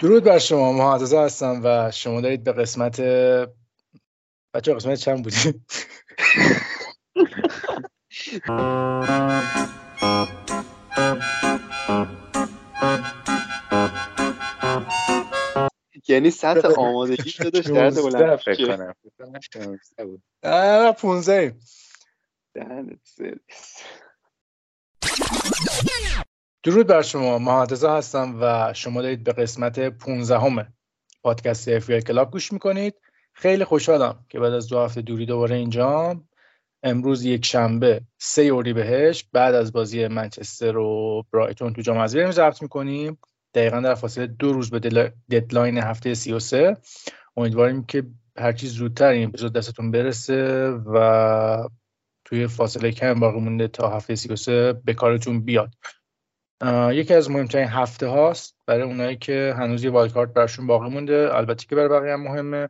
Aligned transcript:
درود 0.00 0.24
بر 0.24 0.38
شما 0.38 0.72
محادثه 0.72 1.20
هستم 1.20 1.60
و 1.64 1.90
شما 1.90 2.20
دارید 2.20 2.44
به 2.44 2.52
قسمت 2.52 3.00
بچه 4.54 4.74
قسمت 4.74 4.94
چند 4.94 5.24
بودی؟ 5.24 5.60
یعنی 16.08 16.30
سطح 16.30 16.68
آمادگی 16.76 17.30
شده 17.30 17.60
درد 17.60 17.94
بلند 17.94 18.36
فکر 18.36 18.76
کنم. 18.76 18.94
15 20.92 21.56
درود 26.62 26.86
بر 26.86 27.02
شما. 27.02 27.38
محادثه 27.38 27.90
هستم 27.90 28.38
و 28.40 28.72
شما 28.74 29.02
دارید 29.02 29.24
به 29.24 29.32
قسمت 29.32 29.80
15 29.80 30.38
هم 30.38 30.66
پادکست 31.22 31.68
FPL 31.68 32.00
Club 32.00 32.30
گوش 32.30 32.52
می‌کنید. 32.52 32.94
خیلی 33.32 33.64
خوشحالم 33.64 34.24
که 34.28 34.40
بعد 34.40 34.52
از 34.52 34.68
دو 34.68 34.80
هفته 34.80 35.02
دوری 35.02 35.26
دوباره 35.26 35.56
اینجا 35.56 36.20
امروز 36.82 37.24
یک 37.24 37.46
شنبه 37.46 38.00
سه 38.18 38.42
اردیبهشته 38.42 39.24
بعد 39.32 39.54
از 39.54 39.72
بازی 39.72 40.08
منچستر 40.08 40.76
و 40.76 41.22
برایتون 41.32 41.72
تو 41.72 41.82
جام 41.82 41.98
حذفی 41.98 42.20
امروز 42.20 42.34
ضبط 42.34 42.62
می‌کنیم. 42.62 43.18
دقیقا 43.54 43.80
در 43.80 43.94
فاصله 43.94 44.26
دو 44.26 44.52
روز 44.52 44.70
به 44.70 44.78
deadline 45.30 45.78
هفته 45.78 46.14
33 46.14 46.76
امیدواریم 47.36 47.84
که 47.84 48.06
هرچی 48.38 48.66
زودتر 48.66 49.08
این 49.08 49.28
اپیزود 49.28 49.52
دستتون 49.52 49.90
برسه 49.90 50.68
و 50.70 51.68
توی 52.24 52.46
فاصله 52.46 52.92
کم 52.92 53.20
باقی 53.20 53.40
مونده 53.40 53.68
تا 53.68 53.90
هفته 53.90 54.14
33 54.14 54.72
به 54.72 54.94
کارتون 54.94 55.40
بیاد. 55.40 55.74
یکی 56.92 57.14
از 57.14 57.30
مهمترین 57.30 57.68
هفته 57.68 58.06
هاست 58.06 58.56
برای 58.66 58.82
اونایی 58.82 59.16
که 59.16 59.54
هنوز 59.58 59.84
یه 59.84 59.90
والکارت 59.90 60.32
برشون 60.32 60.66
باقی 60.66 60.88
مونده. 60.88 61.30
البته 61.32 61.66
که 61.66 61.76
برای 61.76 61.88
بقیه 61.88 62.12
هم 62.12 62.22
مهمه. 62.22 62.68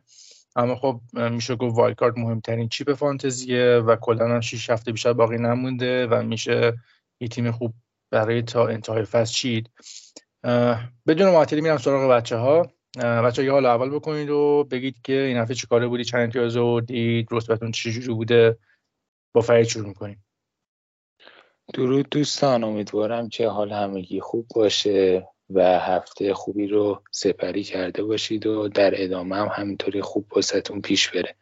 اما 0.55 0.75
خب 0.75 1.01
میشه 1.13 1.55
گفت 1.55 1.77
والکارت 1.77 2.17
مهمترین 2.17 2.69
چیپ 2.69 2.93
فانتزیه 2.93 3.75
و 3.75 3.95
کلا 3.95 4.27
هم 4.27 4.41
6 4.41 4.69
هفته 4.69 4.91
بیشتر 4.91 5.13
باقی 5.13 5.37
نمونده 5.37 6.07
و 6.07 6.23
میشه 6.23 6.73
یه 7.19 7.27
تیم 7.27 7.51
خوب 7.51 7.73
برای 8.11 8.41
تا 8.41 8.67
انتهای 8.67 9.03
فصل 9.03 9.33
چید. 9.33 9.69
بدون 11.07 11.31
معطلی 11.31 11.61
میرم 11.61 11.77
سراغ 11.77 12.11
بچه 12.11 12.37
ها 12.37 12.71
بچه 12.97 13.43
یه 13.43 13.51
حال 13.51 13.65
اول 13.65 13.89
بکنید 13.89 14.29
و 14.29 14.67
بگید 14.71 14.95
که 15.03 15.13
این 15.13 15.37
هفته 15.37 15.55
چه 15.55 15.67
کاره 15.67 15.87
بودی 15.87 16.03
چند 16.03 16.21
امتیاز 16.21 16.85
دید 16.85 17.27
رتبتون 17.31 17.71
چجوری 17.71 18.07
بوده. 18.07 18.57
با 19.33 19.41
فرید 19.41 19.67
شروع 19.67 19.87
می‌کنیم. 19.87 20.23
درود 21.73 22.09
دوستان 22.09 22.63
امیدوارم 22.63 23.29
که 23.29 23.47
حال 23.47 23.71
همگی 23.71 24.19
خوب 24.21 24.47
باشه 24.55 25.27
و 25.49 25.79
هفته 25.79 26.33
خوبی 26.33 26.67
رو 26.67 27.01
سپری 27.11 27.63
کرده 27.63 28.03
باشید 28.03 28.47
و 28.47 28.67
در 28.67 29.03
ادامه 29.03 29.35
هم 29.35 29.49
همینطوری 29.51 30.01
خوب 30.01 30.27
باستون 30.29 30.81
پیش 30.81 31.09
بره. 31.09 31.35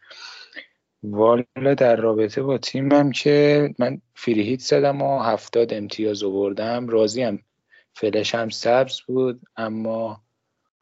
والا 1.03 1.73
در 1.77 1.95
رابطه 1.95 2.41
با 2.41 2.57
تیمم 2.57 3.11
که 3.11 3.69
من 3.79 4.01
فریهیت 4.15 4.59
زدم 4.59 5.01
و 5.01 5.19
هفتاد 5.19 5.73
امتیاز 5.73 6.23
آوردم. 6.23 6.87
راضیم. 6.87 7.45
فلش 7.93 8.35
هم 8.35 8.49
سبز 8.49 9.01
بود 9.01 9.41
اما 9.55 10.21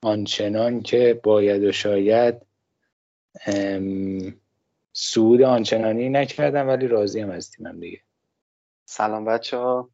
آنچنان 0.02 0.82
که 0.82 1.20
باید 1.24 1.64
و 1.64 1.72
شاید 1.72 2.36
سود 4.94 5.42
آنچنانی 5.42 6.10
نکردم 6.10 6.68
ولی 6.68 6.88
راضیم 6.88 7.30
از 7.30 7.52
تیمم 7.52 7.80
دیگه. 7.80 8.02
سلام 8.90 9.26
بچه 9.26 9.58
ها 9.58 9.90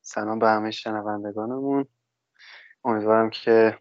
سلام 0.00 0.38
به 0.38 0.48
همه 0.48 0.70
شنوندگانمون. 0.70 1.86
امیدوارم 2.84 3.30
که 3.30 3.78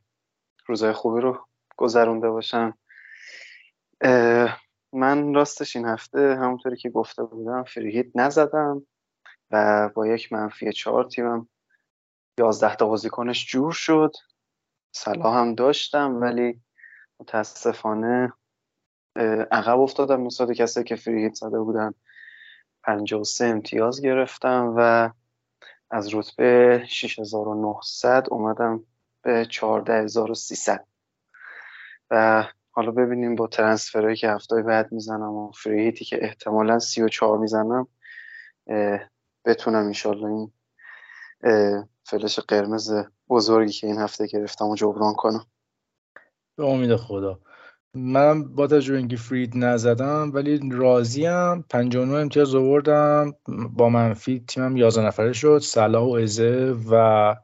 روزای 0.66 0.94
خوبی 0.94 1.22
رو 1.22 1.45
گذرونده 1.77 2.29
باشم 2.29 2.77
من 4.94 5.33
راستش 5.33 5.75
این 5.75 5.85
هفته 5.85 6.35
همونطوری 6.35 6.77
که 6.77 6.89
گفته 6.89 7.23
بودم 7.23 7.63
فریهیت 7.63 8.05
نزدم 8.16 8.88
و 9.51 9.89
با 9.89 10.07
یک 10.07 10.33
منفی 10.33 10.73
چهار 10.73 11.03
تیمم 11.03 11.50
یازده 12.38 12.75
تا 12.75 12.85
بازیکنش 12.88 13.51
جور 13.51 13.71
شد. 13.71 14.11
صلاح 14.91 15.38
هم 15.38 15.56
داشتم 15.56 16.16
ولی 16.21 16.61
متاسفانه 17.19 18.33
عقب 19.51 19.79
افتادم 19.79 20.25
نسبت 20.25 20.51
کسی 20.51 20.83
که 20.83 20.95
فریهیت 20.95 21.33
زده 21.33 21.59
بودن. 21.59 21.94
53 22.84 23.45
امتیاز 23.45 24.01
گرفتم 24.01 24.73
و 24.78 25.09
از 25.91 26.16
رتبه 26.16 26.84
6900 26.88 28.28
اومدم 28.31 28.84
به 29.22 29.45
14300 29.45 30.85
و 32.12 32.45
حالا 32.72 32.91
ببینیم 32.91 33.35
با 33.35 33.47
ترنسفرهایی 33.47 34.16
که 34.16 34.29
هفته 34.29 34.62
بعد 34.62 34.91
می‌زنم 34.91 35.34
و 35.34 35.51
فریهیتی 35.51 36.06
که 36.06 36.25
احتمالا 36.25 36.79
34 36.79 37.38
می‌زنم 37.38 37.88
بتونم 39.45 39.85
انشالله 39.85 40.28
این 40.28 40.51
فلش 42.03 42.39
قرمز 42.39 42.94
بزرگی 43.29 43.72
که 43.72 43.88
این 43.88 43.97
هفته 43.97 44.28
گرفتم 44.28 44.66
و 44.66 44.75
جبران 44.75 45.13
کنم. 45.13 45.45
به 46.56 46.66
امید 46.66 46.95
خدا. 46.95 47.39
من 47.94 48.55
با 48.55 48.67
تجربه 48.67 48.97
اینکه 48.97 49.17
فرید 49.17 49.57
نزدم 49.57 50.31
ولی 50.33 50.59
راضیم. 50.72 51.61
59 51.61 52.13
امتیاز 52.13 52.55
آوردم. 52.55 53.33
با 53.73 53.89
منفی 53.89 54.44
تیمم 54.47 54.77
11 54.77 55.01
نفره 55.01 55.33
شد. 55.33 55.59
صلاح 55.59 56.03
و 56.03 56.11
ازه 56.11 56.75
و 56.91 57.35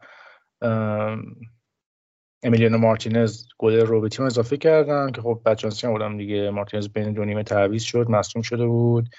امیلیانو 2.43 2.77
مارتینز 2.77 3.45
گل 3.57 3.79
رو 3.79 4.01
به 4.01 4.09
تیم 4.09 4.25
اضافه 4.25 4.57
کردم 4.57 5.11
که 5.11 5.21
خب 5.21 5.41
بچانسی 5.45 5.87
بودم 5.87 6.17
دیگه. 6.17 6.49
مارتینز 6.49 6.89
بین 6.89 7.13
دو 7.13 7.25
نیمه 7.25 7.43
تعویض 7.43 7.83
شد 7.83 8.09
مصوم 8.09 8.41
شده 8.41 8.65
بود. 8.65 9.09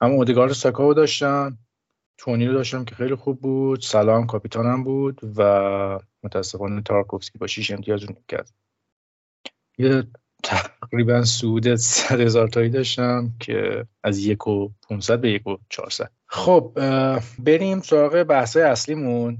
اما 0.00 0.14
اودگارد 0.14 0.52
ساکاو 0.52 0.94
داشتم. 0.94 1.58
تونی 2.18 2.46
رو 2.46 2.54
داشتم 2.54 2.84
که 2.84 2.94
خیلی 2.94 3.14
خوب 3.14 3.40
بود. 3.40 3.80
صلاح 3.80 4.26
کاپیتانم 4.26 4.84
بود 4.84 5.20
و 5.36 5.98
متاسفانه 6.22 6.82
تارکوفسکی 6.82 7.38
با 7.38 7.46
6 7.46 7.70
امتیاز 7.70 8.02
رو 8.02 8.14
کرد 8.28 8.50
تقریبا 10.42 11.24
صعود 11.24 11.74
100 11.74 12.20
هزار 12.20 12.48
تایی 12.48 12.68
داشتم 12.68 13.32
که 13.40 13.86
از 14.04 14.18
یک 14.18 14.46
و 14.46 14.68
500 14.88 15.20
به 15.20 15.30
یک 15.30 15.46
و 15.46 15.56
400 15.68 16.10
خب 16.26 16.72
بریم 17.38 17.80
سراغ 17.80 18.22
بحث 18.22 18.56
اصلیمون. 18.56 19.38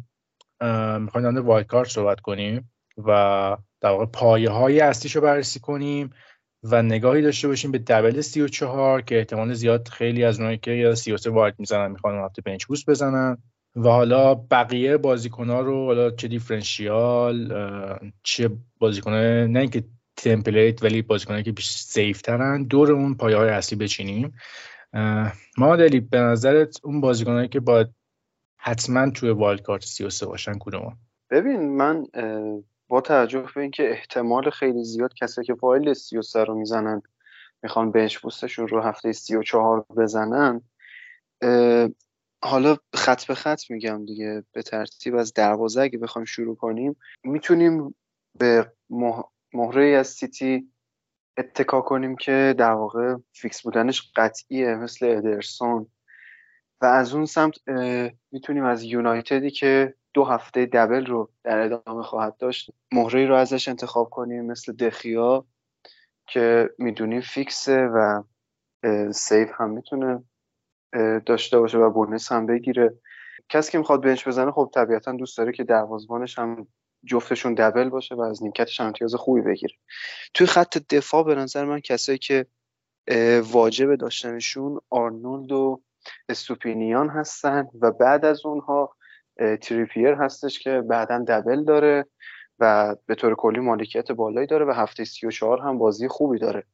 می‌خوایم 1.01 1.35
در 1.35 1.41
wild 1.41 1.67
card 1.67 1.89
صحبت 1.89 2.21
کنیم 2.21 2.71
و 2.99 3.57
در 3.81 3.91
واقع 3.91 4.07
پایه 4.07 4.51
های 4.51 4.81
اصلیش 4.81 5.17
رو 5.17 5.23
بررسی 5.23 5.61
کنیم 5.61 6.11
و 6.63 6.83
نگاهی 6.83 7.23
داشته 7.23 7.49
باشیم 7.49 7.71
به 7.71 7.79
double 7.79 8.21
34 8.21 9.01
که 9.01 9.19
احتمال 9.19 9.55
زیاد 9.55 9.89
خیلی 9.89 10.25
از 10.25 10.39
اونایی 10.41 10.59
که 10.59 10.71
یا 10.71 10.95
33 10.95 11.31
wild 11.31 11.55
می‌زنن 11.59 11.91
می‌خوان 11.91 12.25
هفته 12.25 12.43
bench 12.43 12.65
boost 12.65 12.91
بزنن. 12.91 13.39
و 13.77 13.89
حالا 13.89 14.35
بقیه 14.35 14.97
بازیکن‌ها 14.97 15.61
رو 15.61 15.85
حالا 15.85 16.11
چه 16.11 16.29
دیفرنشیال 16.29 17.55
چه 18.23 18.51
بازیکن‌ها 18.79 19.19
نه 19.47 19.61
اینکه 19.61 19.85
تمپلیت 20.23 20.83
ولی 20.83 21.03
بازیکنایی 21.03 21.45
که 21.45 21.53
بیش 21.53 21.71
سیف 21.71 22.23
ترن 22.23 22.63
دور 22.63 22.93
اون 22.93 23.15
پایه 23.15 23.37
های 23.37 23.49
اصلی 23.49 23.79
بچینیم. 23.79 24.35
ما 25.59 25.77
دلی 25.77 26.01
به 26.01 26.19
نظرت 26.19 26.81
اون 26.83 27.01
بازیکنایی 27.01 27.49
که 27.49 27.61
باید 27.61 27.89
حتما 28.57 29.11
توی 29.11 29.31
والد 29.31 29.63
کارت 29.63 29.85
33 29.85 30.27
باشن 30.27 30.59
کدوم 30.61 30.99
ببین 31.31 31.77
من 31.77 32.07
با 32.89 33.01
توجه 33.01 33.47
به 33.55 33.61
اینکه 33.61 33.91
احتمال 33.91 34.51
خیلی 34.51 34.85
زیاد 34.85 35.15
کسی 35.15 35.45
که 35.45 35.55
فایل 35.55 35.95
33 35.95 36.45
رو 36.45 36.55
می‌زنن 36.55 37.03
می‌خوان 37.63 37.91
بنچ 37.93 38.19
بوستشون 38.19 38.69
رو 38.69 38.83
هفته 38.83 39.13
34 39.13 39.85
بزنن 39.97 40.61
حالا 42.43 42.77
خط 42.95 43.27
به 43.27 43.35
خط 43.35 43.71
میگم 43.71 44.05
دیگه 44.07 44.45
به 44.53 44.63
ترتیب 44.63 45.15
از 45.15 45.35
دروازه 45.35 45.81
اگه 45.81 45.99
بخوایم 45.99 46.27
شروع 46.27 46.57
کنیم 46.57 46.97
می‌تونیم 47.25 47.95
به 48.39 48.73
مهره 49.55 49.85
از 49.85 50.09
سیتی 50.09 50.73
اتکا 51.39 51.81
کنیم 51.81 52.17
که 52.17 52.55
در 52.59 52.73
واقع 52.73 53.17
فیکس 53.33 53.63
بودنش 53.63 54.13
قطعیه 54.17 54.75
مثل 54.75 55.07
ادرسون. 55.07 55.87
و 56.81 56.85
از 56.85 57.15
اون 57.15 57.25
سمت 57.27 57.55
می‌تونیم 58.33 58.65
از 58.65 58.83
یونایتدی 58.83 59.51
که 59.51 59.95
دو 60.15 60.25
هفته 60.25 60.67
double 60.67 61.07
رو 61.07 61.31
در 61.45 61.59
ادامه 61.59 62.03
خواهد 62.03 62.37
داشت 62.37 62.71
مهره 62.93 63.27
رو 63.27 63.35
ازش 63.35 63.69
انتخاب 63.69 64.11
کنیم 64.11 64.47
مثل 64.47 64.73
دخیا 64.73 65.47
که 66.27 66.71
می‌دونیم 66.79 67.21
فیکسه 67.21 67.87
و 67.87 68.23
سیف 69.13 69.51
هم 69.55 69.71
می‌تونه 69.71 70.25
داشته 71.27 71.59
باشه 71.59 71.79
و 71.79 71.91
بونس 71.91 72.33
هم 72.33 72.47
بگیره. 72.47 72.95
کسی 73.49 73.73
که 73.73 73.79
می‌خواد 73.79 74.03
بنچ 74.03 74.29
بزنه 74.29 74.51
خب 74.51 74.71
طبیعتا 74.75 75.13
دوست 75.13 75.39
داره 75.39 75.53
که 75.53 75.65
دروازبانش 75.65 76.39
هم 76.39 76.67
جفتشون 77.05 77.55
دبل 77.55 77.89
باشه 77.89 78.15
و 78.15 78.21
از 78.21 78.43
نیمکتش 78.43 78.81
امتیاز 78.81 79.15
خوبی 79.15 79.41
بگیره. 79.41 79.75
توی 80.35 80.47
خط 80.47 80.79
دفاع 80.79 81.25
به 81.25 81.35
نظر 81.35 81.65
من 81.65 81.81
کسایی 81.81 82.19
که 82.19 82.47
واجب 83.43 83.95
داشتنشون 83.95 84.81
آرنولد 84.91 85.53
و 85.53 85.83
استوپینیان 86.29 87.09
هستن 87.09 87.69
و 87.81 87.91
بعد 87.91 88.25
از 88.25 88.47
اونها 88.47 88.97
تریپیر 89.63 90.15
هستش 90.15 90.59
که 90.59 90.81
بعدا 90.81 91.25
دبل 91.29 91.65
داره 91.65 92.07
و 92.59 92.97
به 93.07 93.15
طور 93.15 93.35
کلی 93.35 93.61
مالکیت 93.61 94.13
بالایی 94.13 94.47
داره 94.47 94.65
و 94.65 94.71
هفته 94.71 95.05
34 95.05 95.61
هم 95.61 95.79
بازی 95.79 96.09
خوبی 96.09 96.39
داره 96.39 96.67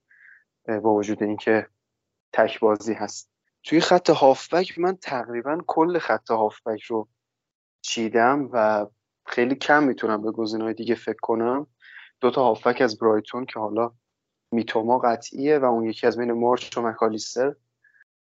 با 0.67 0.95
وجود 0.95 1.23
اینکه 1.23 1.67
تک 2.33 2.61
بازی 2.61 2.95
هست. 2.95 3.31
توی 3.65 3.81
خط 3.81 4.11
هافبک 4.11 4.79
من 4.79 4.97
تقریبا 4.97 5.59
کل 5.67 5.99
خط 5.99 6.31
هافبک 6.31 6.83
رو 6.83 7.09
چیدم 7.81 8.49
و 8.53 8.87
خیلی 9.27 9.55
کم 9.55 9.83
می‌تونم 9.83 10.23
به 10.23 10.31
گزینه‌های 10.31 10.75
دیگه 10.75 10.95
فکر 10.95 11.19
کنم. 11.23 11.67
دو 12.21 12.31
تا 12.31 12.45
هافبک 12.45 12.81
از 12.81 12.99
برایتون 12.99 13.47
که 13.47 13.61
حالا 13.61 13.93
میتوما 14.53 14.99
قطعیه 14.99 15.59
و 15.59 15.65
اون 15.65 15.85
یکی 15.85 16.07
از 16.07 16.19
بین 16.19 16.33
مارش 16.33 16.79
و 16.79 16.83
مکالیستر 16.83 17.55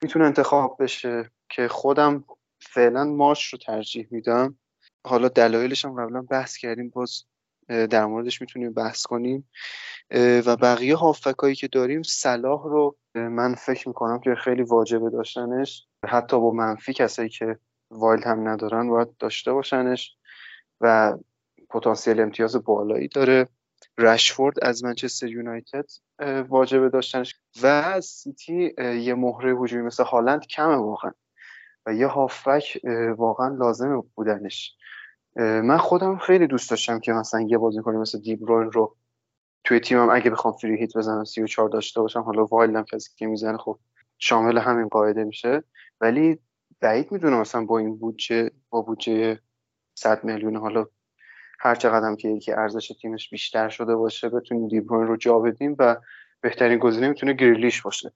می‌تونه 0.02 0.24
انتخاب 0.24 0.76
بشه 0.80 1.30
که 1.48 1.68
خودم 1.68 2.24
فعلا 2.60 3.04
مارش 3.04 3.52
رو 3.52 3.58
ترجیح 3.58 4.08
میدم. 4.10 4.58
حالا 5.06 5.28
دلایلش 5.28 5.84
هم 5.84 6.04
قبلا 6.04 6.22
بحث 6.22 6.56
کردیم 6.56 6.90
باز 6.90 7.24
در 7.68 8.06
موردش 8.06 8.40
می‌تونیم 8.40 8.72
بحث 8.72 9.02
کنیم. 9.02 9.48
و 10.46 10.56
بقیه 10.56 10.96
هافبکایی 10.96 11.54
که 11.54 11.68
داریم 11.68 12.02
صلاح 12.02 12.62
رو 12.64 12.96
من 13.14 13.54
فکر 13.54 13.88
می‌کنم 13.88 14.20
که 14.20 14.34
خیلی 14.34 14.62
واجبه 14.62 15.10
داشتنش. 15.10 15.88
حتی 16.06 16.40
با 16.40 16.50
منفی 16.50 16.92
کسایی 16.92 17.28
که 17.28 17.58
wild 17.90 18.26
هم 18.26 18.48
ندارن 18.48 18.88
باید 18.88 19.16
داشته 19.18 19.52
باشنش. 19.52 20.16
و 20.80 21.16
پتانسیل 21.70 22.20
امتیاز 22.20 22.56
بالایی 22.56 23.08
داره. 23.08 23.48
رشفورد 23.98 24.64
از 24.64 24.84
منچستر 24.84 25.28
یونایتد 25.28 25.84
واجبه 26.48 26.88
داشتنش. 26.88 27.40
و 27.62 28.00
سیتی 28.00 28.74
یه 28.78 29.14
مهره 29.14 29.56
هجومی 29.56 29.82
مثل 29.82 30.04
هالند 30.04 30.46
کمه 30.46 30.74
واقعا. 30.74 31.12
و 31.86 31.94
یه 31.94 32.06
هافبک 32.06 32.80
واقعا 33.16 33.48
لازمه 33.48 34.02
بودنش. 34.14 34.76
من 35.36 35.76
خودم 35.76 36.18
خیلی 36.18 36.46
دوست 36.46 36.70
داشتم 36.70 37.00
که 37.00 37.12
مثلا 37.12 37.40
یه 37.40 37.58
بازیکن 37.58 37.96
مثل 37.96 38.20
دیبروین 38.20 38.72
رو 38.72 38.96
توی 39.64 39.80
تیمم 39.80 40.10
اگه 40.10 40.30
بخوام 40.30 40.54
فری 40.54 40.78
هیت 40.78 40.96
بزنم 40.96 41.24
34 41.24 41.68
داشته 41.68 42.00
باشم. 42.00 42.20
حالا 42.20 42.44
وایلدم 42.44 42.82
کسی 42.82 43.10
که 43.16 43.26
می‌زنه 43.26 43.58
خب 43.58 43.78
شامل 44.18 44.58
همین 44.58 44.88
قاعده 44.88 45.24
میشه. 45.24 45.62
ولی 46.00 46.38
بعید 46.80 47.12
می‌دونم 47.12 47.40
مثلا 47.40 47.64
با 47.64 47.78
این 47.78 47.96
بودجه 47.96 48.50
با 48.70 48.82
بودجه 48.82 49.40
100 50.00 50.24
میلیون 50.24 50.56
حالا 50.56 50.86
هر 51.60 51.74
چقدر 51.74 52.14
که 52.14 52.28
یکی 52.28 52.52
ارزش 52.52 52.92
تیمش 53.00 53.30
بیشتر 53.30 53.68
شده 53.68 53.96
باشه 53.96 54.28
بتونیم 54.28 54.68
دیبروین 54.68 55.08
رو 55.08 55.16
جا 55.16 55.38
بدیم 55.38 55.76
و 55.78 55.96
بهترین 56.40 56.78
گزینه 56.78 57.08
می‌تونه 57.08 57.32
گریلیش 57.32 57.82
باشه. 57.82 58.12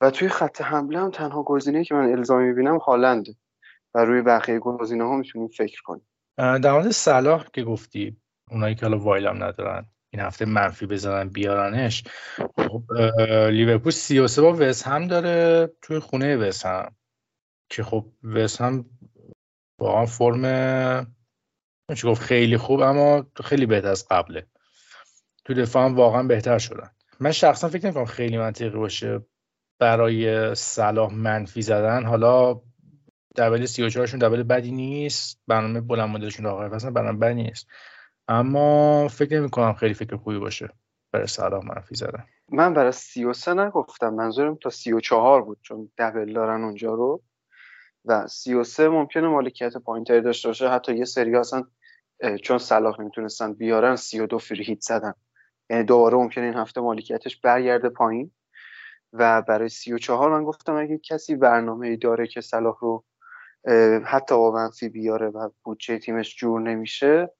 و 0.00 0.10
توی 0.10 0.28
خط 0.28 0.60
حمله 0.60 1.00
هم 1.00 1.10
تنها 1.10 1.42
گزینه 1.42 1.84
که 1.84 1.94
من 1.94 2.12
الزامی 2.12 2.48
می‌بینم 2.48 2.78
هالنده 2.78 3.34
و 3.94 4.04
روی 4.04 4.22
بقیه 4.22 4.58
گزینه 4.58 5.04
ها 5.04 5.16
می‌تونیم 5.16 5.48
فکر 5.48 5.82
کنیم. 5.82 6.06
در 6.36 6.72
مورد 6.72 6.90
صلاح 6.90 7.46
که 7.52 7.62
گفتی 7.62 8.16
اونایی 8.50 8.74
که 8.74 8.86
حالا 8.86 8.98
وایلم 8.98 9.44
ندارن 9.44 9.86
این 10.10 10.22
هفته 10.22 10.44
منفی 10.44 10.86
بزنن 10.86 11.28
بیارنش 11.28 12.04
خب 12.56 12.82
لیورپول 13.50 13.92
33 13.92 14.42
با 14.42 14.56
وست 14.58 14.86
هم 14.86 15.06
داره 15.06 15.70
توی 15.82 15.98
خونه 15.98 16.36
وست 16.36 16.66
هم 16.66 16.94
که 17.68 17.82
خب 17.82 18.06
وست 18.22 18.60
هم 18.60 18.84
واقعا 19.80 20.06
فرم 20.06 21.16
میشه 21.88 22.08
گفت 22.08 22.22
خیلی 22.22 22.56
خوب 22.56 22.80
اما 22.80 23.26
خیلی 23.44 23.66
بهتر 23.66 23.88
از 23.88 24.06
قبله. 24.10 24.46
تو 25.44 25.54
دفاع 25.54 25.84
هم 25.84 25.94
واقعا 25.94 26.22
بهتر 26.22 26.58
شدن. 26.58 26.90
من 27.20 27.32
شخصا 27.32 27.68
فکر 27.68 27.84
نمی‌کنم 27.84 28.04
خیلی 28.04 28.38
منطقی 28.38 28.70
باشه 28.70 29.20
برای 29.78 30.54
صلاح 30.54 31.14
منفی 31.14 31.62
زدن. 31.62 32.04
حالا 32.04 32.60
دبل 33.36 33.66
34 33.66 34.06
شون 34.06 34.20
دبل 34.20 34.42
بدی 34.42 34.72
نیست 34.72 35.40
برنامه 35.46 35.80
بلند 35.80 36.08
مدلشون 36.08 36.46
آقای 36.46 36.70
اصلا 36.70 36.90
برنامه 36.90 37.18
بدی 37.18 37.34
نیست. 37.34 37.66
اما 38.28 39.08
فکر 39.08 39.40
نمی 39.40 39.50
کنم 39.50 39.72
خیلی 39.72 39.94
فکر 39.94 40.16
خوبی 40.16 40.38
باشه 40.38 40.68
برای 41.12 41.26
صلاح 41.26 41.64
منفی 41.64 41.94
زدن. 41.94 42.24
من 42.48 42.74
برای 42.74 42.92
33 42.92 43.54
نگفتم 43.54 44.14
منظورم 44.14 44.54
تا 44.54 44.70
34 44.70 45.42
بود 45.42 45.58
چون 45.62 45.90
دبل 45.98 46.32
دارن 46.32 46.64
اونجا 46.64 46.94
رو. 46.94 47.22
و 48.04 48.26
33 48.26 48.88
ممکنه 48.88 49.28
مالکیت 49.28 49.76
پوینتری 49.76 50.20
داشته 50.20 50.48
باشه. 50.48 50.68
حتی 50.68 50.96
یه 50.96 51.04
سری 51.04 51.36
اصلا 51.36 51.64
چون 52.42 52.58
صلاح 52.58 53.00
نمی‌تونستن 53.00 53.52
بیارن 53.52 53.96
32 53.96 54.38
فری 54.38 54.64
هیت 54.64 54.80
زدن. 54.80 55.14
یعنی 55.70 55.84
دوباره 55.84 56.16
ممکنه 56.16 56.44
این 56.44 56.54
هفته 56.54 56.80
مالکیتش 56.80 57.40
برگرده 57.40 57.88
پایین. 57.88 58.30
و 59.12 59.42
برای 59.42 59.68
34 59.68 60.30
من 60.30 60.44
گفتم 60.44 60.76
اگه 60.76 60.98
کسی 60.98 61.36
برنامه 61.36 61.88
ای 61.88 61.96
داره 61.96 62.26
که 62.26 62.40
صلاح 62.40 62.76
رو 62.80 63.04
حتی 64.04 64.34
با 64.34 64.50
منفی 64.50 64.88
بیاره 64.88 65.28
و 65.28 65.48
بودجه 65.62 65.98
تیمش 65.98 66.36
جور 66.36 66.60
نمیشه 66.60 67.30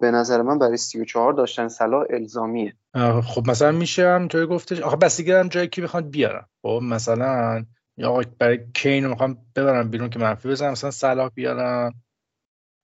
به 0.00 0.10
نظر 0.10 0.42
من 0.42 0.58
برای 0.58 0.76
34 0.76 1.32
داشتن 1.32 1.68
صلاح 1.68 2.06
الزامیه. 2.10 2.76
خب 3.22 3.50
مثلا 3.50 3.72
میشه 3.72 4.08
همینطوری 4.08 4.46
گفتش. 4.46 4.80
آخه 4.80 4.96
بستگی 4.96 5.32
هم 5.32 5.48
جایی 5.48 5.68
که 5.68 5.82
بخواد 5.82 6.10
بیارن. 6.10 6.46
خب 6.62 6.80
مثلا 6.82 7.64
یا 7.98 8.20
برای 8.38 8.60
کین 8.74 9.04
رو 9.04 9.10
می‌خوام 9.10 9.46
ببرم 9.56 9.90
بیرون 9.90 10.10
که 10.10 10.18
منفی 10.18 10.48
بزنم 10.48 10.70
مثلا 10.70 10.90
صلاح 10.90 11.30
بیارم. 11.34 12.02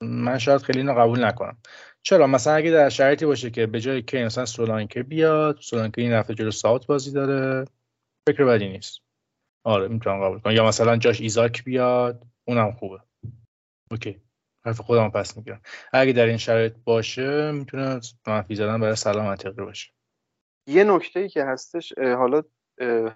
من 0.03 0.39
شاید 0.39 0.63
خیلی 0.63 0.79
اینو 0.79 0.95
قبول 0.95 1.25
نکنم. 1.25 1.59
چرا؟ 2.03 2.27
مثلا 2.27 2.55
اگه 2.55 2.71
در 2.71 2.89
شرایطی 2.89 3.27
باشه 3.27 3.51
که 3.51 3.67
به 3.67 3.81
جای 3.81 4.03
کین 4.03 4.25
مثلا 4.25 4.47
سولانکه 4.47 5.03
بیاد 5.03 5.59
سولانکه 5.61 6.03
این 6.03 6.13
هفته 6.13 6.35
جلو 6.35 6.51
ساوت 6.51 6.87
بازی 6.87 7.13
داره 7.13 7.65
فکر 8.29 8.45
بدی 8.45 8.69
نیست. 8.69 9.01
آره 9.65 9.89
می‌تونم 9.89 10.25
قبول 10.25 10.39
کنم. 10.39 10.53
یا 10.53 10.67
مثلا 10.67 10.97
جاش 10.97 11.21
ایزاک 11.21 11.65
بیاد 11.65 12.23
اونم 12.49 12.73
خوبه. 12.73 13.01
OK. 13.91 14.21
حرف 14.67 14.81
خودم 14.81 15.11
پس 15.11 15.37
می‌گیرم. 15.37 15.61
اگه 15.93 16.13
در 16.13 16.27
این 16.27 16.37
شرایط 16.37 16.75
باشه 16.85 17.53
می‌تونه 17.53 18.01
منفی 18.27 18.55
زدن 18.55 18.81
برای 18.81 18.97
صلاح 18.97 19.27
منطقی 19.27 19.65
باشه. 19.65 19.93
یه 20.69 20.85
نکته 20.85 21.21
ای 21.21 21.29
که 21.29 21.45
هستش 21.45 21.93
حالا 21.99 22.43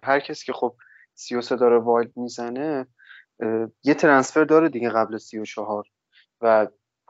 هر 0.02 0.20
کسی 0.20 0.46
که 0.46 0.52
خب 0.52 0.76
33 1.18 1.56
داره 1.56 1.78
wild 1.78 2.12
می‌زنه 2.16 2.86
یه 3.84 3.94
transfer 3.94 4.44
داره 4.44 4.68
دیگه 4.68 4.90
قبل 4.90 5.18
34 5.18 5.84
و 6.40 6.68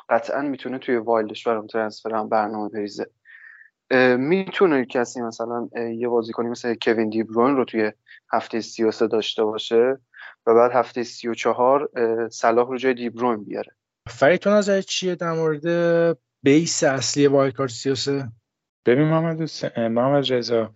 قطعا 0.08 0.42
می‌تونه 0.42 0.78
توی 0.78 0.96
wild 0.96 1.31
ش 1.31 1.48
برا 1.48 1.66
transfer 1.66 2.14
هم 2.14 2.28
برنامه 2.28 2.68
بریزه. 2.68 3.10
می‌تونه 4.18 4.84
کسی 4.84 5.20
مثلا 5.20 5.68
یه 5.74 6.08
بازیکنی 6.08 6.48
مثل 6.48 6.74
کوین 6.82 7.08
دیبروین 7.08 7.56
رو 7.56 7.64
توی 7.64 7.92
هفته 8.32 8.60
33 8.60 9.06
داشته 9.06 9.44
باشه 9.44 9.98
و 10.46 10.54
بعد 10.54 10.72
هفته 10.72 11.02
34 11.02 11.90
صلاح 12.28 12.68
رو 12.68 12.76
جای 12.76 12.94
دیبروین 12.94 13.44
بیاره. 13.44 13.72
فرید 14.08 14.40
تو 14.40 14.50
نظر 14.50 14.80
چیه 14.80 15.14
در 15.14 15.32
مورد 15.32 16.18
base 16.42 16.84
اصلی 16.84 17.26
wild 17.26 17.54
card 17.54 17.70
33 17.70 18.28
ببین 18.86 19.08
محمد 19.08 19.50
محمد 19.78 20.32
رضا 20.32 20.74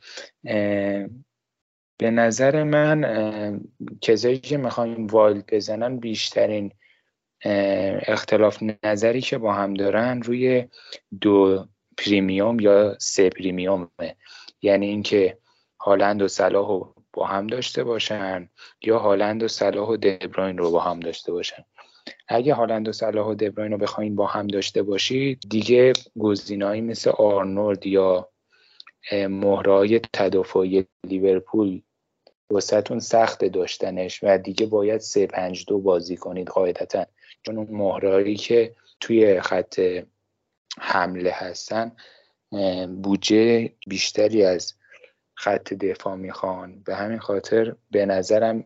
به 2.02 2.10
نظر 2.10 2.62
من 2.62 3.60
کسایی 4.00 4.38
که 4.38 4.56
می‌خوایم 4.56 5.06
wild 5.06 5.54
بزنن 5.54 5.96
بیشترین 5.96 6.72
اختلاف 8.06 8.62
نظری 8.84 9.20
که 9.20 9.38
با 9.38 9.52
هم 9.52 9.74
دارن 9.74 10.22
روی 10.22 10.68
دو 11.20 11.66
premium 11.98 12.60
یا 12.60 12.96
سه 12.98 13.30
premium 13.30 13.75
ه. 13.75 13.88
یعنی 14.62 14.86
اینکه 14.86 15.38
هالند 15.80 16.22
و 16.22 16.28
صلاح 16.28 16.68
رو 16.68 16.94
با 17.12 17.26
هم 17.26 17.46
داشته 17.46 17.84
باشن 17.84 18.48
یا 18.82 18.98
هالند 18.98 19.42
و 19.42 19.48
صلاح 19.48 19.88
و 19.88 19.96
دبراین 19.96 20.58
رو 20.58 20.70
با 20.70 20.80
هم 20.80 21.00
داشته 21.00 21.32
باشن. 21.32 21.64
اگه 22.28 22.54
هالند 22.54 22.88
و 22.88 22.92
صلاح 22.92 23.26
و 23.26 23.34
دبراین 23.34 23.72
رو 23.72 23.78
بخواین 23.78 24.16
با 24.16 24.26
هم 24.26 24.46
داشته 24.46 24.82
باشید 24.82 25.42
دیگه 25.48 25.92
گزینه‌ای 26.18 26.80
مثل 26.80 27.10
آرنولد 27.10 27.86
یا 27.86 28.28
مهرهای 29.12 30.00
تدافعی 30.12 30.84
لیورپول 31.06 31.82
واسهتون 32.52 33.00
سخت 33.00 33.44
داشتنش 33.44 34.20
و 34.22 34.38
دیگه 34.38 34.66
باید 34.66 35.00
سه 35.00 35.26
پنج 35.26 35.64
دو 35.68 35.78
بازی 35.78 36.16
کنید 36.16 36.48
قاعدتا. 36.48 37.06
چون 37.42 37.56
اون 37.56 37.68
مهرهایی 37.70 38.36
که 38.36 38.74
توی 39.00 39.40
خط 39.40 39.80
حمله 40.78 41.30
هستن 41.30 41.92
بودجه 43.02 43.72
بیشتری 43.86 44.44
از 44.44 44.74
خط 45.34 45.74
دفاع 45.74 46.16
می‌خوان. 46.16 46.82
به 46.84 46.94
همین 46.94 47.18
خاطر 47.18 47.74
به 47.90 48.06
نظرم 48.06 48.64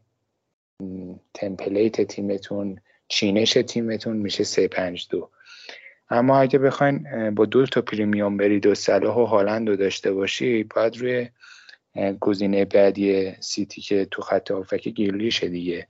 تمپلیت 1.34 2.00
تیمتون 2.02 2.80
چینش 3.08 3.52
تیمتون 3.52 4.16
میشه 4.16 4.44
سه 4.44 4.68
پنج 4.68 5.06
دو. 5.10 5.30
اما 6.10 6.38
اگه 6.38 6.58
بخواین 6.58 7.30
با 7.34 7.44
دو 7.44 7.66
تا 7.66 7.82
premium 7.82 8.36
برید 8.36 8.66
و 8.66 8.74
صلاح 8.74 9.16
و 9.16 9.24
هالند 9.24 9.68
رو 9.68 9.76
داشته 9.76 10.12
باشید 10.12 10.68
باید 10.68 10.96
روی 10.96 11.28
گزینه 12.20 12.64
بعدی 12.64 13.32
سیتی 13.40 13.80
که 13.80 14.04
تو 14.10 14.22
خط 14.22 14.50
هافبک 14.50 14.88
گریلیشه 14.88 15.48
دیگه. 15.48 15.88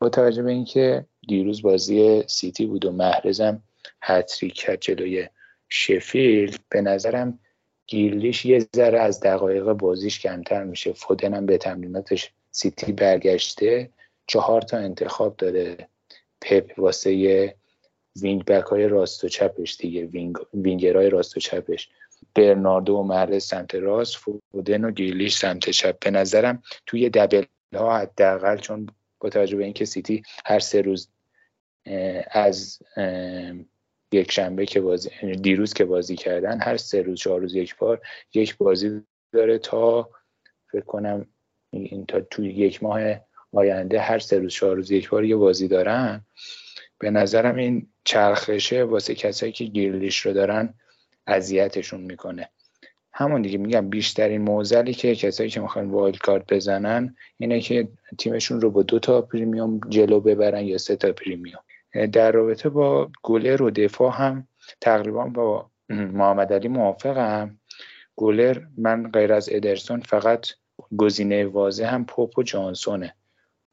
با 0.00 0.08
توجه 0.12 0.42
به 0.42 0.50
اینکه 0.50 1.06
دیروز 1.28 1.62
بازی 1.62 2.22
سیتی 2.26 2.66
بود 2.66 2.84
و 2.84 2.92
محرزم 2.92 3.62
هتریک 4.02 4.54
کرد 4.54 4.80
جلوی 4.80 5.28
شفیلد 5.68 6.60
به 6.68 6.80
نظرم 6.80 7.38
گریلیش 7.86 8.44
یه 8.44 8.66
ذره 8.76 9.00
از 9.00 9.20
دقایق 9.20 9.64
بازیش 9.64 10.20
کمتر 10.20 10.64
میشه. 10.64 10.92
فودنم 10.92 11.46
به 11.46 11.58
تمریناتش 11.58 12.32
سیتی 12.50 12.92
برگشته. 12.92 13.90
چهار 14.26 14.62
تا 14.62 14.76
انتخاب 14.76 15.36
داده 15.36 15.88
پپ 16.40 16.72
واسه 16.78 17.54
wing 18.22 18.44
back 18.44 18.64
های 18.64 18.88
راست 18.88 19.24
و 19.24 19.28
چپش 19.28 19.76
دیگه. 19.76 20.04
wing 20.06 20.36
winger 20.54 21.08
راست 21.08 21.36
و 21.36 21.40
چپش. 21.40 21.88
برناردو 22.34 22.94
و 22.94 23.02
محرز 23.02 23.44
سمت 23.44 23.74
راست 23.74 24.16
فودن 24.16 24.84
و 24.84 24.90
گریلیش 24.90 25.36
سمت 25.36 25.70
چپ. 25.70 25.98
به 25.98 26.10
نظرم 26.10 26.62
توی 26.86 27.10
double 27.10 27.44
ها 27.74 27.98
حداقل 27.98 28.56
چون 28.56 28.86
با 29.20 29.28
توجه 29.28 29.56
به 29.56 29.64
اینکه 29.64 29.84
سیتی 29.84 30.22
هر 30.44 30.58
سه 30.58 30.80
روز 30.80 31.08
از 32.30 32.78
یک 34.12 34.32
شنبه 34.32 34.66
که 34.66 34.80
بازی 34.80 35.10
دیروز 35.42 35.72
که 35.72 35.84
بازی 35.84 36.16
کردن 36.16 36.60
هر 36.60 36.76
سه 36.76 37.02
روز 37.02 37.18
چهار 37.18 37.40
روز 37.40 37.54
یک 37.54 37.76
بار 37.76 38.00
یک 38.34 38.56
بازی 38.56 39.02
داره 39.32 39.58
تا 39.58 40.10
فکر 40.72 40.84
کنم 40.84 41.26
این 41.70 42.06
تا 42.06 42.20
توی 42.20 42.50
یک 42.50 42.82
ماه 42.82 43.00
آینده 43.52 44.00
هر 44.00 44.18
سه 44.18 44.38
روز 44.38 44.52
چهار 44.52 44.76
روز 44.76 44.90
یک 44.90 45.08
بار 45.08 45.24
یه 45.24 45.36
بازی 45.36 45.68
دارن. 45.68 46.24
به 46.98 47.10
نظرم 47.10 47.56
این 47.56 47.88
چرخشه 48.04 48.84
واسه 48.84 49.14
کسایی 49.14 49.52
که 49.52 49.64
گریلیش 49.64 50.18
رو 50.18 50.32
دارن 50.32 50.74
اذیتشون 51.26 52.00
می‌کنه. 52.00 52.48
همون 53.12 53.42
دیگه 53.42 53.58
میگم 53.58 53.88
بیشترین 53.88 54.40
معضلی 54.40 54.94
که 54.94 55.14
کسایی 55.14 55.50
که 55.50 55.60
می‌خوان 55.60 55.90
wild 55.90 56.18
card 56.18 56.54
بزنن 56.54 57.16
اینه 57.38 57.60
که 57.60 57.88
تیمشون 58.18 58.60
رو 58.60 58.70
با 58.70 58.82
دو 58.82 58.98
تا 58.98 59.22
premium 59.22 59.80
جلو 59.88 60.20
ببرن 60.20 60.64
یا 60.64 60.78
سه 60.78 60.96
تا 60.96 61.12
پریمیوم. 61.12 61.60
در 62.12 62.32
رابطه 62.32 62.68
با 62.68 63.10
گلر 63.22 63.62
و 63.62 63.70
دفاع 63.70 64.12
هم 64.12 64.48
تقریبا 64.80 65.24
با 65.24 65.70
محمد 65.88 66.52
علی 66.52 66.68
موافقم. 66.68 67.58
گلر 68.16 68.62
من 68.78 69.10
غیر 69.10 69.32
از 69.32 69.48
ادرسون 69.52 70.00
فقط 70.00 70.46
گزینه 70.96 71.46
واضح 71.46 71.94
هم 71.94 72.04
پوپ 72.04 72.38
و 72.38 72.42
جانسونه. 72.42 73.14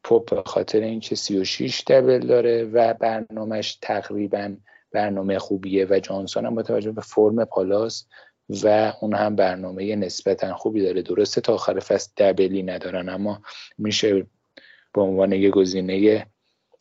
پوپ 0.03 0.35
به 0.35 0.43
خاطر 0.45 0.79
اینکه 0.79 1.15
36 1.15 1.83
دبل 1.87 2.19
داره 2.19 2.63
و 2.63 2.93
برنامهش 2.93 3.77
تقریبا 3.81 4.55
برنامه 4.91 5.39
خوبیه 5.39 5.87
و 5.89 5.99
جانسون 5.99 6.45
هم 6.45 6.55
با 6.55 6.63
توجه 6.63 6.91
به 6.91 7.01
فرم 7.01 7.45
پالاس 7.45 8.07
و 8.49 8.93
اون 9.01 9.13
هم 9.13 9.35
برنامه 9.35 9.95
نسبتا 9.95 10.53
خوبی 10.53 10.81
داره. 10.81 11.01
درسته 11.01 11.41
تا 11.41 11.53
آخر 11.53 11.79
فصل 11.79 12.11
دبلی 12.17 12.63
ندارن 12.63 13.09
اما 13.09 13.41
میشه 13.77 14.27
به 14.93 15.01
عنوان 15.01 15.31
یه 15.31 15.49
گزینه 15.49 16.27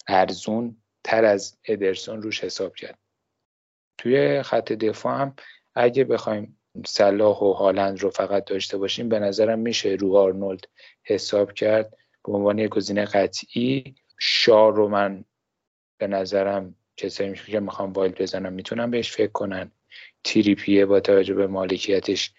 ارزون 0.08 0.76
تر 1.04 1.24
از 1.24 1.58
ادرسون 1.64 2.22
روش 2.22 2.44
حساب 2.44 2.74
کرد. 2.74 2.98
توی 3.98 4.42
خط 4.42 4.72
دفاع 4.72 5.20
هم 5.20 5.34
اگه 5.74 6.04
بخوایم 6.04 6.58
صلاح 6.86 7.38
و 7.38 7.52
هالند 7.52 8.00
رو 8.00 8.10
فقط 8.10 8.44
داشته 8.44 8.78
باشیم 8.78 9.08
به 9.08 9.18
نظرم 9.18 9.58
میشه 9.58 9.88
رو 9.88 10.16
آرنولد 10.16 10.68
حساب 11.02 11.52
کرد. 11.52 11.96
به 12.24 12.32
عنوان 12.32 12.58
یک 12.58 12.70
گزینه 12.70 13.04
قطعی 13.04 13.94
شار 14.18 14.74
رو 14.74 14.88
من 14.88 15.24
به 15.98 16.06
نظرم 16.06 16.74
کسایی 17.00 17.34
که 17.34 17.60
می‌خوام 17.60 17.92
wild 17.92 18.22
بزنم 18.22 18.52
می‌تونم 18.52 18.90
بهش 18.90 19.12
فکر 19.12 19.32
کنن. 19.32 19.70
تریپیه 20.24 20.86
با 20.86 21.00
توجه 21.00 21.34
به 21.34 21.46
مالکیتش 21.46 22.32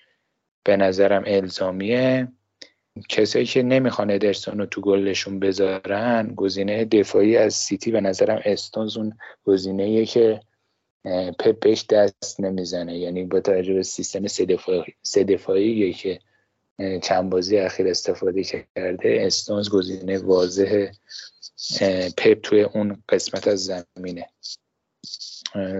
به 0.63 0.77
نظرم 0.77 1.23
الزامیه. 1.25 2.27
کسایی 3.09 3.45
که 3.45 3.63
نمی‌خوان 3.63 4.11
ادرسون 4.11 4.59
رو 4.59 4.65
تو 4.65 4.81
گلشون 4.81 5.39
بذارن 5.39 6.33
گزینه 6.35 6.85
دفاعی 6.85 7.37
از 7.37 7.53
سیتی 7.53 7.91
به 7.91 8.01
نظرم 8.01 8.41
استونز 8.45 8.97
اون 8.97 9.17
گزینه 9.43 10.05
که 10.05 10.41
پپ 11.39 11.59
بهش 11.59 11.85
دست 11.89 12.39
نمی‌زنه. 12.39 12.97
یعنی 12.97 13.23
با 13.23 13.39
توجه 13.39 13.73
به 13.73 13.83
سیستم 13.83 14.27
سه 15.03 15.23
دفاعی 15.23 15.93
که 15.93 16.19
چند 17.03 17.29
بازی 17.29 17.57
اخیر 17.57 17.87
استفاده 17.87 18.43
کرده 18.43 19.17
استونز 19.21 19.69
گزینه 19.69 20.17
واضح 20.17 20.91
پپ 22.17 22.41
توی 22.41 22.61
اون 22.63 23.03
قسمت 23.09 23.47
از 23.47 23.65
زمینه. 23.97 24.27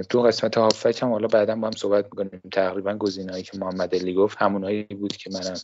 تو 0.09 0.21
قسمت 0.21 0.57
هافک 0.57 0.99
هم 1.03 1.11
حالا 1.11 1.27
بعدا 1.27 1.55
با 1.55 1.67
هم 1.67 1.73
صحبت 1.73 2.05
می‌کنیم. 2.05 2.41
تقریبا 2.51 2.97
گزینه‌ای 2.97 3.43
که 3.43 3.57
محمد 3.57 3.95
علی 3.95 4.13
گفت 4.13 4.37
همونایی 4.39 4.83
بود 4.83 5.15
که 5.15 5.29
منم 5.33 5.57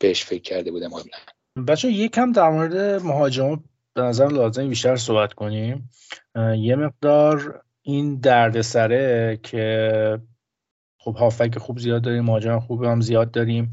بهش 0.00 0.24
فکر 0.24 0.42
کرده 0.42 0.70
بودم 0.70 0.88
قبلا. 0.88 1.64
بچه 1.68 1.88
یکم 1.88 2.32
در 2.32 2.50
مورد 2.50 3.02
مهاجم 3.02 3.64
به 3.94 4.02
نظر 4.02 4.28
لازم 4.28 4.68
بیشتر 4.68 4.96
صحبت 4.96 5.32
کنیم. 5.32 5.90
یه 6.56 6.76
مقدار 6.76 7.62
این 7.82 8.20
دردسره 8.20 9.40
که 9.42 10.20
خب 10.98 11.16
هافک 11.16 11.58
خوب 11.58 11.78
زیاد 11.78 12.02
داریم 12.02 12.24
مهاجم 12.24 12.60
خوب 12.60 12.84
هم 12.84 13.00
زیاد 13.00 13.30
داریم. 13.30 13.70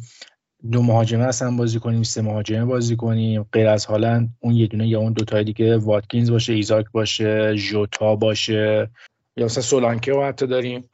دو 0.71 0.81
مهاجمه 0.81 1.23
اصلا 1.23 1.51
بازی 1.51 1.79
کنیم 1.79 2.03
سه 2.03 2.21
مهاجمه 2.21 2.65
بازی 2.65 2.95
کنیم. 2.95 3.43
غیر 3.43 3.67
از 3.67 3.85
حالا 3.85 4.27
اون 4.39 4.53
یه 4.53 4.67
دونه 4.67 4.87
یا 4.87 4.99
اون 4.99 5.13
دوتای 5.13 5.43
دیگه 5.43 5.77
واتکینز 5.77 6.31
باشه 6.31 6.53
ایزاک 6.53 6.85
باشه 6.91 7.55
جوتا 7.55 8.15
باشه. 8.15 8.89
یا 9.37 9.45
مثلا 9.45 9.63
سولانکه 9.63 10.11
رو 10.11 10.23
حتی 10.23 10.47
داریم. 10.47 10.89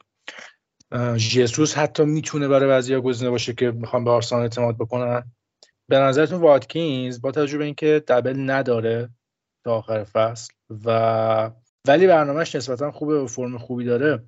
جیسوس 1.16 1.78
حتی 1.78 2.04
می‌تونه 2.04 2.48
برای 2.48 2.70
بعضی 2.70 2.96
گزینه 2.96 3.30
باشه 3.30 3.54
که 3.54 3.72
می‌خوام 3.72 4.04
به 4.04 4.12
آرسنال 4.12 4.42
اعتماد 4.42 4.78
بکنن. 4.78 5.24
به 5.88 6.00
نظرتون 6.00 6.42
واتکینز 6.42 7.22
با 7.22 7.32
توجه 7.32 7.58
به 7.58 7.66
اینکه 7.66 8.04
دبل 8.08 8.50
نداره 8.52 9.10
تا 9.64 9.78
آخر 9.78 10.04
فصل 10.04 10.54
و 10.86 11.52
ولی 11.88 12.08
برنامهش 12.08 12.56
نسبتا 12.56 12.92
خوبه 12.92 13.24
و 13.24 13.28
فرم 13.28 13.58
خوبی 13.58 13.86
داره. 13.86 14.24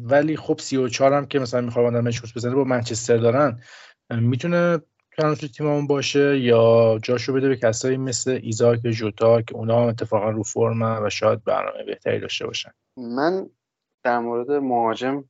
ولی 0.00 0.36
خب 0.36 0.58
34 0.60 1.12
هم 1.12 1.26
که 1.26 1.38
مثلا 1.38 1.60
می‌خواد 1.60 1.94
آدمش 1.94 2.34
بزنه 2.36 2.54
با 2.54 2.64
منچستر 2.64 3.16
دارن. 3.16 3.60
می‌تونه 4.20 4.78
تو 5.18 5.34
تیممون 5.34 5.86
باشه 5.86 6.38
یا 6.38 6.98
جاشو 7.02 7.32
بده 7.32 7.48
به 7.48 7.56
کسایی 7.56 7.96
مثل 7.96 8.40
ایزاک 8.42 8.78
جوتا 8.78 9.42
که 9.42 9.54
اونا 9.54 9.82
هم 9.82 9.88
اتفاقا 9.88 10.30
رو 10.30 10.42
فرم 10.42 10.82
و 10.82 11.10
شاید 11.10 11.44
برنامه 11.44 11.84
بهتری 11.84 12.20
داشته 12.20 12.46
باشن. 12.46 12.70
من 12.96 13.46
در 14.02 14.18
مورد 14.18 14.50
مهاجم 14.50 15.24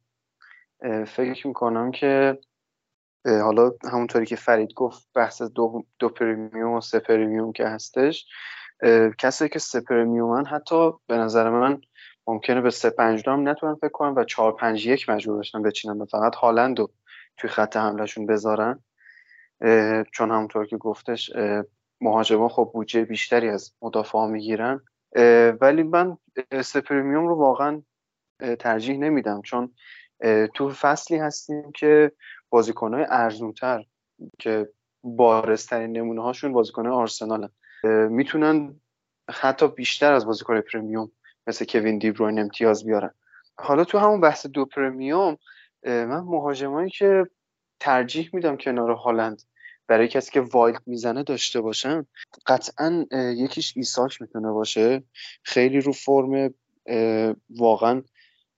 فکر 1.06 1.46
می‌کنم 1.46 1.90
که 1.90 2.38
حالا 3.26 3.72
همونطوری 3.92 4.26
که 4.26 4.36
فرید 4.36 4.74
گفت 4.74 5.08
بحث 5.14 5.42
دو, 5.42 5.84
دو 5.98 6.08
premium 6.08 6.72
و 6.72 6.80
سه 6.80 6.98
premium 6.98 7.52
که 7.52 7.66
هستش 7.66 8.26
کسایی 9.18 9.48
که 9.48 9.58
سه 9.58 9.80
premium 9.80 10.38
ن 10.38 10.46
حتی 10.46 10.92
به 11.06 11.16
نظر 11.16 11.50
من 11.50 11.80
ممکنه 12.26 12.60
به 12.60 12.70
سه 12.70 12.90
پنج 12.90 13.28
هم 13.28 13.48
نتونن 13.48 13.74
فکر 13.74 13.88
کنم 13.88 14.14
و 14.16 14.24
چهار 14.24 14.52
پنج 14.52 14.86
یک 14.86 15.08
مجبور 15.08 15.38
بشن 15.38 15.62
بچینن. 15.62 16.04
فقط 16.04 16.34
هالند 16.34 16.78
رو 16.78 16.90
توی 17.36 17.50
خط 17.50 17.76
حملهشون 17.76 18.26
بذارن. 18.26 18.82
چون 20.12 20.30
همونطور 20.30 20.66
که 20.66 20.76
گفتش 20.76 21.30
مهاجما 22.00 22.48
خب 22.48 22.70
بودجه 22.74 23.04
بیشتری 23.04 23.48
از 23.48 23.72
مدافع 23.82 24.26
می‌گیرن. 24.26 24.80
ولی 25.60 25.82
من 25.82 26.16
سه 26.64 26.78
premium 26.78 27.26
رو 27.26 27.34
واقعا 27.34 27.82
ترجیح 28.58 28.98
نمیدم. 28.98 29.42
چون 29.42 29.74
تو 30.54 30.70
فصلی 30.70 31.18
هستیم 31.18 31.72
که 31.72 32.12
بازیکنهای 32.50 33.06
ارزونتر 33.08 33.84
که 34.38 34.68
بارزترین 35.04 35.96
نمونه 35.96 36.22
هاشون 36.22 36.52
بازیکنهای 36.52 36.94
آرسنال 36.94 37.48
می‌تونن 37.84 38.80
حتی 39.30 39.68
بیشتر 39.68 40.12
از 40.12 40.26
بازیکن 40.26 40.60
premium 40.60 41.12
مثل 41.46 41.64
کوین 41.64 41.98
دیبروین 41.98 42.38
امتیاز 42.38 42.84
بیارن. 42.84 43.10
حالا 43.58 43.84
تو 43.84 43.98
همون 43.98 44.20
بحث 44.20 44.46
دو 44.46 44.64
premium 44.64 45.36
من 45.84 46.20
مهاجمایی 46.20 46.90
که 46.90 47.26
ترجیح 47.80 48.30
میدم 48.32 48.56
کنار 48.56 48.90
هالند 48.90 49.42
برای 49.86 50.08
کسی 50.08 50.30
که 50.30 50.40
wild 50.40 50.82
می‌زنه 50.86 51.22
داشته 51.22 51.60
باشن 51.60 52.06
قطعا 52.46 53.06
یکیش 53.12 53.76
ایساک 53.76 54.22
می‌تونه 54.22 54.50
باشه. 54.50 55.02
خیلی 55.42 55.80
رو 55.80 55.92
فرم 55.92 56.54
واقعا 57.50 58.02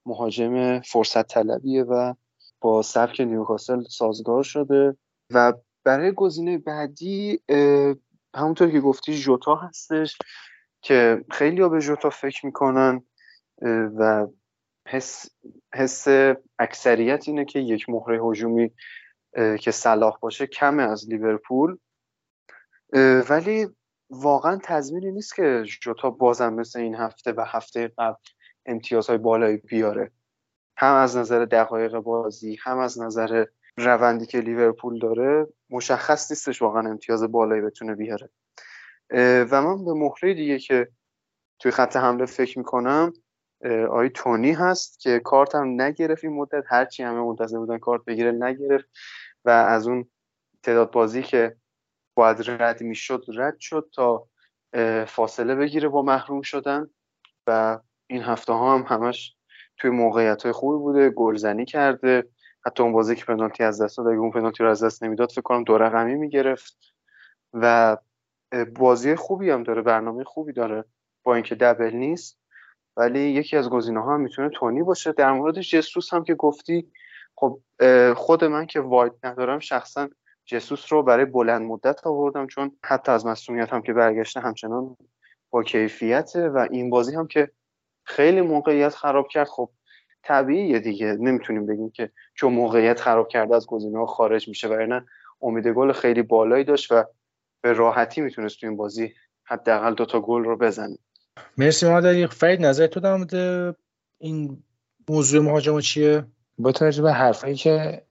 مهاجم 0.05 0.79
فرصت 0.79 1.27
طلبیه 1.27 1.83
و 1.83 2.13
با 2.61 2.81
سبک 2.81 3.21
نیوکاسل 3.21 3.83
سازگار 3.83 4.43
شده 4.43 4.97
و 5.33 5.53
برای 5.83 6.11
گزینه 6.11 6.57
بعدی 6.57 7.39
همونطور 8.35 8.71
که 8.71 8.79
گفتی 8.79 9.17
جوتا 9.17 9.55
هستش 9.55 10.17
که 10.81 11.25
خیلی 11.31 11.61
ها 11.61 11.69
به 11.69 11.81
جوتا 11.81 12.09
فکر 12.09 12.45
می‌کنن 12.45 13.03
و 13.97 14.27
حس, 14.87 15.29
حس 15.73 16.07
اکثریت 16.59 17.27
اینه 17.27 17.45
که 17.45 17.59
یک 17.59 17.89
مهره 17.89 18.19
هجومی 18.23 18.71
که 19.59 19.71
صلاح 19.71 20.17
باشه 20.19 20.47
کمه 20.47 20.83
از 20.83 21.09
لیورپول. 21.09 21.77
ولی 23.29 23.67
واقعا 24.09 24.59
تضمینی 24.63 25.11
نیست 25.11 25.35
که 25.35 25.63
جوتا 25.81 26.09
بازم 26.09 26.53
مثل 26.53 26.79
این 26.79 26.95
هفته 26.95 27.31
و 27.31 27.45
هفته 27.47 27.91
قبل 27.97 28.17
امتیازهای 28.65 29.17
بالایی 29.17 29.57
بیاره. 29.57 30.11
هم 30.77 30.95
از 30.95 31.17
نظر 31.17 31.45
دقایق 31.45 31.99
بازی 31.99 32.57
هم 32.61 32.77
از 32.77 33.01
نظر 33.01 33.45
روندی 33.77 34.25
که 34.25 34.39
لیورپول 34.39 34.99
داره 34.99 35.47
مشخص 35.69 36.31
نیستش 36.31 36.61
واقعا 36.61 36.89
امتیاز 36.89 37.23
بالایی 37.23 37.61
بتونه 37.61 37.95
بیاره. 37.95 38.29
و 39.51 39.61
من 39.61 39.85
به 39.85 39.93
مهره 39.93 40.33
دیگه 40.33 40.59
که 40.59 40.87
توی 41.59 41.71
خط 41.71 41.95
حمله 41.95 42.25
فکر 42.25 42.57
می‌کنم 42.57 43.13
آی 43.91 44.09
تونی 44.09 44.51
هست 44.51 44.99
که 44.99 45.19
کارت 45.19 45.55
هم 45.55 45.81
نگرفت 45.81 46.23
این 46.23 46.33
مدت. 46.33 46.63
هرچی 46.67 47.03
همه 47.03 47.21
منتظر 47.21 47.57
بودن 47.57 47.77
کارت 47.77 48.05
بگیره 48.05 48.31
نگرفت 48.31 48.85
و 49.45 49.49
از 49.49 49.87
اون 49.87 50.09
تعداد 50.63 50.91
بازی 50.91 51.23
که 51.23 51.55
باید 52.15 52.37
رد 52.47 52.81
می‌شد 52.81 53.25
رد 53.35 53.59
شد 53.59 53.89
تا 53.95 54.27
فاصله 55.07 55.55
بگیره 55.55 55.89
با 55.89 56.01
محروم 56.01 56.41
شدن 56.41 56.87
و 57.47 57.79
این 58.07 58.21
هفته 58.21 58.53
ها 58.53 58.77
هم 58.77 58.85
همش 58.87 59.35
توی 59.77 59.91
موقعیت 59.91 60.43
های 60.43 60.51
خوبی 60.51 60.77
بوده. 60.77 61.09
گلزنی 61.09 61.65
کرده. 61.65 62.29
حتی 62.65 62.83
اون 62.83 62.93
بازی 62.93 63.15
که 63.15 63.25
پنالتی 63.25 63.63
از 63.63 63.81
دست 63.81 63.97
داد 63.97 64.07
اگه 64.07 64.17
اون 64.17 64.31
پنالتی 64.31 64.63
رو 64.63 64.69
از 64.69 64.83
دست 64.83 65.03
نمی‌داد 65.03 65.29
فکر 65.31 65.41
کنم 65.41 65.63
دو 65.63 65.77
رقمی 65.77 66.15
می‌گرفت 66.15 66.77
و 67.53 67.97
بازی 68.75 69.15
خوبی 69.15 69.49
هم 69.49 69.63
داره 69.63 69.81
برنامه 69.81 70.23
خوبی 70.23 70.53
داره. 70.53 70.83
با 71.23 71.35
اینکه 71.35 71.55
دبل 71.55 71.95
نیست 71.95 72.39
ولی 72.97 73.19
یکی 73.19 73.57
از 73.57 73.69
گزینه 73.69 74.03
ها 74.03 74.17
می‌تونه 74.17 74.49
تونی 74.49 74.83
باشه. 74.83 75.11
در 75.11 75.31
مورد 75.31 75.61
جسوس 75.61 76.13
هم 76.13 76.23
که 76.23 76.35
گفتی 76.35 76.91
خب 77.35 77.59
خود 78.15 78.43
من 78.43 78.65
که 78.65 78.79
واید 78.79 79.13
ندارم 79.23 79.59
شخصا 79.59 80.09
جسوس 80.45 80.93
رو 80.93 81.03
برای 81.03 81.25
بلند 81.25 81.61
مدت 81.61 82.07
آوردم 82.07 82.47
چون 82.47 82.71
حتی 82.83 83.11
از 83.11 83.25
مسئولیت 83.25 83.73
هم 83.73 83.81
که 83.81 83.93
برگشته 83.93 84.39
همچنان 84.39 84.97
با 85.49 85.63
کیفیته 85.63 86.49
و 86.49 86.67
این 86.71 86.89
بازی 86.89 87.15
هم 87.15 87.27
که 87.27 87.51
خیلی 88.03 88.41
موقعیت 88.41 88.95
خراب 88.95 89.27
کرد. 89.27 89.47
خب 89.47 89.69
طبیعیه 90.23 90.79
دیگه. 90.79 91.13
نمی‌تونیم 91.13 91.65
بگیم 91.65 91.89
که 91.89 92.11
چون 92.33 92.53
موقعیت 92.53 92.99
خراب 92.99 93.27
کرده 93.27 93.55
از 93.55 93.67
گزینه 93.67 93.99
ها 93.99 94.05
خارج 94.05 94.47
میشه 94.47 94.67
و 94.67 95.01
امید 95.41 95.67
گل 95.67 95.91
خیلی 95.91 96.21
بالایی 96.21 96.63
داشت 96.63 96.91
و 96.91 97.03
به 97.61 97.73
راحتی 97.73 98.21
می‌تونست 98.21 98.59
تو 98.59 98.67
این 98.67 98.77
بازی 98.77 99.13
حداقل 99.43 99.93
دوتا 99.93 100.19
گل 100.19 100.43
رو 100.43 100.57
بزنه. 100.57 100.97
مرسی 101.57 101.89
مادری 101.89 102.27
فرید 102.27 102.65
نظر 102.65 102.87
تو 102.87 102.99
در 102.99 103.73
این 104.19 104.63
موضوع 105.09 105.43
مهاجم 105.43 105.79
چیه؟ 105.79 106.23
با 106.57 106.71
توجه 106.71 107.01
به 107.01 107.13
حرفایی 107.13 107.55
که 107.55 108.01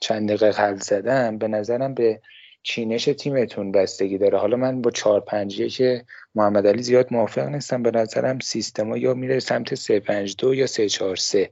چند 0.00 0.28
دقیقه 0.28 0.50
قبل 0.50 0.78
زدم 0.78 1.38
به 1.38 1.48
نظرم 1.48 1.94
به 1.94 2.20
چینش 2.62 3.04
تیمتون 3.04 3.72
بستگی 3.72 4.18
داره. 4.18 4.38
حالا 4.38 4.56
من 4.56 4.82
با 4.82 4.90
چهار 4.90 5.20
پنجیه 5.20 5.68
که 5.68 6.04
محمد 6.34 6.66
علی 6.66 6.82
زیاد 6.82 7.06
موافق 7.10 7.48
نیستم. 7.48 7.82
به 7.82 7.90
نظرم 7.90 8.38
سیستما 8.38 8.96
یا 8.96 9.14
میره 9.14 9.40
سمت 9.40 9.74
سه 9.74 10.00
پنج 10.00 10.34
دو 10.38 10.54
یا 10.54 10.66
سه 10.66 10.88
چهار 10.88 11.16
سه. 11.16 11.50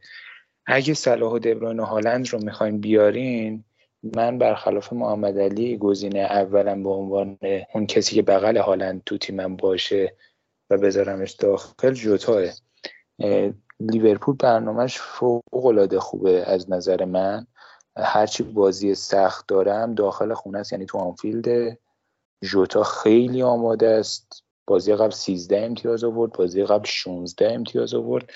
اگه 0.66 0.94
صلاح 0.94 1.32
و 1.32 1.38
دبرون 1.38 1.80
و 1.80 1.84
هالند 1.84 2.28
رو 2.28 2.44
می‌خواین 2.44 2.80
بیارین 2.80 3.64
من 4.16 4.38
برخلاف 4.38 4.92
محمد 4.92 5.38
علی 5.38 5.76
گزینه 5.76 6.18
اولم 6.18 6.82
به 6.82 6.90
عنوان 6.90 7.38
اون 7.74 7.86
کسی 7.86 8.14
که 8.14 8.22
بغل 8.22 8.56
هالند 8.56 9.02
تو 9.06 9.18
تیمم 9.18 9.56
باشه 9.56 10.12
و 10.70 10.78
بذارمش 10.78 11.32
داخل 11.32 11.92
جوتائه. 11.92 12.42
لیورپول 13.80 14.36
برنامهش 14.36 14.98
فوق 14.98 15.66
العاده 15.66 16.00
خوبه 16.00 16.42
از 16.46 16.70
نظر 16.70 17.04
من. 17.04 17.46
هرچی 17.96 18.42
بازی 18.42 18.94
سخت 18.94 19.48
دارم 19.48 19.94
داخل 19.94 20.34
خونه 20.34 20.58
است 20.58 20.72
یعنی 20.72 20.86
تو 20.86 20.98
آنفیلد. 20.98 21.78
جوتا 22.44 22.82
خیلی 22.82 23.42
آماده 23.42 23.88
است. 23.88 24.44
بازی 24.66 24.94
قبل 24.94 25.10
13 25.10 25.64
امتیاز 25.64 26.04
آورد 26.04 26.32
بازی 26.32 26.64
قبل 26.64 26.84
16 26.88 27.52
امتیاز 27.52 27.94
آورد. 27.94 28.30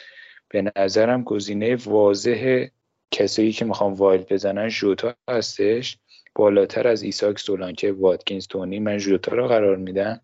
به 0.48 0.72
نظرم 0.76 1.22
گزینه 1.22 1.76
واضح 1.76 2.66
کسایی 3.10 3.52
که 3.52 3.64
می‌خوام 3.64 3.94
wild 3.94 4.32
بزنن 4.32 4.68
جوتا 4.68 5.14
هستش. 5.30 5.98
بالاتر 6.34 6.88
از 6.88 7.02
ایساک 7.02 7.38
سولانکه 7.38 7.92
واتکینز 7.92 8.46
تونی 8.46 8.78
من 8.78 8.98
جوتا 8.98 9.32
رو 9.32 9.48
قرار 9.48 9.76
میدم. 9.76 10.20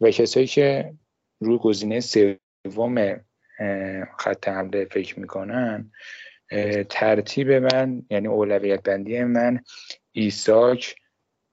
و 0.00 0.10
کسایی 0.10 0.46
که 0.46 0.94
رو 1.40 1.58
گزینه 1.58 2.00
سوم 2.00 3.20
خط 4.18 4.48
حمله 4.48 4.84
فکر 4.84 5.20
می‌کنن. 5.20 5.92
ترتیب 6.90 7.50
من 7.50 8.02
یعنی 8.10 8.28
اولویت 8.28 8.82
بندی 8.82 9.24
من 9.24 9.60
ایساک 10.12 10.96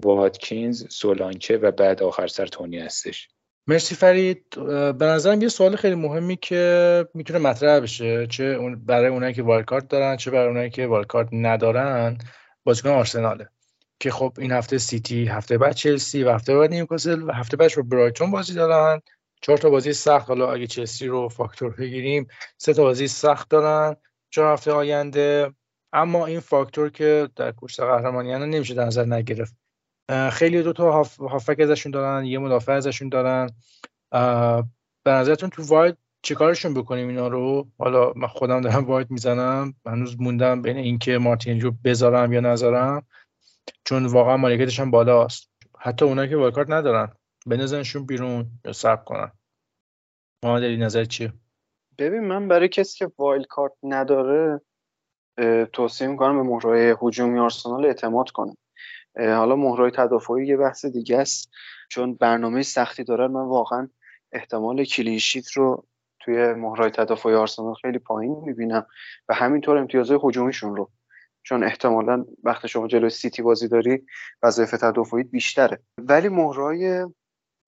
واتکینز 0.04 0.94
سولانکه 0.94 1.58
و 1.58 1.72
بعد 1.72 2.04
آخر 2.04 2.28
سر 2.28 2.46
تونی 2.46 2.80
هستش. 2.80 3.30
مرسی 3.68 3.96
فرید. 3.96 4.46
به 4.98 5.06
نظرم 5.06 5.42
یه 5.42 5.48
سوال 5.48 5.76
خیلی 5.76 5.96
مهمی 5.96 6.36
که 6.36 7.06
می‌تونه 7.14 7.40
مطرح 7.40 7.80
بشه 7.80 8.28
چه 8.28 8.58
برای 8.86 9.08
اونایی 9.08 9.34
که 9.34 9.44
wild 9.44 9.66
card 9.66 9.88
دارن 9.88 10.18
چه 10.18 10.32
برای 10.32 10.48
اونایی 10.48 10.70
که 10.70 10.88
wild 10.88 11.08
card 11.08 11.28
ندارن 11.32 12.18
بازیکن 12.64 12.90
آرسناله. 12.90 13.50
که 14.00 14.12
خب 14.12 14.34
این 14.38 14.52
هفته 14.52 14.78
سیتی 14.78 15.26
هفته 15.26 15.58
بعد 15.58 15.74
چلسی 15.76 16.24
و 16.24 16.32
هفته 16.32 16.58
بعد 16.58 16.70
نیوکاسل 16.70 17.22
و 17.22 17.32
هفته 17.32 17.58
بعدش 17.58 17.76
با 17.76 17.82
برایتون 17.82 18.32
بازی 18.32 18.54
دارن. 18.54 19.02
چهار 19.44 19.58
تا 19.58 19.70
بازی 19.70 19.94
سخت. 19.94 20.28
حالا 20.28 20.54
اگه 20.54 20.68
چلسی 20.68 21.08
رو 21.08 21.30
فاکتور 21.30 21.76
بگیریم 21.76 22.28
سه 22.58 22.74
تا 22.74 22.84
بازی 22.84 23.08
سخت 23.08 23.50
دارن. 23.50 23.96
چهار 24.30 24.54
هفته 24.54 24.72
آینده. 24.72 25.54
اما 25.94 26.26
این 26.26 26.40
فاکتور 26.40 26.90
که 26.90 27.30
در 27.36 27.54
کشت 27.58 27.80
قهرمانیان 27.80 28.50
نمیشه 28.50 28.74
در 28.74 28.86
نظر 28.86 29.06
نگرفت. 29.06 29.56
خیلی 30.32 30.64
دو 30.64 30.74
تا 30.74 31.04
هافک 31.20 31.60
ازشون 31.60 31.92
دارن 31.92 32.26
یه 32.26 32.40
مدافع 32.40 32.72
ازشون 32.72 33.10
دارن. 33.10 33.50
به 35.04 35.12
نظرتون 35.12 35.50
تو 35.50 35.64
واید 35.64 35.98
چیکارشون 36.22 36.74
بکنیم 36.74 37.08
اینا 37.08 37.28
رو؟ 37.28 37.68
حالا 37.78 38.14
من 38.16 38.28
خودم 38.28 38.62
دارم 38.62 38.86
واید 38.86 39.12
می‌زنم. 39.12 39.74
هنوز 39.86 40.22
موندم 40.22 40.62
بین 40.62 40.78
اینکه 40.78 41.18
مارتین 41.18 41.62
رو 41.62 41.72
بذارم 41.84 42.34
یا 42.34 42.40
نذارم. 42.40 43.06
چون 43.86 44.06
واقعا 44.06 44.38
مالکیتش 44.38 44.80
هم 44.80 44.92
بالاست. 44.92 45.50
حتی 45.80 46.06
اونایی 46.06 46.30
که 46.30 46.38
wild 46.38 46.54
card 46.54 46.70
ندارن. 46.70 47.12
بنزنشون 47.48 48.06
بیرون 48.06 48.46
یا 48.66 48.74
صبر 48.74 49.04
کنن. 49.04 49.32
محمد 50.44 50.64
نظر 50.64 51.06
چیه؟ 51.06 51.34
ببین 51.98 52.20
من 52.20 52.48
برای 52.48 52.70
کسی 52.70 52.98
که 52.98 53.12
wild 53.18 53.48
card 53.48 53.74
نداره 53.84 54.62
توصیه 55.74 56.08
می‌کنم 56.08 56.38
به 56.38 56.50
مهرهای 56.50 56.96
هجومی 57.02 57.40
آرسنال 57.40 57.86
اعتماد 57.86 58.30
کنه. 58.30 58.58
حالا 59.18 59.56
مهرهای 59.56 59.92
تدافعی 59.92 60.48
یه 60.48 60.58
بحث 60.58 60.86
دیگه 60.86 61.18
است. 61.18 61.52
چون 61.90 62.14
برنامه 62.14 62.62
سختی 62.62 63.04
دارن 63.04 63.32
من 63.32 63.46
واقعا 63.46 63.90
احتمال 64.32 64.84
clean 64.84 65.18
sheet 65.18 65.52
رو 65.52 65.86
توی 66.20 66.54
مهرهای 66.54 66.90
تدافعی 66.90 67.34
آرسنال 67.34 67.74
خیلی 67.74 68.00
پایین 68.00 68.36
می‌بینم 68.46 68.86
و 69.30 69.34
همینطور 69.34 69.78
امتیازهای 69.78 70.20
هجومیشون 70.24 70.76
رو. 70.76 70.92
چون 71.44 71.64
احتمالا 71.64 72.26
وقتی 72.44 72.68
شما 72.68 72.88
جلوی 72.88 73.10
سیتی 73.10 73.42
بازی 73.42 73.68
داری 73.68 74.06
وظایف 74.44 74.72
تدافعی 74.72 75.24
بیشتره. 75.24 75.80
ولی 75.98 76.30
مهرهای 76.30 77.06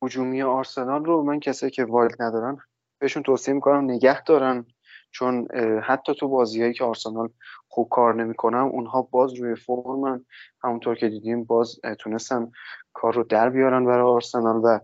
هجومی 0.04 0.42
آرسنال 0.42 1.06
رو 1.06 1.24
من 1.24 1.40
کسی 1.40 1.70
که 1.70 1.86
wild 1.86 2.22
ندارن 2.22 2.58
بهشون 3.00 3.24
توصیه 3.24 3.54
می‌کنم 3.54 3.84
نگه 3.84 4.24
دارن. 4.24 4.66
چون 5.12 5.48
حتی 5.84 6.16
تو 6.16 6.28
بازیهایی 6.28 6.74
که 6.74 6.84
آرسنال 6.84 7.30
خوب 7.68 7.90
کار 7.90 8.16
نمی‌کنن 8.16 8.58
اونها 8.58 9.02
باز 9.02 9.34
روی 9.34 9.56
فرمن 9.56 10.26
همونطور 10.64 10.96
که 10.96 11.10
دیدیم 11.10 11.44
باز 11.44 11.80
تونستن 12.00 12.52
کار 12.94 13.14
رو 13.14 13.24
در 13.24 13.50
بیارن 13.50 13.86
برای 13.86 14.12
آرسنال 14.12 14.62
و 14.64 14.80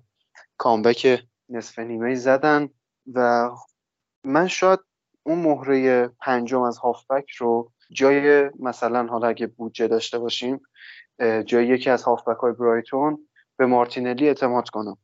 comeback 0.57 1.23
نصف 1.49 1.79
نیمه 1.79 2.15
زدن. 2.15 2.69
و 3.13 3.49
من 4.23 4.47
شاید 4.47 4.79
اون 5.23 5.39
مهره 5.39 6.07
پنجم 6.07 6.61
از 6.61 6.77
هافبک 6.77 7.29
رو 7.31 7.71
جای 7.91 8.49
مثلا 8.59 9.07
حالا 9.07 9.27
اگه 9.27 9.47
بودجه 9.47 9.87
داشته 9.87 10.19
باشیم 10.19 10.61
جای 11.45 11.67
یکی 11.67 11.89
از 11.89 12.03
هافبک 12.03 12.37
های 12.37 12.51
برایتون 12.51 13.27
به 13.61 13.67
مارتینلی 13.67 14.27
اعتماد 14.27 14.69
کنم. 14.69 14.97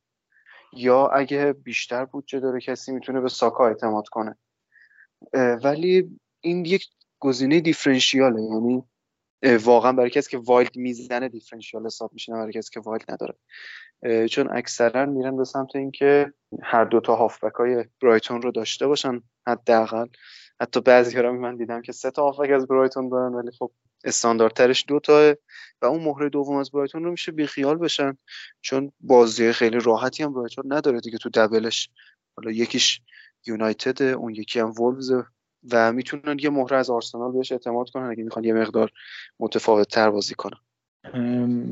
یا 0.73 1.07
اگه 1.07 1.53
بیشتر 1.53 2.05
بودجه 2.05 2.39
داره 2.39 2.59
کسی 2.59 2.91
می‌تونه 2.91 3.21
به 3.21 3.29
ساکا 3.29 3.67
اعتماد 3.67 4.07
کنه. 4.07 4.37
ولی 5.63 6.19
این 6.41 6.65
یک 6.65 6.85
گزینه 7.19 7.59
differential 7.59 8.30
ه. 8.30 8.41
یعنی 8.41 8.83
واقعا 9.63 9.91
برای 9.91 10.09
کسی 10.09 10.29
که 10.31 10.37
wild 10.37 10.77
می‌زنه 10.77 11.29
differential 11.29 11.85
حساب 11.85 12.13
میشه 12.13 12.33
برای 12.33 12.53
کسی 12.53 12.69
که 12.73 12.79
wild 12.79 13.11
نداره. 13.11 13.35
چون 14.27 14.49
اکثرا 14.57 15.05
میرن 15.05 15.37
به 15.37 15.43
سمت 15.43 15.75
اینکه 15.75 16.33
هر 16.63 16.85
دو 16.85 16.99
تا 16.99 17.15
هافبک 17.15 17.53
های 17.53 17.85
برایتون 18.01 18.41
رو 18.41 18.51
داشته 18.51 18.87
باشن 18.87 19.21
حداقل. 19.47 20.07
حتی 20.61 20.81
بعضی 20.81 21.17
ها 21.17 21.31
من 21.31 21.57
دیدم 21.57 21.81
که 21.81 21.91
سه 21.91 22.11
تا 22.11 22.23
هافبک 22.23 22.49
از 22.49 22.67
برایتون 22.67 23.09
دارن 23.09 23.33
ولی 23.33 23.51
خب 23.51 23.71
استانداردترش 24.03 24.85
دو 24.87 24.99
تاه 24.99 25.33
و 25.81 25.85
اون 25.85 26.03
مهره 26.03 26.29
دوم 26.29 26.55
از 26.55 26.71
برایتون 26.71 27.03
رو 27.03 27.11
میشه 27.11 27.31
بیخیال 27.31 27.77
بشن 27.77 28.17
چون 28.61 28.91
بازی 28.99 29.51
خیلی 29.51 29.79
راحتی 29.79 30.23
هم 30.23 30.33
برایتون 30.33 30.73
نداره 30.73 30.99
دیگه 30.99 31.17
تو 31.17 31.29
دبلش. 31.29 31.89
حالا 32.37 32.51
یکیش 32.51 33.01
یونایتد 33.47 34.01
اون 34.01 34.35
یکی 34.35 34.59
هم 34.59 34.71
وولز 34.79 35.11
و 35.71 35.93
می‌تونن 35.93 36.37
یه 36.39 36.49
مهره 36.49 36.77
از 36.77 36.89
آرسنال 36.89 37.31
بهش 37.31 37.51
اعتماد 37.51 37.89
کنن 37.89 38.09
اگه 38.09 38.23
می‌خوان 38.23 38.45
یه 38.45 38.53
مقدار 38.53 38.91
متفاوت 39.39 39.87
تر 39.87 40.09
بازی 40.09 40.35
کنن. 40.35 40.57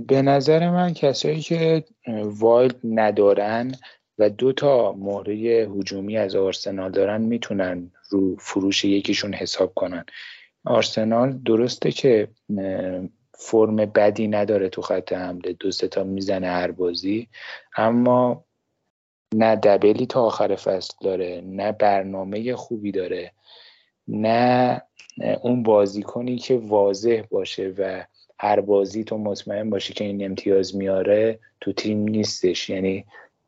به 0.07 0.21
نظر 0.21 0.69
من 0.69 0.93
کسایی 0.93 1.41
که 1.41 1.83
وایلد 2.23 2.79
ندارن 2.83 3.75
و 4.17 4.29
دو 4.29 4.53
تا 4.53 4.93
مهره 4.93 5.33
هجومی 5.77 6.17
از 6.17 6.35
آرسنال 6.35 6.91
دارن 6.91 7.21
می‌تونن 7.21 7.91
رو 8.09 8.35
فروش 8.39 8.85
یکیشون 8.85 9.33
حساب 9.33 9.73
کنن. 9.73 10.05
آرسنال 10.65 11.37
درسته 11.45 11.91
که 11.91 12.27
فرم 13.37 13.75
بدی 13.75 14.27
نداره 14.27 14.69
تو 14.69 14.81
خط 14.81 15.13
حمله 15.13 15.53
دو 15.53 15.71
تا 15.71 16.03
می‌زنه 16.03 16.47
هر 16.47 16.71
بازی 16.71 17.27
اما 17.77 18.45
نه 19.35 19.55
دبلی 19.55 20.05
تا 20.05 20.23
آخر 20.23 20.55
فصل 20.55 20.93
داره 21.01 21.41
نه 21.45 21.71
برنامه 21.71 22.55
خوبی 22.55 22.91
داره 22.91 23.31
نه 24.07 24.81
اون 25.41 25.63
بازیکنی 25.63 26.37
که 26.37 26.57
واضح 26.57 27.23
باشه 27.29 27.73
و 27.77 28.05
هر 28.39 28.61
بازی 28.61 29.03
تو 29.03 29.17
مطمئن 29.17 29.69
باشه 29.69 29.93
که 29.93 30.03
این 30.03 30.25
امتیاز 30.25 30.75
میاره 30.75 31.39
تو 31.61 31.73
تیم 31.73 31.97
نیستش. 31.97 32.69
یعنی 32.69 33.05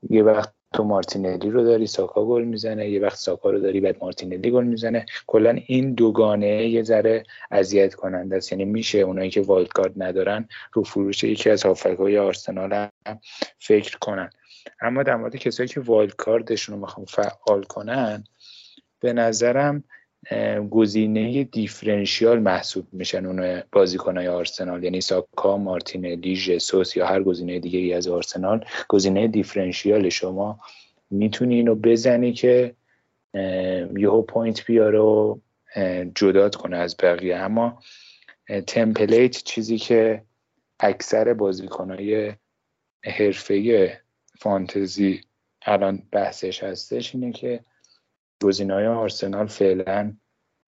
یه 0.10 0.24
وقت 0.24 0.54
تو 0.74 0.84
مارتینلی 0.84 1.50
رو 1.50 1.64
داری 1.64 1.88
ساکا 1.88 2.26
گل 2.26 2.44
می‌زنه 2.44 2.90
یه 2.90 3.02
وقت 3.02 3.16
ساکا 3.18 3.50
رو 3.50 3.60
داری 3.60 3.80
بعد 3.80 3.98
مارتینلی 4.02 4.52
گل 4.52 4.64
می‌زنه. 4.64 5.06
کلا 5.28 5.58
این 5.66 5.94
دوگانه 5.94 6.68
یه 6.68 6.84
ذره 6.84 7.24
اذیت 7.52 7.94
کننده 7.94 8.36
است. 8.36 8.52
یعنی 8.52 8.66
میشه 8.66 9.00
اونایی 9.00 9.30
که 9.30 9.42
wild 9.42 9.68
card 9.68 9.94
ندارن 9.98 10.48
رو 10.74 10.84
فروش 10.84 11.24
یکی 11.24 11.50
از 11.50 11.64
هافبک‌های 11.64 12.18
آرسنال 12.18 12.74
هم 12.74 13.20
فکر 13.60 13.98
کنن. 13.98 14.30
اما 14.82 15.04
در 15.04 15.16
مورد 15.16 15.36
کسایی 15.36 15.70
که 15.70 15.80
wild 15.80 16.16
card 16.16 16.46
شون 16.46 16.76
رو 16.76 16.82
می‌خوام 16.82 17.06
فعال 17.06 17.64
کنن 17.64 18.24
به 19.00 19.14
نظرم 19.14 19.84
گزینه 20.72 21.44
differential 21.44 22.40
محسوب 22.40 22.88
میشن 22.92 23.26
اون 23.26 23.64
بازیکنهای 23.72 24.28
آرسنال. 24.28 24.84
یعنی 24.84 25.02
ساکا 25.02 25.58
مارتینلی 25.58 26.36
ژسوس 26.36 26.98
یا 26.98 27.08
هر 27.08 27.24
گزینه 27.24 27.60
دیگه 27.60 27.80
ای 27.80 27.94
از 27.94 28.08
آرسنال. 28.08 28.66
گزینه 28.88 29.28
differential 29.28 30.10
شما 30.10 30.60
می‌تونی 31.10 31.56
اینو 31.56 31.76
بزنی 31.76 32.34
که 32.34 32.76
یهو 33.98 34.22
point 34.22 34.66
بیاره 34.66 35.00
و 35.00 35.38
جدات 36.16 36.56
کنه 36.56 36.78
از 36.78 36.96
بقیه. 37.04 37.36
اما 37.36 37.80
template 38.68 39.44
چیزی 39.44 39.78
که 39.78 40.22
اکثر 40.80 41.34
بازیکنهای 41.34 42.34
حرفه 43.06 44.02
فانتزی 44.40 45.22
الان 45.62 46.04
بحثش 46.12 46.64
هستش 46.64 47.16
اینه 47.16 47.32
که 47.32 47.60
گزینه 48.44 48.74
های 48.74 48.88
آرسنال 48.88 49.48
فعلا 49.48 50.14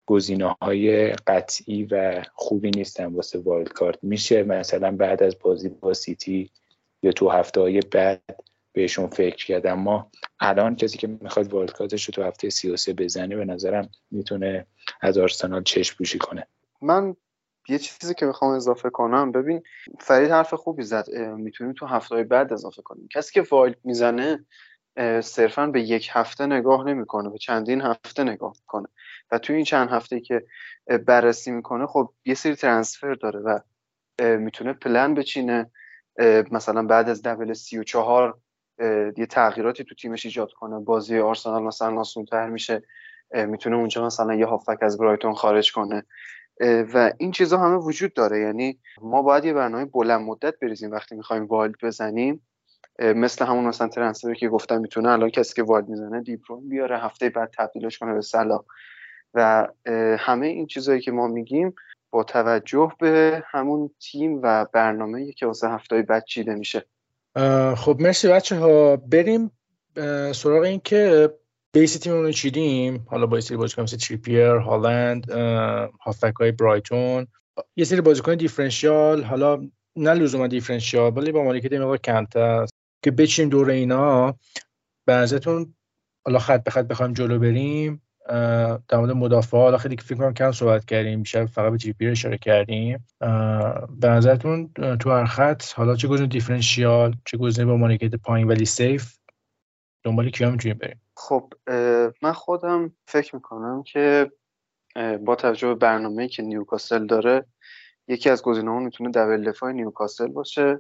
گزینه 0.06 0.56
های 0.62 1.14
قطعی 1.14 1.84
و 1.84 2.24
خوبی 2.34 2.72
نیستن 2.72 3.06
واسه 3.06 3.40
wild 3.40 3.70
card 3.70 4.00
میشه 4.02 4.44
مثلا 4.44 4.92
بعد 4.92 5.24
از 5.24 5.36
بازی 5.40 5.70
با 5.70 5.94
سیتی 5.94 6.52
یا 7.04 7.12
تو 7.12 7.30
هفته 7.30 7.62
های 7.62 7.80
بعد 7.80 8.22
بهشون 8.74 9.08
فکر 9.08 9.46
کرد. 9.46 9.68
اما 9.68 10.12
الان 10.40 10.76
کسی 10.76 10.98
که 10.98 11.08
می‌خواد 11.08 11.54
wild 11.54 11.72
card 11.72 11.95
ش 11.95 12.06
رو 12.06 12.12
تو 12.12 12.24
هفته 12.24 12.50
33 12.50 12.94
بزنه 12.94 13.36
به 13.36 13.46
نظرم 13.46 13.90
می‌تونه 14.12 14.66
از 15.02 15.18
آرسنال 15.18 15.64
چشم 15.64 15.98
پوشی 15.98 16.18
کنه. 16.18 16.48
من 16.82 17.16
یه 17.70 17.80
چیزی 17.80 18.14
که 18.14 18.26
می‌خوام 18.26 18.52
اضافه 18.52 18.90
کنم 18.90 19.32
ببین 19.32 19.64
فرید 20.00 20.32
حرف 20.32 20.54
خوبی 20.54 20.84
زد 20.84 21.10
می‌تونیم 21.38 21.74
تو 21.74 21.86
هفته 21.86 22.24
بعد 22.24 22.54
اضافه 22.54 22.82
کنیم. 22.82 23.08
کسی 23.12 23.34
که 23.34 23.48
wild 23.52 23.78
می‌زنه 23.84 24.46
صرفا 25.22 25.68
به 25.68 25.82
یک 25.82 26.10
هفته 26.14 26.46
نگاه 26.46 26.84
نمی‌کنه 26.84 27.30
به 27.30 27.38
چندین 27.38 27.82
هفته 27.82 28.24
نگاه 28.24 28.54
می‌کنه. 28.62 28.88
و 29.32 29.38
توی 29.38 29.56
این 29.56 29.66
چند 29.66 29.90
هفته 29.90 30.20
که 30.20 30.46
بررسی 31.08 31.52
می‌کنه 31.52 31.88
خب 31.88 32.14
یه 32.26 32.34
سری 32.34 32.56
transfer 32.56 33.14
داره 33.14 33.40
و 33.40 33.60
می‌تونه 34.38 34.74
پلن 34.74 35.14
بچینه. 35.14 35.72
مثلا 36.52 36.84
بعد 36.84 37.10
از 37.10 37.22
double 37.22 37.54
سی 37.54 37.78
و 37.78 37.84
چهار 37.84 38.38
یه 39.18 39.26
تغییراتی 39.30 39.84
تو 39.84 39.96
تیمش 39.96 40.26
ایجاد 40.26 40.52
کنه. 40.52 40.80
بازی 40.80 41.20
آرسنال 41.20 41.64
مثلا 41.64 42.04
تر 42.32 42.50
میشه. 42.50 42.84
می‌تونه 43.32 43.76
اونجا 43.76 44.06
مثلا 44.06 44.36
یه 44.36 44.46
هافبک 44.46 44.78
از 44.82 44.98
برایتون 44.98 45.34
خارج 45.34 45.72
کنه. 45.72 46.04
و 46.94 47.12
این 47.18 47.32
چیزا 47.32 47.58
همه 47.58 47.78
وجود 47.78 48.14
داره. 48.14 48.40
یعنی 48.40 48.80
ما 49.02 49.22
باید 49.22 49.46
یه 49.46 49.54
برنامه 49.54 49.86
بلند 49.86 50.22
مدت 50.22 50.60
بریزیم 50.60 50.92
وقتی 50.92 51.16
می‌خوایم 51.16 51.46
والد 51.46 51.76
بزنیم. 51.84 52.48
مثل 53.00 53.46
همون 53.46 53.66
مثلا 53.66 53.88
ترنسفری 53.88 54.36
که 54.36 54.50
گفتم 54.50 54.82
می‌تونه 54.82 55.10
الان 55.10 55.30
کسی 55.30 55.54
که 55.54 55.64
وارد 55.64 55.90
می‌زنه 55.90 56.22
دیپرون 56.22 56.70
بیاره 56.70 57.00
هفته 57.00 57.30
بعد 57.30 57.54
تبدیلش 57.58 57.98
کنه 57.98 58.14
به 58.14 58.22
سلا 58.22 58.64
و 59.34 59.68
همه 60.20 60.48
این 60.48 60.68
چیزهایی 60.68 61.02
که 61.02 61.12
ما 61.12 61.28
میگیم 61.28 61.76
با 62.12 62.24
توجه 62.24 62.92
به 63.00 63.44
همون 63.52 63.90
تیم 64.00 64.40
و 64.44 64.66
برنامه 64.74 65.32
که 65.32 65.46
واسه 65.46 65.70
هفته 65.70 66.02
بعد 66.02 66.26
چیده 66.26 66.56
میشه. 66.56 66.86
خب 67.76 67.98
مرسی 68.00 68.28
بچه 68.28 68.56
ها 68.56 68.96
بریم 68.96 69.52
سراغ 70.32 70.64
این 70.64 70.82
که 70.84 71.30
بیس 71.74 71.98
تیم 72.00 72.14
رو 72.14 72.32
چیدیم. 72.32 73.08
حالا 73.10 73.26
با 73.26 73.42
سری 73.42 73.58
بازیکن 73.58 73.82
مثل 73.82 73.98
تریپیر 73.98 74.48
هالند 74.48 75.32
هافبک 76.02 76.34
های 76.40 76.52
برایتون. 76.52 77.28
یه 77.76 77.86
سری 77.86 78.02
بازیکن 78.02 78.36
differential 78.36 79.24
حالا 79.24 79.70
نه 79.96 80.14
لزوما 80.14 80.48
differential 80.48 81.18
ولی 81.18 81.32
با 81.32 81.44
مالکیت 81.44 81.74
مقدار 81.74 81.98
کمتر. 81.98 82.66
که 83.06 83.12
بچیم 83.12 83.50
دور 83.50 83.70
اینا 83.70 84.36
به 85.06 85.28
حالا 86.26 86.40
خط 86.40 86.64
به 86.64 86.72
خط 86.72 86.86
بخوایم 86.86 87.14
جلو 87.14 87.40
بریم 87.40 88.02
در 88.88 88.98
مورد 88.98 89.12
مدافع 89.12 89.58
حالا 89.58 89.78
خیلی 89.78 89.98
فکر 89.98 90.16
کنم 90.16 90.34
کم 90.34 90.52
صحبت 90.52 90.86
کردیم 90.86 91.22
بیشتر 91.22 91.46
فقط 91.46 91.72
به 91.72 91.78
جی 91.78 91.96
اشاره 92.02 92.38
کردیم. 92.38 93.06
به 93.90 94.08
نظرتون 94.08 94.72
تو 95.00 95.12
هر 95.12 95.26
خط 95.26 95.64
حالا 95.74 95.96
چه 95.96 96.08
گزینه 96.08 96.28
differential 96.28 97.16
چه 97.26 97.38
گزینه 97.38 97.68
با 97.68 97.78
مالکیت 97.78 98.16
پایین 98.16 98.48
ولی 98.48 98.66
safe 98.66 99.18
دنبال 100.04 100.30
کیا 100.30 100.52
می‌تونیم 100.52 100.78
بریم؟ 100.78 101.02
خب 101.18 101.54
من 102.22 102.34
خودم 102.34 102.92
فکر 103.08 103.36
می‌کنم 103.36 103.84
که 103.84 104.32
با 105.26 105.36
توجه 105.36 105.68
به 105.68 105.76
برنامه 105.76 106.28
که 106.28 106.44
نیوکاسل 106.44 107.06
داره 107.06 107.46
یکی 108.08 108.30
از 108.30 108.44
گزینه‌ها 108.44 108.80
می‌تونه 108.80 109.12
دبل 109.12 109.50
دفاع 109.50 109.72
نیوکاسل 109.72 110.28
باشه. 110.28 110.80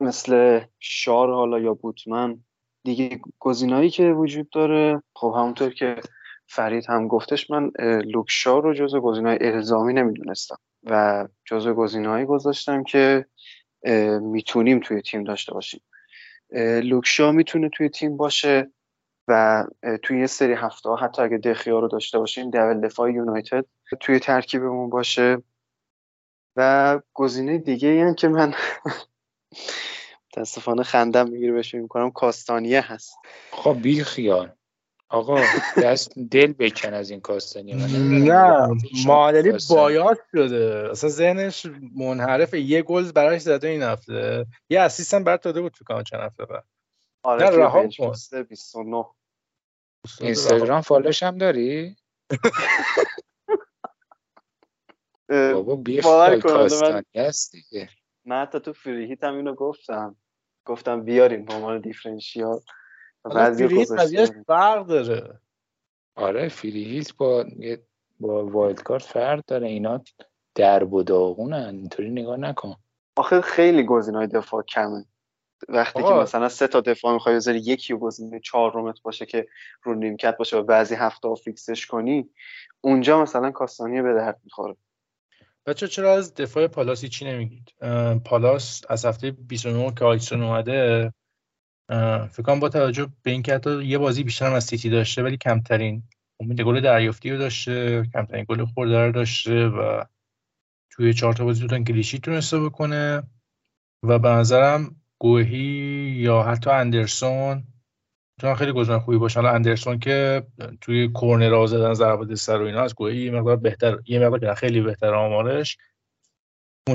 مثل 0.00 0.60
شار 0.80 1.30
حالا 1.32 1.58
یا 1.58 1.74
بوتمن 1.74 2.38
دیگه 2.84 3.20
گزینه‌ای 3.38 3.90
که 3.90 4.12
وجود 4.12 4.50
داره. 4.50 5.02
خب 5.14 5.34
همونطور 5.36 5.74
که 5.74 5.96
فرید 6.46 6.86
هم 6.88 7.08
گفتش 7.08 7.50
من 7.50 7.70
لوکشا 8.04 8.58
رو 8.58 8.74
جزو 8.74 9.00
گزینه‌های 9.00 9.38
الزامی 9.40 9.94
نمی‌دونستم 9.94 10.56
و 10.84 11.28
جزو 11.44 11.74
گزینه‌هایی 11.74 12.26
گذاشتم 12.26 12.82
که 12.82 13.26
می‌تونیم 14.20 14.80
توی 14.80 15.02
تیم 15.02 15.24
داشته 15.24 15.54
باشیم. 15.54 15.80
لوکشا 16.82 17.32
می‌تونه 17.32 17.68
توی 17.68 17.88
تیم 17.88 18.16
باشه 18.16 18.70
و 19.28 19.64
توی 20.02 20.20
یه 20.20 20.26
سری 20.26 20.52
هفته 20.52 20.90
حتی 20.90 21.22
اگه 21.22 21.38
دخیا 21.38 21.78
رو 21.78 21.88
داشته 21.88 22.18
باشیم 22.18 22.50
دبل 22.50 22.80
دفاع 22.80 23.12
یونایتد 23.12 23.64
توی 24.00 24.18
ترکیبمون 24.18 24.90
باشه. 24.90 25.42
و 26.56 27.00
گزینه 27.14 27.58
دیگه 27.58 28.04
هم 28.04 28.14
که 28.14 28.28
من 28.28 28.54
متاسفانه 30.32 30.82
خندم 30.82 31.30
می‌گیره 31.30 31.52
بهش 31.52 31.74
می‌کنم 31.74 32.10
کاستانیه 32.10 32.80
هست. 32.80 33.16
خب 33.50 33.78
بی 33.82 34.04
خیال. 34.04 34.52
آقا 35.08 35.40
دست 35.82 36.18
دل 36.30 36.52
بکن 36.52 36.94
از 36.94 37.10
این 37.10 37.20
کاستانیه 37.20 37.76
نه 37.76 38.68
مادری 39.06 39.52
باید 39.70 40.18
شده. 40.32 40.88
اصلا 40.90 41.10
ذهنش 41.10 41.66
منحرف. 41.96 42.54
یه 42.54 42.82
گل 42.82 43.12
براش 43.12 43.40
زده 43.40 43.68
این 43.68 43.82
هفته. 43.82 44.46
یه 44.70 44.80
assist 44.80 45.14
هم 45.14 45.24
برات 45.24 45.42
داده 45.42 45.60
بود 45.60 45.76
فکر 45.76 46.02
چند 46.02 46.20
هفته 46.20 46.44
بعد. 46.44 46.64
آره 47.22 47.50
رها 47.50 47.88
کن. 47.98 48.14
29 48.48 49.04
اینستاگرام 50.20 50.80
follow 50.80 51.12
ش 51.12 51.22
هم 51.22 51.38
داری؟ 51.38 51.96
بابا 55.28 55.76
بی 55.76 56.00
کاستانیه 56.42 57.04
هست 57.16 57.52
دیگه 57.52 57.88
من 58.24 58.42
حتی 58.42 58.60
تو 58.60 58.72
free 58.72 59.02
hit 59.02 59.24
هم 59.24 59.36
اینو 59.36 59.54
گفتم. 59.54 60.16
گفتم 60.64 61.02
بیاریم 61.02 61.44
به 61.44 61.54
عنوان 61.54 61.80
differential. 61.80 62.60
بعضی 63.24 63.84
فرق 64.46 64.86
داره. 64.86 65.40
آره 66.14 66.48
free 66.48 66.87
hit 66.87 67.16
با 67.16 67.44
با 68.20 68.46
wildcard 68.46 69.02
فرق 69.02 69.44
داره. 69.46 69.68
اینا 69.68 70.00
درب 70.54 70.92
و 70.92 71.02
داغونن. 71.02 71.74
اینطوری 71.74 72.10
نگاه 72.10 72.36
نکن. 72.36 72.76
آخه 73.16 73.40
خیلی 73.40 73.82
گزینه‌های 73.82 74.26
دفاع 74.26 74.62
کمه. 74.62 75.04
وقتی 75.68 76.02
که 76.02 76.08
مثلا 76.08 76.48
سه 76.48 76.66
تا 76.66 76.80
دفاع 76.80 77.12
می‌خوای 77.12 77.34
بذاری 77.34 77.58
یکی 77.58 77.92
و 77.92 77.98
گزینه 77.98 78.40
چهارمت 78.40 79.02
باشه 79.02 79.26
که 79.26 79.48
رو 79.82 79.94
نیمکت 79.94 80.36
باشه 80.36 80.56
و 80.56 80.62
بعضی 80.62 80.94
هفته 80.94 81.28
ها 81.28 81.34
fix 81.34 81.65
ش 81.65 81.86
کنی 81.86 82.30
اونجا 82.80 83.22
مثلا 83.22 83.50
کاستانیه 83.50 84.02
به 84.02 84.14
درد 84.14 84.40
می‌خوره. 84.44 84.76
بچه 85.66 85.88
چرا 85.88 86.14
از 86.14 86.34
دفاع 86.34 86.66
پالاس 86.66 87.04
چی 87.04 87.24
نمیگید؟ 87.24 87.74
پالاس 88.24 88.82
از 88.88 89.04
هفته 89.04 89.30
29 89.30 89.92
که 89.94 90.04
هاجسون 90.04 90.42
اومده 90.42 91.12
فکر 92.30 92.42
کنم 92.42 92.60
با 92.60 92.68
توجه 92.68 93.08
به 93.22 93.30
اینکه 93.30 93.54
حتی 93.54 93.84
یه 93.84 93.98
بازی 93.98 94.24
بیشتر 94.24 94.46
هم 94.46 94.52
از 94.52 94.64
سیتی 94.64 94.90
داشته 94.90 95.22
ولی 95.22 95.36
کمترین 95.36 96.02
امید 96.40 96.60
گل 96.60 96.80
دریافتی 96.80 97.30
رو 97.30 97.38
داشته 97.38 98.04
کمترین 98.12 98.44
گل 98.48 98.64
خورده 98.64 99.06
رو 99.06 99.12
داشته 99.12 99.68
و 99.68 100.04
توی 100.90 101.14
چهار 101.14 101.34
تا 101.34 101.44
بازی 101.44 101.60
دوتان 101.60 101.84
کلیشی 101.84 102.18
تونسته 102.18 102.60
بکنه 102.60 103.22
و 104.02 104.18
به 104.18 104.28
نظرم 104.28 104.96
گوهی 105.18 106.16
یا 106.16 106.42
حتی 106.42 106.70
اندرسون 106.70 107.64
می‌تونن 108.38 108.54
خیلی 108.54 108.72
گزینه 108.72 108.98
خوبی 108.98 109.18
باشن 109.18 109.44
اندرسون 109.44 109.98
که 109.98 110.46
توی 110.80 111.08
کورنر 111.08 111.66
زدن 111.66 111.94
ضربات 111.94 112.34
سر 112.34 112.62
و 112.62 112.66
اینا 112.66 112.82
از 112.82 112.94
گوهی 112.94 113.16
یه 113.16 113.30
مقدار 113.30 113.56
بهتر 113.56 113.98
یه 114.06 114.18
مقدار 114.18 114.54
خیلی 114.54 114.80
بهتر 114.80 115.14
آمارش. 115.14 115.78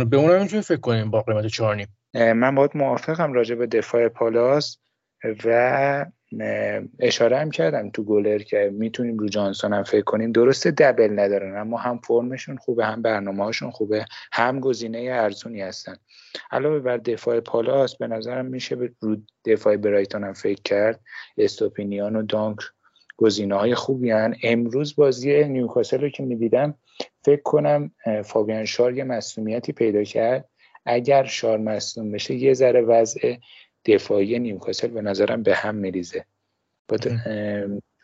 به 0.09 0.17
اونم 0.17 0.41
می‌تونیم 0.41 0.61
فکر 0.61 0.79
کنیم 0.79 1.11
با 1.11 1.21
قیمت 1.21 1.47
4 1.47 1.85
من 2.13 2.55
باید 2.55 2.71
موافقم 2.75 3.33
راجع 3.33 3.55
به 3.55 3.67
دفاع 3.67 4.07
پالاس 4.07 4.77
و 5.45 6.05
اشاره 6.99 7.37
هم 7.37 7.51
کردم 7.51 7.89
تو 7.89 8.03
گلر 8.03 8.39
که 8.39 8.71
می‌تونیم 8.73 9.17
رو 9.17 9.29
جانسون 9.29 9.73
هم 9.73 9.83
فکر 9.83 10.01
کنیم. 10.01 10.31
درسته 10.31 10.71
دبل 10.71 11.19
ندارن 11.19 11.57
اما 11.57 11.77
هم 11.77 11.97
فرمشون 11.97 12.57
خوبه 12.57 12.85
هم 12.85 13.01
برنامه 13.01 13.43
هاشون 13.43 13.71
خوبه 13.71 14.05
هم 14.31 14.59
گزینه 14.59 14.99
ارزونی 15.11 15.61
هستن. 15.61 15.95
علاوه 16.51 16.79
بر 16.79 16.97
دفاع 16.97 17.39
پالاس 17.39 17.95
به 17.95 18.07
نظرم 18.07 18.45
میشه 18.45 18.77
رو 18.99 19.17
دفاع 19.45 19.77
برایتون 19.77 20.23
هم 20.23 20.33
فکر 20.33 20.61
کرد. 20.61 20.99
استوپینیان 21.37 22.15
و 22.15 22.23
دانک 22.23 22.59
گزینه 23.17 23.55
های 23.55 23.75
خوبی 23.75 24.11
هن. 24.11 24.35
امروز 24.43 24.95
بازی 24.95 25.43
نیوکاسل 25.43 26.01
رو 26.01 26.09
که 26.09 26.23
می‌دیدم 26.23 26.73
فکر 27.25 27.41
کنم 27.41 27.91
فابیان 28.25 28.65
شار 28.65 28.93
یه 28.93 29.03
مسئولیتی 29.03 29.71
پیدا 29.71 30.03
کرد. 30.03 30.49
اگر 30.85 31.23
شار 31.23 31.57
مصوم 31.57 32.11
بشه 32.11 32.33
یه 32.33 32.53
ذره 32.53 32.81
وضع 32.81 33.35
دفاعی 33.85 34.39
نیوکاسل 34.39 34.87
به 34.87 35.01
نظرم 35.01 35.43
به 35.43 35.55
هم 35.55 35.75
میریزه. 35.75 36.25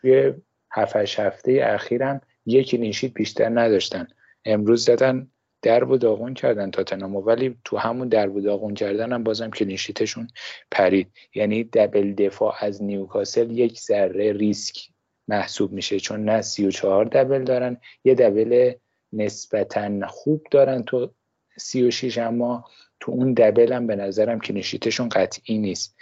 توی 0.00 0.34
هفت 0.72 0.96
هفته 0.96 1.60
اخیرم 1.64 2.20
یک 2.46 2.76
نیشید 2.80 3.14
بیشتر 3.14 3.48
نداشتن. 3.48 4.06
امروز 4.44 4.84
زدن 4.84 5.30
درب 5.62 5.90
و 5.90 5.96
داغون 5.96 6.34
کردن 6.34 6.70
تاتنامو 6.70 7.20
ولی 7.20 7.58
تو 7.64 7.76
همون 7.76 8.08
درب 8.08 8.34
و 8.34 8.40
داغون 8.40 8.74
کردن 8.74 9.12
هم 9.12 9.22
بازم 9.22 9.50
کلینشیتشون 9.50 10.28
پرید. 10.70 11.12
یعنی 11.34 11.64
دبل 11.64 12.12
دفاع 12.12 12.54
از 12.60 12.82
نیوکاسل 12.82 13.50
یک 13.50 13.80
ذره 13.80 14.32
ریسک 14.32 14.90
محسوب 15.28 15.72
میشه 15.72 16.00
چون 16.00 16.24
نه 16.24 16.42
سی 16.42 16.66
و 16.66 16.70
چهار 16.70 17.04
دبل 17.04 17.44
دارن 17.44 17.76
یه 18.04 18.14
double 18.14 18.72
نسبتا 19.12 20.06
خوب 20.06 20.46
دارن 20.50 20.82
تو 20.82 21.10
سی 21.58 21.82
و 21.82 21.90
شیش 21.90 22.18
اما 22.18 22.64
تو 23.00 23.12
اون 23.12 23.32
double 23.32 23.72
هم 23.72 23.86
به 23.86 23.96
نظرم 23.96 24.40
clean 24.40 24.64
sheet 24.64 24.89
شون 24.89 25.08
قطعی 25.08 25.58
نیست. 25.58 25.96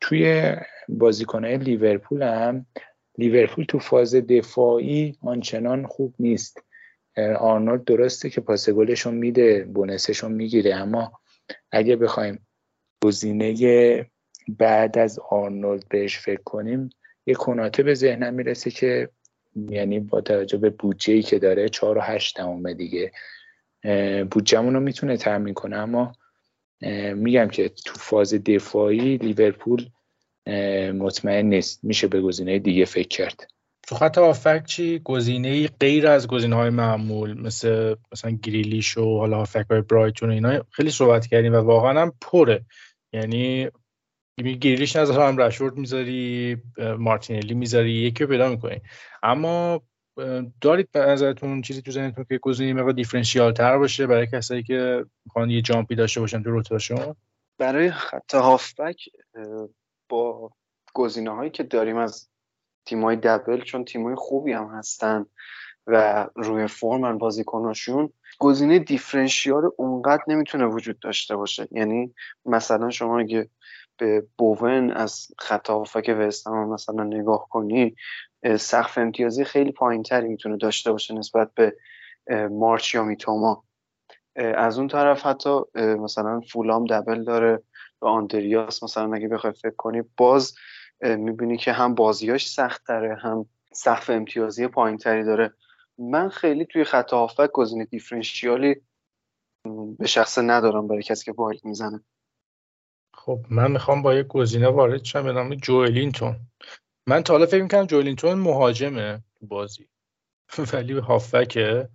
توی 0.00 0.54
بازیکنهای 0.88 1.56
لیورپول 1.56 2.22
هم 2.22 2.66
لیورپول 3.18 3.64
تو 3.64 3.78
فاز 3.78 4.14
دفاعی 4.14 5.18
آنچنان 5.22 5.86
خوب 5.86 6.14
نیست. 6.18 6.64
آرنولد 7.38 7.84
درسته 7.84 8.30
که 8.30 8.40
پاس 8.40 8.70
گلشون 8.70 9.14
میده 9.14 9.64
bonus 9.64 10.02
شون 10.02 10.32
می‌گیره 10.32 10.74
اما 10.74 11.12
اگه 11.72 11.96
بخوایم 11.96 12.46
گزینه 13.04 14.06
بعد 14.48 14.98
از 14.98 15.18
آرنولد 15.18 15.88
بهش 15.88 16.18
فکر 16.18 16.42
کنیم 16.42 16.90
یه 17.26 17.34
کناته 17.34 17.82
به 17.82 17.94
ذهنم 17.94 18.34
می‌رسه 18.34 18.70
که 18.70 19.08
یعنی 19.56 20.00
با 20.00 20.20
توجه 20.20 20.58
به 20.58 20.70
بودجه 20.70 21.14
ای 21.14 21.22
که 21.22 21.38
داره 21.38 21.68
چهار 21.68 21.98
و 21.98 22.00
هشت 22.00 22.40
دیگه 22.76 23.12
بودجهمون 24.30 24.74
رو 24.74 24.80
می‌تونه 24.80 25.16
تامین 25.16 25.54
کنه. 25.54 25.76
اما 25.76 26.12
میگم 27.14 27.48
که 27.48 27.68
تو 27.68 27.94
فاز 27.94 28.34
دفاعی 28.34 29.16
لیورپول 29.16 29.88
مطمئن 30.92 31.46
نیست. 31.46 31.84
میشه 31.84 32.06
به 32.06 32.20
گزینه 32.20 32.58
دیگه 32.58 32.84
فکر 32.84 33.08
کرد. 33.08 33.46
تو 33.88 33.96
خط 33.96 34.18
هافک 34.18 34.66
چی؟ 34.66 34.98
گزینه 35.04 35.68
غیر 35.68 36.06
از 36.06 36.26
گزینه 36.26 36.56
های 36.56 36.70
معمول 36.70 37.40
مثل 37.40 37.94
مثلا 38.12 38.30
گریلیش 38.42 38.98
و 38.98 39.18
حالا 39.18 39.36
هافک 39.36 39.66
های 39.70 39.80
برایتون 39.80 40.28
و 40.28 40.32
اینا 40.32 40.64
خیلی 40.70 40.90
صحبت 40.90 41.26
کردیم 41.26 41.52
و 41.52 41.56
واقعا 41.56 42.02
هم 42.02 42.12
پره. 42.20 42.64
یعنی 43.12 43.68
گریلیش 44.60 44.96
نظر 44.96 45.28
هم 45.28 45.38
رشورد 45.38 45.76
می‌ذاری 45.76 46.56
مارتینلی 46.98 47.54
می‌ذاری 47.54 47.92
یکی 47.92 48.24
رو 48.24 48.30
پیدا 48.30 48.48
می‌کنی. 48.48 48.80
اما 49.22 49.82
دارید 50.60 50.88
به 50.92 51.00
نظرتون 51.00 51.62
چیزی 51.62 51.82
تو 51.82 51.90
ذهنتون 51.90 52.24
که 52.24 52.38
گزینه 52.38 52.72
مقدار 52.72 52.92
دیفرنشیال 52.92 53.52
تر 53.52 53.78
باشه 53.78 54.06
برای 54.06 54.26
کسایی 54.26 54.62
که 54.62 55.06
می‌خوان 55.24 55.50
یه 55.50 55.62
جامپی 55.62 55.94
داشته 55.94 56.20
باشن 56.20 56.42
تو 56.42 56.50
روتاشون؟ 56.50 57.14
برای 57.58 57.90
خط 57.90 58.34
هافبک 58.34 59.08
با 60.08 60.50
گزینه 60.94 61.30
هایی 61.30 61.50
که 61.50 61.62
داریم 61.62 61.96
از 61.96 62.28
تیمای 62.84 63.16
دبل 63.16 63.60
چون 63.60 63.84
تیمای 63.84 64.14
خوبی 64.14 64.52
هم 64.52 64.66
هستن 64.66 65.26
و 65.86 66.26
روی 66.36 66.66
فرمن 66.66 67.18
بازیکناشون 67.18 68.12
گزینه 68.38 68.78
دیفرنشیال 68.78 69.70
اونقدر 69.76 70.22
نمی‌تونه 70.28 70.66
وجود 70.66 70.98
داشته 70.98 71.36
باشه. 71.36 71.68
یعنی 71.70 72.14
مثلا 72.44 72.90
شما 72.90 73.18
اگه 73.18 73.48
به 73.96 74.26
بوون 74.38 74.90
از 74.90 75.26
خط 75.38 75.70
هافک 75.70 76.16
وستهم 76.18 76.68
مثلا 76.68 77.04
نگاه 77.04 77.48
کنی 77.50 77.96
سقف 78.58 78.98
امتیازی 78.98 79.44
خیلی 79.44 79.72
پایین 79.72 80.02
تری 80.02 80.28
می‌تونه 80.28 80.56
داشته 80.56 80.92
باشه 80.92 81.14
نسبت 81.14 81.50
به 81.54 81.76
مارچ 82.50 82.94
یا 82.94 83.04
میتوما. 83.04 83.64
از 84.36 84.78
اون 84.78 84.88
طرف 84.88 85.26
حتی 85.26 85.60
مثلا 85.74 86.40
فولام 86.40 86.86
دبل 86.86 87.24
داره 87.24 87.62
و 88.02 88.06
آندریاس 88.06 88.82
مثلا 88.82 89.14
اگه 89.14 89.28
بخوای 89.28 89.52
فکر 89.52 89.76
کنی 89.76 90.02
باز 90.16 90.54
می‌بینی 91.00 91.56
که 91.56 91.72
هم 91.72 91.94
بازیاش 91.94 92.48
سخت 92.48 92.86
تره 92.86 93.16
هم 93.16 93.46
سقف 93.72 94.10
امتیازی 94.10 94.66
پایین 94.66 94.98
تری 94.98 95.24
داره. 95.24 95.52
من 95.98 96.28
خیلی 96.28 96.66
توی 96.66 96.84
خط 96.84 97.12
هافک 97.12 97.50
گزینه 97.52 97.84
differential 97.84 98.69
ی 98.69 98.76
به 99.98 100.06
شخصه 100.06 100.38
ندارم 100.38 100.88
برای 100.88 101.02
کسی 101.02 101.24
که 101.24 101.32
wild 101.32 101.64
می‌زنه. 101.64 102.04
خب 103.14 103.38
من 103.50 103.70
می‌خوام 103.70 104.02
با 104.02 104.14
یک 104.14 104.26
گزینه 104.26 104.68
وارد 104.68 105.04
شم 105.04 105.22
به 105.22 105.32
نام 105.32 105.54
جوئلینتون 105.54 106.36
من 107.10 107.22
تا 107.22 107.34
حالا 107.34 107.46
فکر 107.46 107.62
می‌کنم 107.62 107.86
جوئلینتون 107.86 108.38
مهاجمه 108.38 109.22
تو 109.40 109.46
بازی. 109.46 109.88
ولی 110.72 110.98
هافکه 110.98 111.88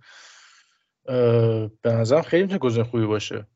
به 1.82 1.92
نظرم 1.92 2.22
خیلی 2.22 2.42
می‌تونه 2.42 2.58
گزینه 2.58 2.84
خوبی 2.84 3.06
باشه. 3.06 3.46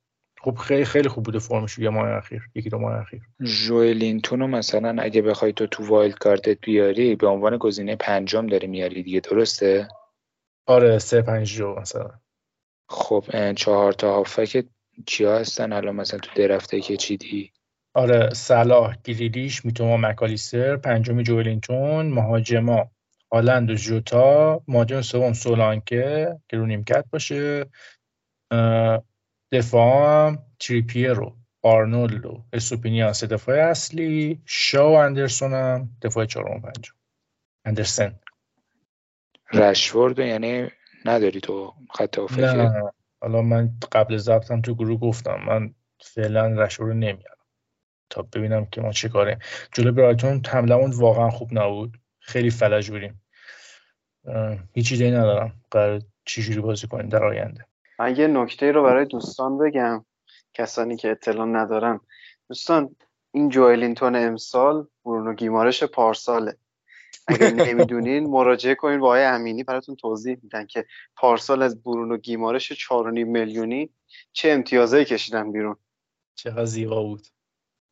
خب 0.43 0.55
خیلی 0.55 0.85
خیلی 0.85 1.09
خوب 1.09 1.25
بوده 1.25 1.39
فرمش 1.39 1.79
یه 1.79 1.89
ماه 1.89 2.09
اخیر 2.09 2.43
یکی 2.55 2.71
دو 2.71 2.79
ماه 2.79 3.01
اخیر. 3.01 3.23
جوئلینتون 3.43 4.41
رو 4.41 4.47
مثلا 4.47 5.03
اگه 5.03 5.23
بخوای 5.23 5.53
تو 5.53 5.67
تو 5.67 5.87
wildcard 5.87 6.19
ت 6.19 6.59
بیاری 6.61 7.17
به 7.17 7.27
عنوان 7.27 7.57
گزینه 7.57 7.97
پنجم 7.97 8.47
داری 8.47 8.67
میاری 8.67 9.03
دیگه 9.03 9.21
درسته؟ 9.21 9.89
آره 10.67 10.99
سه 10.99 11.23
پنج 11.23 11.47
جو 11.47 11.75
مثلا. 11.75 12.11
خب 12.89 13.53
چهار 13.57 13.93
تا 13.93 14.15
هافک 14.15 14.65
کیا 15.07 15.39
هستن؟ 15.39 15.73
الان 15.73 15.97
مثلا 15.97 16.21
تو 16.21 16.31
draft 16.35 16.73
ه 16.73 16.81
که 16.81 16.97
چیدی؟ 16.97 17.53
آره 17.95 18.35
صلاح 18.35 18.97
گریلیش 19.05 19.65
میتوما 19.65 19.97
مکالیستر 19.97 20.77
پنجمی 20.77 21.23
جوئلینتون 21.23 22.07
مهاجما 22.07 22.91
هالند 23.33 23.71
و 23.71 23.75
جوتا 23.75 24.63
مهاجم 24.69 25.01
سوم 25.01 25.33
سولانکه 25.33 26.39
که 26.49 26.57
رو 26.57 26.67
نیمکت 26.67 27.05
باشه. 27.11 27.67
دفاع 29.53 30.37
تریپیرو 30.61 31.37
آرنولد 31.63 32.27
و 32.27 32.45
اسوپینیان 32.53 33.13
سه 33.13 33.27
دفاع 33.27 33.71
اصلی. 33.71 34.41
شا 34.47 34.91
و 34.91 34.95
اندرسون 34.95 35.53
هم 35.53 35.91
دفاع 36.03 36.25
چهارم 36.25 36.57
و 36.57 36.61
پنجم. 36.61 36.95
اندرسن. 37.65 38.21
رشورد 39.53 40.19
یعنی 40.19 40.69
نداری 41.05 41.41
تو 41.41 41.75
خط 41.95 42.19
نه 42.39 42.93
حالا 43.23 43.43
من 43.43 43.75
قبل 43.93 44.17
ضبطم 44.17 44.61
تو 44.61 44.75
گروه 44.75 45.01
گفتم. 45.01 45.41
من 45.47 45.75
فعلا 46.01 46.47
رشورد 46.47 46.93
نمیارم. 46.93 47.40
تا 48.11 48.23
ببینم 48.23 48.67
که 48.67 48.81
ما 48.81 48.93
چه 48.93 49.09
کاره 49.09 49.39
جلو 49.73 49.93
برایتون 49.93 50.43
حملمون 50.49 50.91
واقعا 50.91 51.31
خوب 51.31 51.49
نبود. 51.53 51.99
خیلی 52.21 52.51
فلج 52.51 52.91
بودیم. 52.91 53.23
هیچ 54.73 54.93
ایده 54.93 55.11
ندارم. 55.11 55.53
قرار 55.71 56.03
چجوری 56.25 56.61
بازی 56.61 56.87
کنیم 56.87 57.09
در 57.09 57.25
آینده. 57.25 57.67
من 57.99 58.17
یه 58.17 58.27
نکته 58.27 58.73
رو 58.73 58.83
برای 58.83 59.05
دوستان 59.05 59.59
بگم. 59.59 60.05
کسانی 60.55 60.97
که 60.97 61.11
اطلاع 61.11 61.47
ندارن. 61.47 62.01
دوستان 62.49 62.97
این 63.33 63.49
جوئلینتون 63.49 64.17
امسال 64.17 64.87
برونو 65.05 65.35
گیمارش 65.35 65.83
پارساله. 65.83 66.57
اگر 67.27 67.51
نمی‌دونین 67.67 68.27
مراجعه 68.27 68.75
کنین 68.75 69.01
با 69.01 69.07
آقای 69.07 69.25
امینی. 69.25 69.65
براتون 69.65 69.97
توضیح 69.97 70.37
میدن 70.43 70.67
که 70.67 70.85
پارسال 71.17 71.63
از 71.63 71.83
برونو 71.83 72.17
گیمارش 72.17 72.73
4.5 72.73 72.89
میلیونی 73.15 73.91
چه 74.33 74.51
امتیازایی 74.51 75.05
کشیدن 75.05 75.53
بیرون. 75.53 75.77
چقدر 76.35 76.65
زیبا 76.65 77.03
بود. 77.03 77.27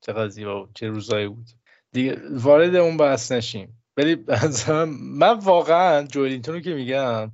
چقدر 0.01 0.29
زیبا 0.29 0.61
بود 0.65 0.75
چه 0.75 0.89
روزایی 0.89 1.29
بود. 1.29 1.47
دیگه 1.93 2.17
وارد 2.31 2.75
اون 2.75 2.97
بحث 2.97 3.33
نشیم. 3.33 3.83
ولی 3.97 4.17
من 5.21 5.39
واقعا 5.39 6.07
جوئلینتون 6.07 6.55
رو 6.55 6.61
که 6.61 6.75
میگم 6.75 7.33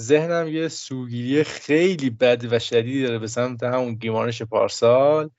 ذهنم 0.00 0.48
یه 0.48 0.68
سوگیری 0.68 1.44
خیلی 1.44 2.10
بد 2.10 2.52
و 2.52 2.58
شدیدی 2.58 3.02
داره 3.02 3.18
به 3.18 3.26
سمت 3.26 3.62
همون 3.62 3.94
گیمارش 3.94 4.42
پارسال 4.42 5.30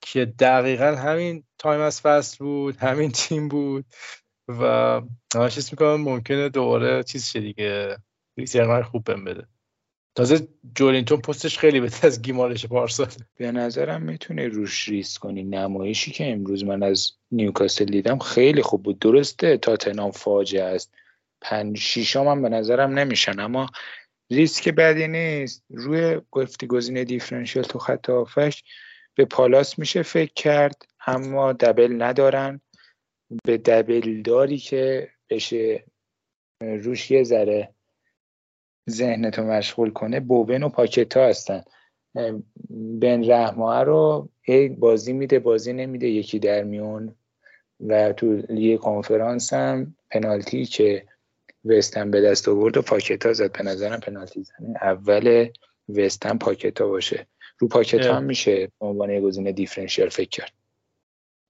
که 0.00 0.24
دقیقا 0.24 0.84
همین 0.84 1.44
تایم 1.58 1.80
از 1.80 2.00
فصل 2.00 2.44
بود 2.44 2.76
همین 2.76 3.10
تیم 3.10 3.48
بود 3.48 3.84
و 4.48 4.62
همش 5.34 5.72
می‌کنم 5.72 5.96
ممکنه 5.96 6.48
دوباره 6.48 7.02
چیز 7.02 7.26
شه 7.26 7.40
دیگه 7.40 7.96
خوب 8.82 9.04
بهم 9.04 9.24
بده. 9.24 9.46
تازه 10.14 10.48
جوئلینتون 10.74 11.20
پستش 11.20 11.58
خیلی 11.58 11.80
بهتر 11.80 12.06
از 12.06 12.22
گیمارش 12.22 12.66
پارسال 12.66 13.08
به 13.36 13.52
نظرم 13.52 14.02
می‌تونه 14.02 14.48
روش 14.48 14.88
ریس 14.88 15.18
کنی. 15.18 15.42
نمایشی 15.42 16.10
که 16.10 16.32
امروز 16.32 16.64
من 16.64 16.82
از 16.82 17.12
نیوکاسل 17.30 17.84
دیدم 17.84 18.18
خیلی 18.18 18.62
خوب 18.62 18.82
بود. 18.82 18.98
درسته 18.98 19.56
تاتنام 19.56 20.10
فاجعه 20.10 20.64
است. 20.64 20.94
پنج 21.40 21.78
شیشام 21.78 22.28
هم 22.28 22.42
به 22.42 22.48
نظرم 22.48 22.98
نمیشن. 22.98 23.40
اما 23.40 23.66
ریسک 24.30 24.68
بدی 24.68 25.08
نیست. 25.08 25.64
روی 25.70 26.20
گفتی 26.30 26.66
گزینه 26.66 27.04
دیفرنشیل 27.04 27.62
تو 27.62 27.78
خط 27.78 28.10
آفش 28.10 28.64
به 29.14 29.24
پالاس 29.24 29.78
میشه 29.78 30.02
فکر 30.02 30.32
کرد. 30.34 30.86
اما 31.06 31.52
دبل 31.52 32.02
ندارن. 32.02 32.60
به 33.44 33.58
دبلداری 33.58 34.58
که 34.58 35.10
بشه. 35.30 35.84
روش 36.60 37.10
یه 37.10 37.24
ذره 37.24 37.73
ذهنتو 38.90 39.42
مشغول 39.42 39.90
کنه 39.90 40.20
بوبن 40.20 40.62
و 40.62 40.68
پاکتا 40.68 41.26
هستن. 41.26 41.64
بن 43.00 43.30
رحمه 43.30 43.80
رو 43.80 44.28
بازی 44.78 45.12
میده 45.12 45.38
بازی 45.38 45.72
نمیده 45.72 46.08
یکی 46.08 46.38
در 46.38 46.62
میون. 46.62 47.14
و 47.80 48.12
تو 48.12 48.42
لیگ 48.48 48.80
کنفرانس 48.80 49.52
هم 49.52 49.96
پنالتی 50.10 50.64
که 50.64 51.06
وستن 51.64 52.10
به 52.10 52.20
دست 52.20 52.48
آورد 52.48 52.76
و 52.76 52.82
پاکتا 52.82 53.32
زد. 53.32 53.52
به 53.52 53.62
نظرم 53.62 54.00
پنالتی 54.00 54.42
زنه. 54.42 54.76
اول 54.82 55.48
وستن 55.88 56.38
پاکتا 56.38 56.88
باشه. 56.88 57.26
رو 57.58 57.68
پاکتا 57.68 58.14
هم 58.14 58.24
میشه 58.24 58.66
به 58.66 58.86
عنوان 58.86 59.10
یه 59.10 59.20
گزینه 59.20 59.52
دیفرنشیال 59.52 60.08
فکر 60.08 60.28
کرد. 60.28 60.52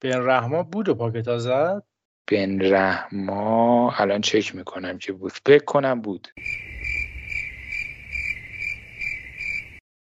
بن 0.01 0.27
رحما 0.27 0.63
بود 0.63 0.89
و 0.89 0.95
پاکتا 0.95 1.39
زد؟ 1.39 1.83
بن 2.31 2.61
رحما 2.61 3.93
الان 3.93 4.21
چک 4.21 4.55
می‌کنم 4.55 4.99
که 4.99 5.13
بود. 5.13 5.33
فکر 5.47 5.65
کنم 5.65 6.01
بود. 6.01 6.29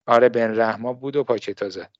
آره 0.08 0.28
بن 0.28 0.60
رحما 0.60 0.92
بود 0.92 1.16
و 1.16 1.24
پاکتا 1.24 1.68
زد 1.68 1.90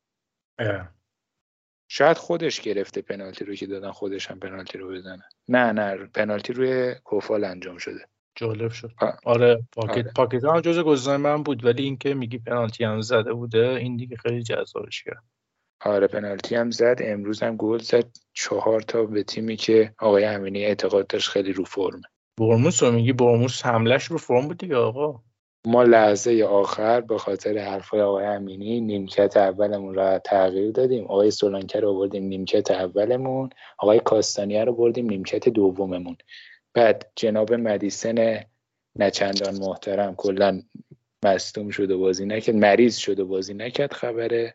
شاید 1.91 2.17
خودش 2.17 2.61
گرفته 2.61 3.03
پنالتی 3.03 3.45
رو 3.45 3.55
که 3.55 3.67
دادن 3.67 3.91
خودش 3.91 4.31
هم 4.31 4.41
پنالتی 4.41 4.79
رو 4.79 4.89
بزنه. 4.89 5.23
نه 5.49 5.73
نه 5.73 5.97
پنالتی 5.97 6.53
روی 6.53 6.95
کوفال 6.95 7.45
انجام 7.45 7.79
شده. 7.79 8.09
جالب 8.35 8.71
شد. 8.71 8.91
آره 9.25 9.65
پاکت 9.73 9.91
آره. 9.91 10.13
پاکت 10.17 10.45
هم 10.45 10.61
جز 10.61 10.79
گزینه 10.79 11.17
من 11.17 11.43
بود 11.43 11.65
ولی 11.65 11.83
اینکه 11.83 12.15
میگی 12.15 12.39
پنالتی 12.39 12.85
هم 12.85 13.01
زده 13.01 13.33
بوده 13.33 13.69
این 13.69 13.97
دیگه 13.97 14.17
خیلی 14.17 14.43
جذابش 14.43 15.03
کرد. 15.03 15.25
آره 15.81 16.07
پنالتی 16.07 16.55
هم 16.55 16.71
زد. 16.71 16.97
امروز 17.01 17.43
هم 17.43 17.57
گل 17.57 17.79
زد. 17.79 18.07
چهار 18.33 18.81
تا 18.81 19.05
به 19.05 19.23
تیمی 19.23 19.57
که 19.57 19.95
آقای 19.99 20.25
امینی 20.25 20.65
اعتقاد 20.65 21.07
داشت 21.07 21.31
خیلی 21.31 21.53
رو 21.53 21.65
فرمه. 21.65 22.03
برموس 22.39 22.83
رو 22.83 22.93
میگی؟ 22.93 23.13
برموس 23.13 23.67
حملش 23.67 24.05
رو 24.05 24.19
فرم 24.19 24.49
بود 24.49 24.59
دیگه 24.59 24.77
آقا. 24.77 25.23
ما 25.69 25.83
لحظه 25.83 26.45
آخر 26.45 27.01
به 27.01 27.19
خاطر 27.19 27.59
حرفای 27.59 28.01
آقای 28.01 28.25
امینی 28.25 28.81
نیمکت 28.81 29.37
اولمون 29.37 29.95
را 29.95 30.19
تغییر 30.19 30.71
دادیم. 30.71 31.05
آقای 31.05 31.31
سولانکه 31.31 31.81
رو 31.81 31.99
بردیم 31.99 32.25
نیمکت 32.25 32.71
اولمون. 32.71 33.51
آقای 33.79 34.01
کاستانیه 34.01 34.65
رو 34.65 34.73
بردیم 34.73 35.07
نیمکت 35.07 35.49
دوممون. 35.49 36.17
بعد 36.75 37.13
جناب 37.17 37.55
مدیسن 37.55 38.41
نچندان 38.97 39.59
محترم 39.59 40.15
کلا 40.17 40.63
مصدوم 41.25 41.71
شده 41.71 41.97
بازی 41.97 42.27
نکرد. 42.27 42.55
مریض 42.55 42.97
شده 42.97 43.25
بازی 43.25 43.55
نکرد 43.55 43.93
خبره. 43.93 44.55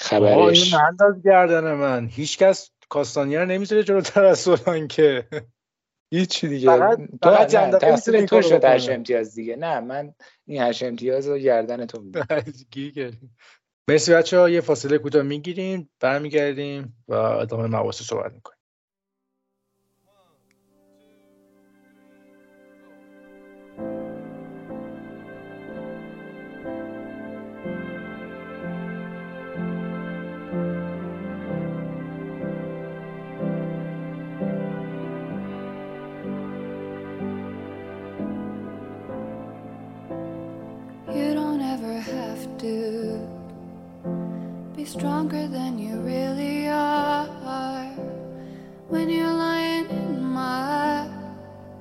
خبرش 0.00 0.74
این 0.74 1.20
گردن 1.24 1.72
من. 1.72 2.08
هیچکس 2.08 2.70
کاستانیه 2.88 3.38
رو 3.38 3.46
نمی‌ذاره 3.46 3.82
جلوتر 3.82 4.24
از 4.24 4.38
سولانکه 4.38 5.26
هیچ 6.10 6.44
دیگه. 6.44 6.66
فقط 6.66 6.98
فقط 7.22 7.80
تاثیر 7.80 8.26
تو 8.26 8.42
شد 8.42 8.64
هش 8.64 8.88
امتیاز 8.88 9.34
دیگه 9.34 9.56
نه 9.56 9.80
من 9.80 10.14
این 10.46 10.62
هش 10.62 10.82
امتیاز 10.82 11.28
رو 11.28 11.38
گردن 11.38 11.86
تو 11.86 12.04
مرسی 13.90 14.14
بچه 14.14 14.38
ها 14.38 14.48
یه 14.48 14.60
فاصله 14.60 14.98
کوتاه 14.98 15.22
می‌گیریم 15.22 15.90
برمیگردیم 16.00 17.04
و 17.08 17.14
ادامه 17.14 17.66
مباحث 17.66 18.02
صحبت 18.02 18.32
می‌کنیم. 18.32 18.55
Stronger 44.86 45.48
than 45.48 45.80
you 45.80 45.96
really 45.96 46.68
are 46.68 47.26
when 48.88 49.08
you're 49.08 49.32
lying 49.32 49.88
in 49.90 50.22
my 50.22 51.08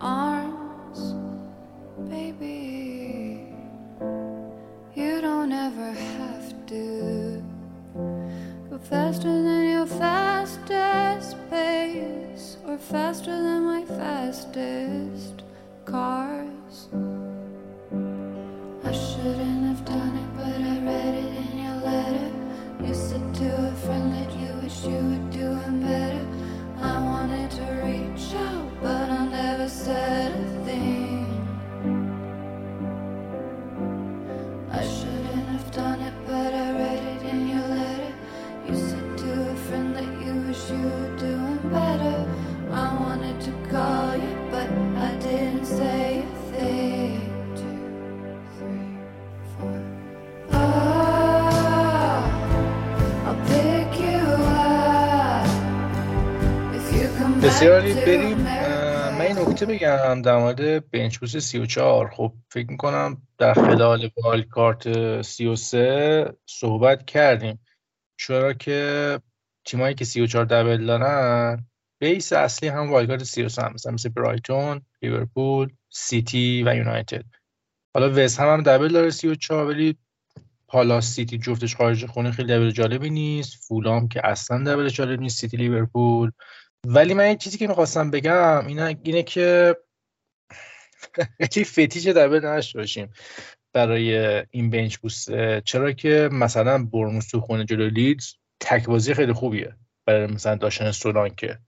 arms, 0.02 1.13
baby. 2.10 3.54
You 4.96 5.22
don't 5.22 5.52
ever 5.52 5.91
have 5.91 6.65
to 6.65 7.44
go 8.72 8.78
faster 8.80 9.30
than 9.30 9.70
your 9.70 9.86
fastest 9.86 11.38
pace 11.52 12.58
or 12.68 12.80
faster 12.80 13.32
than 13.32 13.65
my 13.65 13.86
fastest 13.86 15.44
cars. 15.86 16.45
You 24.86 25.25
بسیاری 57.56 57.94
بریم. 57.94 58.38
من 58.38 59.22
این 59.22 59.39
نکته 59.39 59.65
بگم 59.65 60.22
در 60.22 60.38
مورد 60.38 60.89
bench 60.89 61.18
boost 61.18 61.38
34 61.38 62.10
خب 62.10 62.34
فکر 62.50 62.72
می‌کنم 62.72 63.22
در 63.38 63.54
خلال 63.54 64.10
wildcard 64.24 65.22
33 65.22 66.34
صحبت 66.46 67.06
کردیم. 67.06 67.60
چرا 68.18 68.54
که 68.54 69.20
تیمایی 69.65 69.96
که 69.96 70.06
34 70.06 70.46
double 70.46 70.86
دارن 70.86 71.65
base 72.00 72.34
اصلی 72.34 72.70
هم 72.70 72.91
wildcard 72.91 73.24
33 73.24 73.62
هم 73.62 73.74
مثلا 73.74 73.91
مثل 73.91 74.10
برایتون، 74.10 74.82
لیورپول، 75.01 75.70
سیتی 75.89 76.64
و 76.64 76.76
یونایتد. 76.76 77.26
حالا 77.93 78.14
وستهم 78.16 78.39
هم 78.39 78.47
double 78.47 78.88
داره 78.88 79.10
34 79.10 79.66
ولی 79.66 79.97
پالاس 80.68 81.06
سیتی 81.06 81.38
جفتش 81.38 81.76
خارج 81.76 82.06
خونه 82.06 82.32
خیلی 82.32 82.53
double 82.53 82.72
جالبی 82.72 83.10
نیست. 83.10 83.68
فولام 83.68 84.08
که 84.08 84.28
اصلا 84.28 84.64
double 84.74 84.89
جالب 84.89 85.20
نیست 85.20 85.39
سیتی 85.39 85.58
لیورپول. 85.58 86.32
ولی 86.88 87.14
من 87.14 87.30
یه 87.30 87.36
چیزی 87.36 87.58
که 87.58 87.68
می‌خواستم 87.68 88.12
بگم 88.12 88.68
اینه, 88.68 88.98
اینه 89.04 89.24
که 89.24 89.76
خیلی 91.52 91.66
فتیش 91.66 92.08
دبل 92.08 92.38
نداشته 92.38 92.80
باشیم 92.80 93.10
برای 93.74 94.18
این 94.52 94.70
بنچ 94.70 94.98
بوست. 94.98 95.60
چرا 95.60 95.92
که 95.92 96.30
مثلا 96.32 96.86
برموس 96.86 97.28
تو 97.28 97.42
خونه 97.42 97.66
جلو 97.66 97.90
لیدز 97.90 98.34
تک 98.60 99.14
خیلی 99.14 99.34
خوبیه 99.34 99.76
برای 100.06 100.28
مثلا 100.28 100.56
داشتن 100.56 100.92
سولانکه 100.92 101.60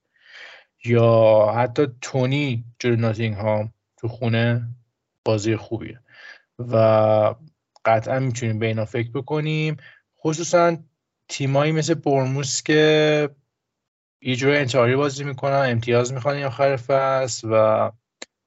یا 0.85 1.45
حتی 1.55 1.87
تونی 2.01 2.65
جلو 2.79 2.95
ناتینگ 2.95 3.35
هام 3.35 3.73
تو 3.97 4.07
خونه 4.07 4.67
بازی 5.25 5.55
خوبیه. 5.55 5.99
و 6.59 7.35
قطعا 7.85 8.19
می‌تونیم 8.19 8.59
به 8.59 8.65
اینا 8.65 8.85
فکر 8.85 9.11
بکنیم. 9.11 9.77
خصوصا 10.19 10.77
تیمایی 11.27 11.71
مثل 11.71 11.93
برموس 11.93 12.63
که 12.63 13.29
یه 14.21 14.35
جوری 14.35 14.57
انتحاری 14.57 14.95
بازی 14.95 15.23
می‌کنن 15.23 15.65
امتیاز 15.71 16.13
می‌خوان 16.13 16.43
آخر 16.43 16.75
فصل 16.75 17.47
و 17.51 17.91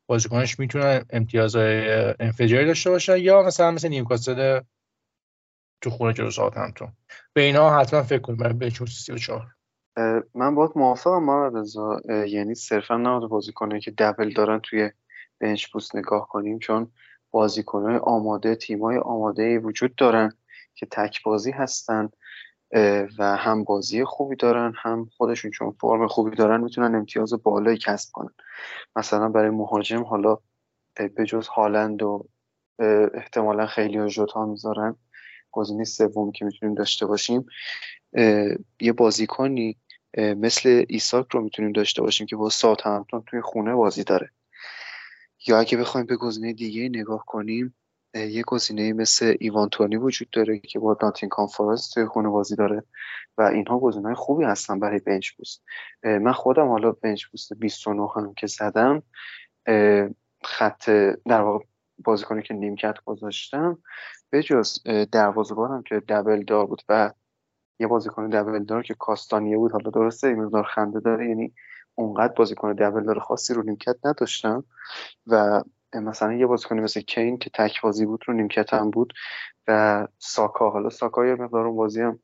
بازیکنش 0.07 0.59
می‌تونن 0.59 1.05
امتیازهای 1.11 1.91
انفجاری 2.21 2.66
داشته 2.66 2.91
باشن 2.91 3.16
یا 3.16 3.43
مثلا 3.43 3.71
مثل 3.71 3.89
نیوکاسل 3.89 4.61
تو 5.81 5.91
خونه 5.91 6.12
جلو 6.12 6.51
همتون 6.57 6.93
به 7.33 7.41
اینا 7.41 7.79
حتما 7.79 8.03
فکر 8.03 8.18
کنید 8.21 8.39
برای 8.39 8.55
بچون 8.55 8.87
34 8.87 9.47
من 10.35 10.55
باید 10.55 10.71
موافقم 10.77 11.23
محمد 11.23 11.57
رضا. 11.57 12.01
یعنی 12.27 12.55
صرفا 12.55 12.97
نباید 12.97 13.31
بازیکنه 13.31 13.81
که 13.81 13.91
دبل 13.91 14.33
دارن 14.33 14.61
توی 14.62 14.91
بنچ 15.41 15.66
بوست 15.66 15.97
نگاه 15.97 16.29
کنیم 16.29 16.59
چون 16.59 16.93
بازیکنهای 17.31 17.97
آماده 17.97 18.55
تیمای 18.55 18.99
آماده 18.99 19.59
وجود 19.59 19.95
دارن 19.95 20.33
که 20.75 20.87
تک 20.87 21.23
بازی 21.23 21.51
هستن. 21.51 22.11
و 23.18 23.37
هم 23.37 23.64
بازی 23.64 24.05
خوبی 24.05 24.37
دارن 24.37 24.73
هم 24.77 25.11
خودشون 25.16 25.51
چون 25.51 25.71
فرم 25.81 26.07
خوبی 26.07 26.37
دارن 26.37 26.61
می‌تونن 26.61 26.95
امتیاز 26.95 27.33
بالایی 27.43 27.79
کسب 27.79 28.12
کنن. 28.12 28.35
مثلا 28.97 29.29
برای 29.29 29.51
مهاجم 29.51 30.03
حالا 30.03 30.39
به 31.16 31.25
جز 31.27 31.47
هالند 31.47 32.03
و 32.03 32.29
احتمالا 33.14 33.66
خیلی 33.66 33.99
ها 33.99 34.09
جوتا 34.09 34.47
می‌ذارن. 34.47 34.97
گزینه 35.51 35.85
سومی 35.85 36.33
که 36.33 36.45
می‌تونیم 36.45 36.75
داشته 36.75 37.07
باشیم. 37.07 37.47
یه 38.81 38.93
بازیکنی 38.97 39.77
مثل 40.18 40.85
ایساک 40.89 41.27
رو 41.31 41.41
می‌تونیم 41.41 41.73
داشته 41.73 42.03
باشیم 42.03 42.27
که 42.27 42.37
با 42.37 42.49
ساعت 42.49 42.87
همتون 42.87 43.23
توی 43.27 43.41
خونه 43.41 43.75
بازی 43.75 44.05
داره. 44.05 44.31
یا 45.47 45.59
اگه 45.59 45.79
بخوایم 45.79 46.07
به 46.07 46.16
گزینه 46.16 46.53
دیگه 46.53 46.89
نگاه 46.89 47.25
کنیم 47.27 47.75
یه 48.14 48.42
گزینه 48.46 48.92
مثل 48.92 49.36
ایوانتونی 49.40 49.96
وجود 49.96 50.30
داره 50.30 50.58
که 50.58 50.78
با 50.78 50.96
ناتین 51.02 51.28
کانفرنس 51.28 51.90
توی 51.90 52.06
خونه 52.06 52.28
بازی 52.28 52.56
داره 52.56 52.82
و 53.38 53.42
اینها 53.42 53.78
گزینه 53.78 54.14
خوبی 54.14 54.44
هستن 54.44 54.80
برای 54.80 54.98
بنچ 54.98 55.30
بوست. 55.30 55.62
من 56.02 56.32
خودم 56.32 56.68
حالا 56.68 56.92
بنچ 56.92 57.26
بوست 57.26 57.52
29 57.52 58.08
هم 58.16 58.34
که 58.34 58.46
زدم 58.46 59.02
خط 60.44 60.90
در 61.26 61.40
واقع 61.40 61.64
بازیکنی 61.98 62.42
که 62.42 62.54
نیمکت 62.54 62.94
گذاشتم 63.04 63.78
به 64.30 64.42
جز 64.42 64.82
دروازه‌بانم 65.12 65.82
که 65.82 66.02
دبل 66.08 66.44
دار 66.44 66.66
بود 66.66 66.82
و 66.88 67.12
یه 67.78 67.86
بازیکن 67.86 68.28
دبل 68.28 68.64
دار 68.64 68.82
که 68.82 68.94
کاستانیه 68.94 69.56
بود 69.56 69.72
حالا 69.72 69.90
درسته 69.90 70.26
این 70.26 70.42
مقدار 70.42 70.64
خنده 70.64 71.00
داره 71.00 71.28
یعنی 71.28 71.52
اونقدر 71.94 72.32
بازیکن 72.32 72.72
دبل 72.72 73.04
دار 73.04 73.18
خاصی 73.18 73.54
رو 73.54 73.62
نیمکت 73.62 73.96
نداشتم 74.04 74.64
و 75.26 75.62
مثلا 75.95 76.32
یه 76.32 76.47
بازیکنی 76.47 76.80
مثل 76.80 77.01
کین 77.01 77.38
که 77.38 77.51
تک 77.55 77.80
بازی 77.82 78.07
بود 78.07 78.24
رو 78.26 78.34
نیمکت 78.34 78.74
هم 78.74 78.91
بود 78.91 79.12
و 79.68 80.09
ساکا. 80.18 80.70
حالا 80.70 80.88
ساکا 80.88 81.26
یه 81.26 81.34
مقدار 81.34 81.66
اون 81.66 81.76
بازی 81.76 82.03
هم 82.03 82.20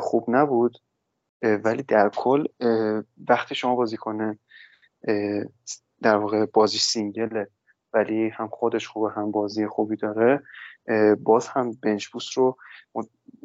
خوب 0.00 0.24
نبود 0.28 0.78
ولی 1.42 1.82
در 1.82 2.08
کل 2.08 2.44
وقتی 3.28 3.54
شما 3.54 3.74
بازی 3.74 3.96
کنه 3.96 4.38
در 6.02 6.16
واقع 6.16 6.46
بازی 6.46 6.78
سینگله 6.78 7.48
ولی 7.92 8.28
هم 8.28 8.48
خودش 8.48 8.88
خوبه 8.88 9.10
هم 9.12 9.30
بازی 9.30 9.66
خوبی 9.66 9.96
داره 9.96 10.42
باز 11.20 11.48
هم 11.48 11.72
بنچ 11.82 12.06
بوست 12.06 12.36
رو 12.36 12.56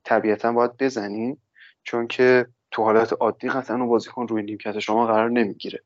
طبیعتا 0.03 0.51
باید 0.51 0.77
بزنین 0.77 1.37
چون 1.83 2.07
که 2.07 2.47
تو 2.71 2.83
حالت 2.83 3.13
عادی 3.13 3.49
قطعا 3.49 3.77
اون 3.77 3.87
بازیکن 3.87 4.27
روی 4.27 4.43
نیمکت 4.43 4.79
شما 4.79 5.07
قرار 5.07 5.29
نمی‌گیره. 5.29 5.83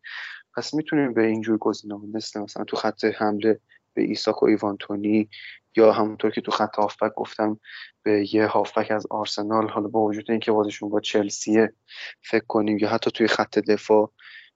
پس 0.58 0.74
می‌تونیم 0.74 1.14
به 1.14 1.26
اینجور 1.26 1.58
گزینه‌ها 1.58 2.02
مثل 2.14 2.40
مثلا 2.40 2.64
تو 2.64 2.78
خط 2.78 3.06
حمله 3.06 3.60
به 3.94 4.02
ایساک 4.02 4.44
و 4.44 4.46
ایوانتونی 4.46 5.30
یا 5.76 5.92
همونطور 5.92 6.32
که 6.32 6.42
تو 6.42 6.52
خط 6.52 6.76
هافبک 6.76 7.14
گفتم 7.14 7.60
به 8.04 8.36
یه 8.36 8.48
هافبک 8.48 8.92
از 8.92 9.08
آرسنال 9.10 9.70
حالا 9.70 9.88
با 9.88 10.02
وجود 10.02 10.32
اینکه 10.32 10.52
بازیشون 10.52 10.90
با 10.90 11.00
چلسیه 11.00 11.74
فکر 12.22 12.46
کنیم 12.48 12.78
یا 12.78 12.90
حتی 12.90 13.12
توی 13.12 13.28
خط 13.28 13.60
دفاع 13.60 14.12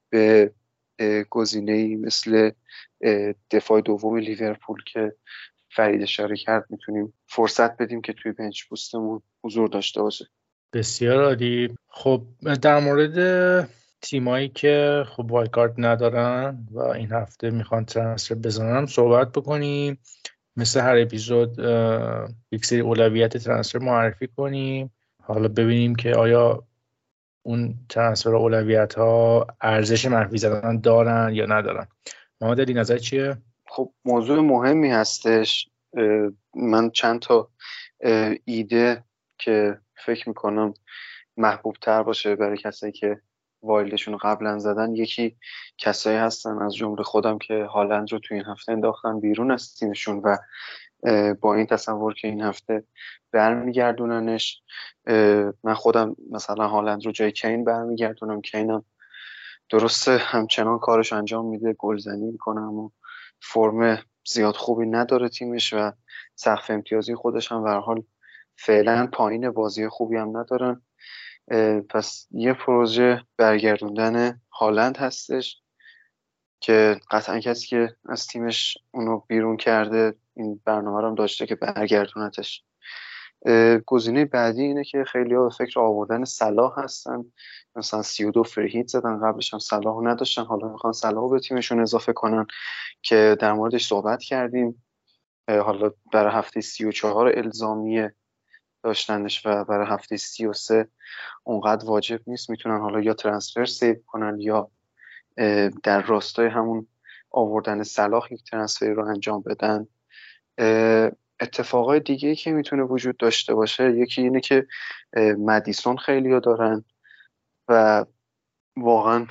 به 0.09 0.53
گزینه 1.29 1.97
مثل 1.97 2.51
دفاع 3.51 3.81
دوم 3.81 4.17
لیورپول 4.17 4.83
که 4.93 5.15
فرید 5.69 6.01
اشاره 6.01 6.35
کرد 6.35 6.65
می‌تونیم 6.69 7.13
فرصت 7.27 7.77
بدیم 7.77 8.01
که 8.01 8.13
توی 8.13 8.31
بنچ 8.31 8.63
بوستمون 8.63 9.21
حضور 9.43 9.69
داشته 9.69 10.01
باشه. 10.01 10.27
بسیار 10.73 11.23
عالی. 11.23 11.75
خب 11.87 12.21
در 12.61 12.79
مورد 12.79 13.17
تیمایی 14.01 14.49
که 14.49 15.03
خب 15.07 15.31
وایکارد 15.31 15.73
ندارن 15.77 16.67
و 16.71 16.79
این 16.79 17.11
هفته 17.11 17.49
می‌خوان 17.49 17.85
ترانسفر 17.85 18.35
بزنن 18.35 18.85
صحبت 18.85 19.31
بکنیم. 19.31 19.99
مثل 20.55 20.79
هر 20.79 20.97
اپیزود 20.97 21.59
یک 22.51 22.65
سری 22.65 22.79
اولویت 22.79 23.37
ترانسفر 23.37 23.79
معرفی 23.79 24.27
کنیم. 24.27 24.91
حالا 25.23 25.47
ببینیم 25.47 25.95
که 25.95 26.15
آیا 26.15 26.63
اون 27.43 27.75
ترانسفر 27.89 28.35
اولویت 28.35 28.93
ها 28.93 29.47
ارزش 29.61 30.05
منفی 30.05 30.37
زدن 30.37 30.79
دارن 30.79 31.33
یا 31.33 31.45
ندارن. 31.45 31.87
محمد 32.41 32.61
علی 32.61 32.73
نظر 32.73 32.97
چیه؟ 32.97 33.37
خب 33.67 33.91
موضوع 34.05 34.39
مهمی 34.39 34.91
هستش. 34.91 35.69
من 36.55 36.89
چند 36.89 37.19
تا 37.19 37.49
ایده 38.45 39.03
که 39.37 39.79
فکر 40.05 40.29
می‌کنم 40.29 40.73
محبوب 41.37 41.75
تر 41.81 42.03
باشه 42.03 42.35
برای 42.35 42.57
کسایی 42.57 42.93
که 42.93 43.21
وایلدشون 43.63 44.17
قبلا 44.17 44.59
زدن 44.59 44.95
یکی 44.95 45.37
کسایی 45.77 46.17
هستن 46.17 46.61
از 46.61 46.75
جمله 46.75 47.03
خودم 47.03 47.37
که 47.37 47.65
هالند 47.65 48.11
رو 48.11 48.19
توی 48.19 48.37
این 48.37 48.45
هفته 48.45 48.71
انداختن 48.71 49.19
بیرون 49.19 49.51
از 49.51 49.75
تیمشون 49.75 50.21
و 50.23 50.37
با 51.41 51.55
این 51.55 51.65
تصور 51.65 52.13
که 52.13 52.27
این 52.27 52.41
هفته 52.41 52.83
برمیگردوننش 53.31 54.61
من 55.63 55.73
خودم 55.75 56.15
مثلا 56.31 56.67
هالند 56.67 57.05
رو 57.05 57.11
جای 57.11 57.31
کین 57.31 57.63
برمیگردونم. 57.63 58.41
کینم 58.41 58.85
درسته 59.69 60.17
همچنان 60.17 60.79
کارش 60.79 61.13
انجام 61.13 61.45
میده 61.45 61.73
گلزنی 61.73 62.31
می‌کنه 62.31 62.61
اما 62.61 62.91
فرم 63.41 63.99
زیاد 64.25 64.55
خوبی 64.55 64.85
نداره 64.85 65.29
تیمش 65.29 65.73
و 65.73 65.91
سقف 66.35 66.71
امتیازی 66.71 67.15
خودش 67.15 67.51
هم 67.51 67.67
حال 67.67 68.03
فعلا 68.55 69.07
پایین 69.13 69.49
بازی 69.51 69.87
خوبی 69.87 70.17
هم 70.17 70.37
ندارن. 70.37 70.81
پس 71.89 72.27
یه 72.31 72.53
پروژه 72.53 73.23
برگردوندن 73.37 74.41
هالند 74.51 74.97
هستش 74.97 75.61
که 76.59 76.99
قطعا 77.11 77.39
کسی 77.39 77.67
که 77.67 77.95
از 78.09 78.27
تیمش 78.27 78.77
اونو 78.91 79.19
بیرون 79.27 79.57
کرده 79.57 80.15
این 80.35 80.61
برنامه 80.65 81.01
رو 81.01 81.07
هم 81.07 81.15
داشته 81.15 81.45
که 81.45 81.55
برگردونتش 81.55 82.63
گزینه 83.85 84.25
بعدی 84.25 84.61
اینه 84.61 84.83
که 84.83 85.03
خیلی 85.03 85.35
ها 85.35 85.43
به 85.43 85.49
فکر 85.49 85.79
آوردن 85.79 86.23
صلاح 86.23 86.79
هستن. 86.79 87.25
مثلا 87.75 88.01
32 88.01 88.43
فریهیت 88.43 88.87
زدن 88.87 89.19
قبلش 89.19 89.53
هم 89.53 89.59
صلاح 89.59 90.03
نداشتن. 90.03 90.43
حالا 90.43 90.67
می‌خوان 90.67 90.93
صلاح 90.93 91.31
به 91.31 91.39
تیمشون 91.39 91.79
اضافه 91.79 92.13
کنن 92.13 92.45
که 93.01 93.37
در 93.39 93.53
موردش 93.53 93.87
صحبت 93.87 94.23
کردیم. 94.23 94.83
حالا 95.47 95.91
برای 96.13 96.33
هفته 96.33 96.61
34 96.61 97.31
الزامی 97.37 98.09
داشتنش 98.83 99.45
و 99.45 99.63
برای 99.63 99.87
هفته 99.87 100.17
33 100.17 100.87
اونقدر 101.43 101.85
واجب 101.85 102.19
نیست. 102.27 102.49
می‌تونن 102.49 102.79
حالا 102.79 103.01
یا 103.01 103.13
ترانسفر 103.13 103.65
سیو 103.65 103.95
کنن 104.07 104.39
یا 104.39 104.71
در 105.83 106.01
راستای 106.01 106.47
همون 106.47 106.87
آوردن 107.31 107.83
صلاح 107.83 108.33
یک 108.33 108.43
ترانسفر 108.43 108.89
رو 108.89 109.07
انجام 109.07 109.43
بدن. 109.45 109.87
اتفاقای 111.39 111.99
دیگه 111.99 112.35
که 112.35 112.51
می‌تونه 112.51 112.83
وجود 112.83 113.17
داشته 113.17 113.53
باشه 113.53 113.97
یکی 113.97 114.21
اینه 114.21 114.39
که 114.39 114.67
مدیسون 115.37 115.97
خیلی 115.97 116.31
ها 116.31 116.39
دارن 116.39 116.83
و 117.67 118.05
واقعا 118.77 119.27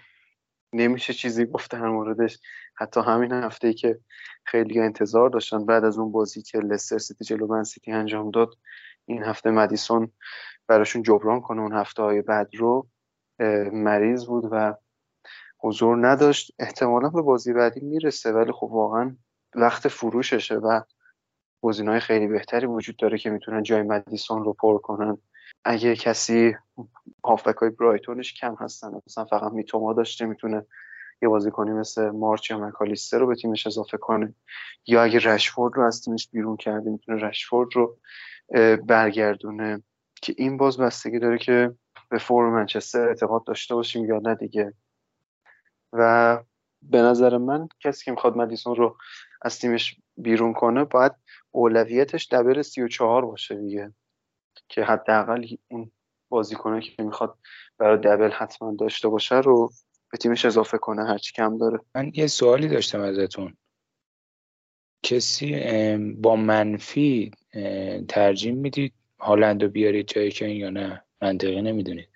نمیشه 0.73 1.13
چیزی 1.13 1.47
گفت 1.47 1.71
در 1.71 1.89
موردش. 1.89 2.39
حتی 2.75 3.01
همین 3.01 3.33
هفته 3.33 3.69
ای 3.69 3.75
که 3.75 4.01
خیلی 4.45 4.81
انتظار 4.81 5.31
داشتن 5.31 5.67
بعد 5.67 5.85
از 5.85 5.99
اون 5.99 6.13
بازی 6.13 6.43
که 6.43 6.59
لستر 6.59 6.99
سیتی 6.99 7.25
جلو 7.25 7.47
من 7.47 7.65
سیتی 7.65 7.93
انجام 7.93 8.31
داد 8.31 8.55
این 9.13 9.23
هفته 9.23 9.51
مدیسون 9.51 10.13
براشون 10.67 11.03
جبران 11.03 11.41
کنه 11.41 11.61
اون 11.61 11.73
هفته 11.73 12.03
های 12.03 12.23
بعد 12.23 12.55
رو 12.55 12.89
مریض 13.73 14.27
بود 14.27 14.45
و 14.51 14.75
حضور 15.59 16.09
نداشت. 16.09 16.53
احتمالا 16.59 17.09
به 17.09 17.23
بازی 17.23 17.53
بعدی 17.53 17.81
می‌رسه 17.81 18.33
ولی 18.33 18.53
خب 18.53 18.69
واقعا 18.73 19.17
وقت 19.55 19.89
فروششه 19.89 20.55
و 20.55 20.81
های 21.63 22.01
خیلی 22.01 22.27
بهتری 22.27 22.67
وجود 22.67 22.97
داره 22.97 23.19
که 23.19 23.31
می‌تونن 23.31 23.63
جای 23.63 23.83
مدیسون 23.83 24.45
رو 24.45 24.53
پر 24.53 24.79
کنن. 24.79 25.19
اگه 25.65 25.97
کسی 25.97 26.57
هافبک 27.25 27.57
های 27.57 27.71
برایتونش 27.71 28.35
کم 28.35 28.55
هستن 28.61 29.01
مثلا 29.07 29.25
فقط 29.25 29.53
میتوما 29.53 29.93
داشته 29.93 30.27
می‌تونه 30.27 30.67
یه 31.23 31.29
بازیکنی 31.29 31.73
مثل 31.73 32.11
مارچ 32.11 32.51
یا 32.51 32.59
مکالیستر 32.59 33.19
رو 33.19 33.27
به 33.27 33.35
تیمش 33.35 33.67
اضافه 33.67 33.97
کنه. 33.97 34.35
یا 34.87 35.03
اگه 35.03 35.19
رشفورد 35.19 35.75
رو 35.77 35.87
از 35.87 36.03
تیمش 36.03 36.29
بیرون 36.33 36.57
کرده 36.57 36.91
می‌تونه 36.91 37.23
رشفورد 37.23 37.69
رو 37.75 37.99
برگردونه. 38.87 39.83
که 40.23 40.35
این 40.37 40.57
باز 40.57 40.79
بستگی 40.79 41.19
داره 41.19 41.39
که 41.39 41.75
به 42.09 42.19
فور 42.19 42.51
منچستر 42.51 43.09
اعتقاد 43.09 43.45
داشته 43.45 43.75
باشیم 43.75 44.05
یا 44.05 44.19
نه 44.19 44.35
دیگه. 44.35 44.75
و 45.93 46.39
به 46.83 47.03
نظر 47.03 47.37
من 47.39 47.69
کسی 47.81 48.05
که 48.05 48.11
می‌خواد 48.11 48.37
مدیسون 48.37 48.77
رو 48.77 48.97
از 49.43 49.59
تیمش 49.59 49.97
بیرون 50.17 50.53
کنه 50.53 50.85
باید 50.85 51.13
اولویتش 51.51 52.29
دبل 52.31 52.63
34 52.63 53.27
باشه 53.27 53.55
دیگه. 53.55 53.95
که 54.69 54.85
حداقل 54.85 55.47
اون 55.69 55.91
بازیکنه 56.29 56.81
که 56.81 57.03
می‌خواد 57.03 57.39
برای 57.79 57.99
دبل 57.99 58.31
حتما 58.31 58.75
داشته 58.75 59.09
باشه 59.09 59.41
رو 59.41 59.71
به 60.13 60.19
تیمش 60.19 60.45
اضافه 60.45 60.79
کنه 60.79 61.05
هرچی 61.05 61.33
کم 61.33 61.59
داره. 61.59 61.81
من 61.95 62.11
یه 62.15 62.27
سوالی 62.27 62.69
داشتم 62.69 63.01
ازتون. 63.01 63.57
کسی 65.03 65.57
با 66.19 66.37
منفی 66.37 67.31
ترجیح 68.09 68.53
می‌دید 68.53 68.93
هالند 69.21 69.63
رو 69.63 69.69
بیارید 69.69 70.07
جای 70.07 70.31
کین 70.31 70.57
یا 70.57 70.71
نه؟ 70.71 71.05
منطقی 71.23 71.63
نمی‌دونید. 71.63 72.09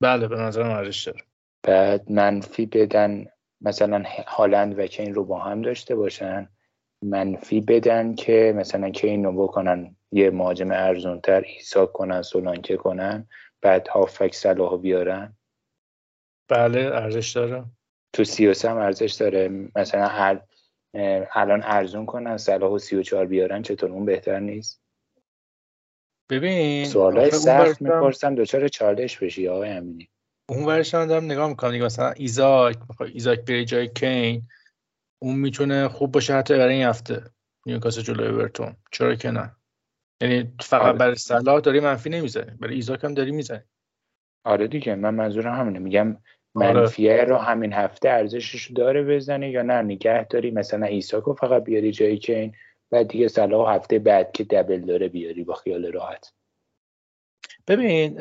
بله 0.00 0.28
به 0.28 0.36
نظر 0.36 0.62
ارزش 0.62 1.02
داره. 1.02 1.20
بعد 1.62 2.12
منفی 2.12 2.66
بدن 2.66 3.26
مثلا 3.60 4.02
هالند 4.26 4.78
و 4.78 4.86
کین 4.86 5.14
رو 5.14 5.24
با 5.24 5.38
هم 5.38 5.62
داشته 5.62 5.94
باشن. 5.94 6.48
منفی 7.02 7.60
بدن 7.60 8.14
که 8.14 8.52
مثلا 8.56 8.90
کین 8.90 9.24
رو 9.24 9.42
بکنن 9.42 9.96
یه 10.12 10.30
مهاجم 10.30 10.70
ارزونتر 10.70 11.40
ایسا 11.40 11.86
کنن 11.86 12.22
سولانکه 12.22 12.76
کنن 12.76 13.28
بعد 13.62 13.88
هافک 13.88 14.34
صلاح 14.34 14.80
بیارن. 14.80 15.36
بله 16.48 16.80
ارزش 16.80 17.30
داره. 17.30 17.64
تو 18.12 18.24
سی 18.24 18.46
هم 18.46 18.76
ارزش 18.76 19.12
داره. 19.12 19.48
مثلا 19.76 20.06
الان 21.34 21.62
ارزون 21.64 22.06
کنن 22.06 22.36
صلاح 22.36 22.70
و 22.70 22.78
سی 22.78 22.96
و 22.96 23.02
چهار 23.02 23.26
بیارن 23.26 23.62
چطور؟ 23.62 23.90
اون 23.90 24.04
بهتر 24.04 24.38
نیست؟ 24.38 24.82
ببین 26.30 26.84
سوالای 26.84 27.30
سخت 27.30 27.82
می‌پرسم 27.82 28.34
دوچار 28.34 28.68
چالش 28.68 29.18
بشی 29.18 29.48
آقای 29.48 29.70
امینی. 29.70 30.08
اون 30.48 30.64
ورش 30.64 30.94
هم 30.94 31.06
دارم 31.06 31.24
نگاه 31.24 31.48
می‌کنم 31.48 31.70
دیگه 31.70 31.84
مثلا 31.84 32.10
ایزاک 32.10 32.76
ایزاک 33.00 33.40
بری 33.44 33.64
جای 33.64 33.88
کین 33.88 34.48
اون 35.22 35.36
می‌تونه 35.36 35.88
خوب 35.88 36.12
باشه 36.12 36.34
حتی 36.34 36.54
برای 36.54 36.74
این 36.74 36.86
هفته 36.86 37.22
نیوکاسل 37.66 38.02
جلو 38.02 38.34
اورتون. 38.34 38.76
چرا 38.92 39.14
که 39.14 39.30
نه؟ 39.30 39.56
یعنی 40.22 40.52
فقط 40.60 40.82
آره. 40.82 40.98
برای 40.98 41.14
صلاح 41.14 41.60
داری 41.60 41.80
منفی 41.80 42.10
نمی‌زنی 42.10 42.56
برای 42.60 42.74
ایزاک 42.74 43.04
هم 43.04 43.14
داری 43.14 43.30
می‌زنی. 43.30 43.62
آره 44.44 44.68
دیگه 44.68 44.94
من 44.94 45.14
منظورم 45.14 45.54
همینه. 45.60 45.78
میگم. 45.78 46.16
منفیه 46.54 47.24
رو 47.24 47.36
همین 47.36 47.72
هفته 47.72 48.08
ارزشش 48.08 48.70
داره 48.70 49.04
بزنه 49.04 49.50
یا 49.50 49.62
نه؟ 49.62 49.82
نگه 49.82 50.24
داری. 50.24 50.50
مثلا 50.50 50.86
ایساکو 50.86 51.34
فقط 51.34 51.64
بیاری 51.64 51.92
جایی 51.92 52.18
کین 52.18 52.52
بعد 52.90 53.08
دیگه 53.08 53.28
صلاح 53.28 53.74
هفته 53.74 53.98
بعد 53.98 54.32
که 54.32 54.44
دبل 54.44 54.80
داره 54.80 55.08
بیاری 55.08 55.44
با 55.44 55.54
خیال 55.54 55.92
راحت. 55.92 56.32
ببین 57.66 58.14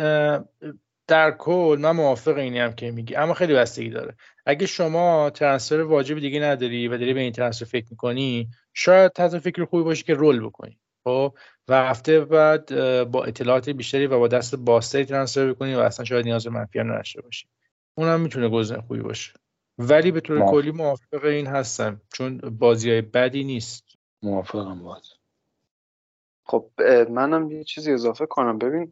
در 1.07 1.31
کل 1.31 1.77
من 1.81 1.91
موافق 1.91 2.37
اینی 2.37 2.59
هم 2.59 2.73
که 2.73 2.91
میگی 2.91 3.15
اما 3.15 3.33
خیلی 3.33 3.53
بستگی 3.53 3.89
داره. 3.89 4.15
اگه 4.45 4.65
شما 4.65 5.29
ترنسفر 5.29 5.81
واجب 5.81 6.19
دیگه 6.19 6.39
نداری 6.39 6.87
و 6.87 6.97
داری 6.97 7.13
به 7.13 7.19
این 7.19 7.31
ترنسفر 7.31 7.65
فکر 7.65 7.85
می‌کنی 7.91 8.49
شاید 8.73 9.11
تازه 9.11 9.39
فکر 9.39 9.65
خوبی 9.65 9.83
باشه 9.83 10.03
که 10.03 10.13
رول 10.13 10.45
بکنی. 10.45 10.79
خب؟ 11.03 11.33
و 11.67 11.83
هفته 11.83 12.25
بعد 12.25 12.65
با 13.03 13.23
اطلاعات 13.23 13.69
بیشتری 13.69 14.07
و 14.07 14.19
با 14.19 14.27
دست 14.27 14.55
باستری 14.55 15.05
ترنسفر 15.05 15.53
بکنی 15.53 15.75
و 15.75 15.79
اصلا 15.79 16.05
شاید 16.05 16.25
نیاز 16.25 16.47
منفی 16.47 16.79
هم 16.79 16.91
نداشته 16.91 17.21
باشی. 17.21 17.47
اونم 17.97 18.21
می‌تونه 18.21 18.49
گزینه 18.49 18.81
خوبی 18.81 18.99
باشه. 18.99 19.33
ولی 19.77 20.11
به 20.11 20.21
طور 20.21 20.51
کلی 20.51 20.71
موافق 20.71 21.25
این 21.25 21.47
هستم 21.47 22.01
چون 22.13 22.37
بازی 22.37 22.89
های 22.89 23.01
بدی 23.01 23.43
نیست. 23.43 23.83
موافقم 24.21 24.83
باز. 24.83 25.13
خب 26.43 26.69
منم 27.09 27.51
یه 27.51 27.63
چیزی 27.63 27.93
اضافه 27.93 28.25
کنم. 28.25 28.57
ببین 28.57 28.91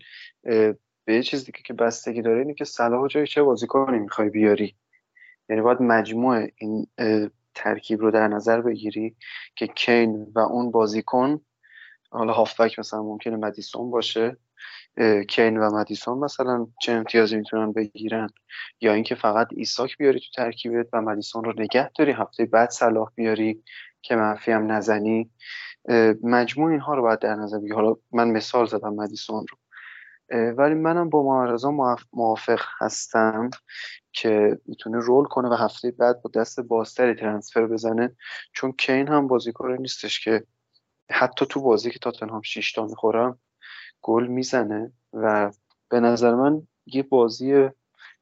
به 1.06 1.16
یه 1.16 1.24
چیز 1.24 1.46
دیگه 1.46 1.60
که 1.66 1.74
بستگی 1.74 2.22
داره 2.22 2.40
اینه 2.40 2.54
که 2.54 2.66
صلاح 2.66 3.08
جای 3.08 3.28
چه 3.28 3.44
بازیکنی 3.44 4.00
می‌خوای 4.00 4.30
بیاری؟ 4.30 4.76
یعنی 5.50 5.62
باید 5.62 5.82
مجموع 5.82 6.48
این 6.56 6.88
ترکیب 7.56 8.02
رو 8.02 8.12
در 8.12 8.28
نظر 8.28 8.62
بگیری 8.62 9.16
که 9.56 9.68
کین 9.68 10.32
و 10.36 10.40
اون 10.40 10.72
بازیکن 10.72 11.42
حالا 12.10 12.34
هافبک 12.34 12.80
مثلا 12.80 13.04
ممکنه 13.04 13.36
مدیسون 13.36 13.92
باشه. 13.92 14.38
کین 15.30 15.58
و 15.58 15.76
مدیسون 15.76 16.18
مثلا 16.18 16.68
چه 16.82 16.92
امتیازی 16.92 17.38
می‌تونن 17.38 17.74
بگیرن؟ 17.74 18.30
یا 18.82 18.94
اینکه 18.94 19.16
فقط 19.16 19.48
ایساک 19.52 19.98
بیاری 19.98 20.20
تو 20.20 20.26
ترکیبت 20.36 20.88
و 20.94 21.02
مدیسون 21.02 21.44
رو 21.44 21.54
نگه 21.58 21.92
داری 21.98 22.12
هفته 22.12 22.46
بعد 22.46 22.70
صلاح 22.70 23.12
بیاری 23.16 23.64
که 24.02 24.16
منفی 24.16 24.52
هم 24.52 24.72
نزنی؟ 24.72 25.32
مجموع 26.24 26.72
اینها 26.72 26.94
رو 26.94 27.02
باید 27.02 27.20
در 27.20 27.36
نظر 27.36 27.58
بگیری. 27.58 27.74
حالا 27.74 27.96
من 28.12 28.32
مثال 28.32 28.66
زدم 28.66 28.94
مدیسون 28.94 29.46
رو. 29.50 29.58
ولی 30.52 30.76
منم 30.76 31.10
با 31.10 31.24
معرضا 31.24 31.72
موافق 32.14 32.62
هستم 32.80 33.50
که 34.14 34.60
می‌تونه 34.66 35.00
رول 35.00 35.26
کنه 35.26 35.50
و 35.50 35.54
هفته 35.54 35.92
بعد 35.92 36.22
با 36.22 36.30
دست 36.36 36.60
بازتری 36.60 37.16
ترنسفر 37.16 37.68
بزنه. 37.68 38.16
چون 38.54 38.72
کین 38.72 39.08
هم 39.08 39.28
بازیکن 39.28 39.72
نیستش 39.72 40.20
که 40.20 40.44
حتی 41.12 41.46
تو 41.46 41.62
بازی 41.62 41.92
که 41.92 42.00
تاتنهام 42.00 42.42
6 42.42 42.72
تا 42.72 42.86
می‌خورم 42.86 43.40
گل 44.08 44.28
می‌زنه 44.28 44.92
و 45.14 45.52
به 45.90 46.00
نظر 46.00 46.36
من 46.36 46.68
یه 46.86 47.04
بازی 47.04 47.70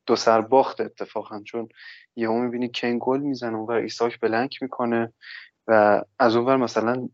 دو 0.05 0.15
سر 0.15 0.41
باخت 0.41 0.81
اتفاقا 0.81 1.41
چون 1.41 1.69
یهو 2.15 2.33
می‌بینی 2.33 2.69
کین 2.69 2.97
گل 3.01 3.19
می‌زنه 3.19 3.57
و 3.57 3.71
ایساک 3.71 4.19
بلنک 4.19 4.61
می‌کنه 4.61 5.13
و 5.67 6.03
از 6.19 6.35
اونور 6.35 6.57
مثلا 6.57 7.09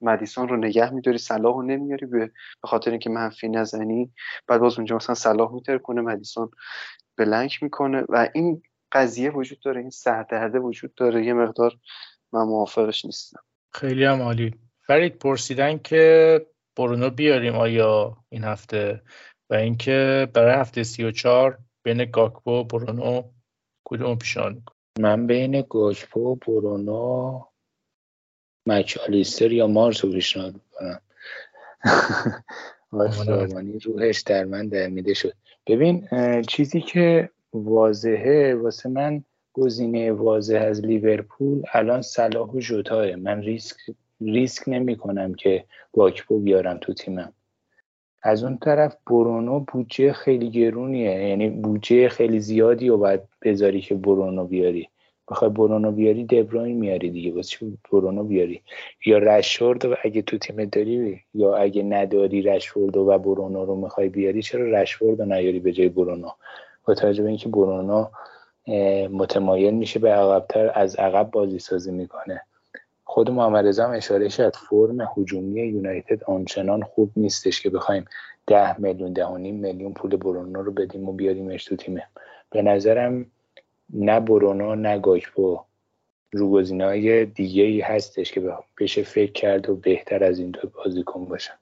مدیسون 0.00 0.48
رو 0.48 0.56
نگه 0.56 0.90
میداری 0.90 1.18
صلاح 1.18 1.54
رو 1.54 1.62
نمیاری 1.62 2.06
به 2.06 2.30
خاطر 2.62 2.90
اینکه 2.90 3.10
منفی 3.10 3.48
نزنی. 3.48 4.12
بعد 4.46 4.60
باز 4.60 4.76
اونجا 4.76 4.96
مثلا 4.96 5.14
صلاح 5.14 5.52
میتر 5.52 5.78
کنه 5.78 6.00
مدیسون 6.00 6.50
بلنک 7.16 7.62
می‌کنه 7.62 8.04
و 8.08 8.28
این 8.34 8.62
قضیه 8.92 9.30
وجود 9.30 9.60
داره 9.60 9.80
این 9.80 9.90
سردرده 9.90 10.58
وجود 10.58 10.94
داره. 10.94 11.26
یه 11.26 11.32
مقدار 11.32 11.72
من 12.32 12.42
موافقش 12.42 13.04
نیستم. 13.04 13.40
خیلی 13.72 14.04
هم 14.04 14.22
عالی. 14.22 14.54
فرید 14.86 15.18
پرسیدن 15.18 15.78
که 15.78 16.46
برونو 16.76 17.10
بیاریم 17.10 17.54
آیا 17.54 18.16
این 18.28 18.44
هفته؟ 18.44 19.02
و 19.50 19.54
اینکه 19.54 20.28
برای 20.34 20.54
هفته 20.54 20.82
سی 20.82 21.04
و 21.04 21.10
چار 21.10 21.58
بین 21.82 22.04
گاکپو 22.04 22.50
و 22.50 22.64
برونو 22.64 23.22
کدوم 23.84 24.18
پیشان 24.18 24.62
من 24.98 25.26
بین 25.26 25.64
گاکپو 25.70 26.20
و 26.20 26.34
برونو 26.34 27.40
مکالیستر 28.66 29.52
یا 29.52 29.66
مارس 29.66 30.04
رو 30.04 30.12
پیشنهاد 30.12 30.54
می‌کنم. 30.54 31.00
روحش 33.84 34.20
در 34.20 34.44
من 34.44 34.68
درمیده 34.68 35.14
شد. 35.14 35.32
ببین 35.66 36.08
چیزی 36.48 36.80
که 36.80 37.30
واضحه 37.52 38.54
واسه 38.54 38.88
من 38.88 39.24
گزینه 39.52 40.12
واضح 40.12 40.64
از 40.68 40.84
لیورپول 40.84 41.62
الان 41.72 42.02
صلاح 42.02 42.50
و 42.50 42.60
جوتاه 42.60 43.16
من 43.16 43.42
ریسک 43.42 43.76
ریسک 44.20 44.62
نمی 44.66 44.96
کنم 44.96 45.34
که 45.34 45.64
واکپو 45.94 46.38
بیارم 46.38 46.78
تو 46.78 46.94
تیمم. 46.94 47.32
از 48.22 48.44
اون 48.44 48.58
طرف 48.58 48.96
برونو 49.06 49.60
بودجه 49.60 50.12
خیلی 50.12 50.50
گرونیه. 50.50 51.28
یعنی 51.28 51.50
بودجه 51.50 52.08
خیلی 52.08 52.40
زیادی 52.40 52.88
و 52.88 52.96
باید 52.96 53.20
بذاری 53.42 53.80
که 53.80 53.94
برونو 53.94 54.44
بیاری. 54.44 54.88
بخوای 55.28 55.50
برونو 55.50 55.92
بیاری 55.92 56.24
دبروین 56.24 56.76
میاری 56.76 57.10
دیگه. 57.10 57.34
واسه 57.34 57.66
برونو 57.92 58.24
بیاری؟ 58.24 58.62
یا 59.06 59.18
رشورد 59.18 59.84
و 59.84 59.94
اگه 60.02 60.22
تو 60.22 60.38
تیم 60.38 60.64
داری 60.64 61.20
یا 61.34 61.56
اگه 61.56 61.82
نداری 61.82 62.42
رشورد 62.42 62.96
و 62.96 63.18
برونو 63.18 63.64
رو 63.64 63.76
می‌خوای 63.76 64.08
بیاری 64.08 64.42
چرا 64.42 64.70
رشورد 64.70 65.20
رو 65.20 65.26
نیاری 65.26 65.60
به 65.60 65.72
جای 65.72 65.88
برونو؟ 65.88 66.28
با 66.86 66.94
توجه 66.94 67.22
به 67.22 67.28
اینکه 67.28 67.48
برونو 67.48 68.06
متمایل 69.10 69.74
میشه 69.74 69.98
به 69.98 70.10
عقبتر 70.10 70.70
از 70.74 70.96
عقب 70.96 71.30
بازی 71.30 71.58
سازی 71.58 71.92
می‌کنه. 71.92 72.42
خود 73.14 73.30
محمد 73.30 73.78
هم 73.78 73.90
اشاره 73.90 74.28
شد. 74.28 74.56
فرم 74.56 75.08
هجومی 75.16 75.60
یونایتد 75.60 76.24
آنچنان 76.24 76.82
خوب 76.82 77.12
نیستش 77.16 77.60
که 77.60 77.70
بخوایم 77.70 78.04
ده 78.46 78.80
میلیون 78.80 79.12
ده 79.12 79.26
و 79.26 79.38
نیم 79.38 79.54
میلیون 79.54 79.92
پول 79.92 80.16
برونو 80.16 80.62
رو 80.62 80.72
بدیم 80.72 81.08
و 81.08 81.12
بیاریمش 81.12 81.64
تو 81.64 81.76
تیمه 81.76 82.06
به 82.50 82.62
نظرم 82.62 83.26
نه 83.92 84.20
برونو 84.20 84.74
نه 84.74 84.98
گاکپو 84.98 85.60
های 86.80 87.24
دیگه 87.24 87.62
ای 87.62 87.80
هستش 87.80 88.32
که 88.32 88.52
بشه 88.80 89.02
فکر 89.02 89.32
کرد 89.32 89.70
و 89.70 89.76
بهتر 89.76 90.24
از 90.24 90.38
این 90.38 90.50
دو 90.50 90.68
بازیکن 90.68 91.24
باشن. 91.24 91.54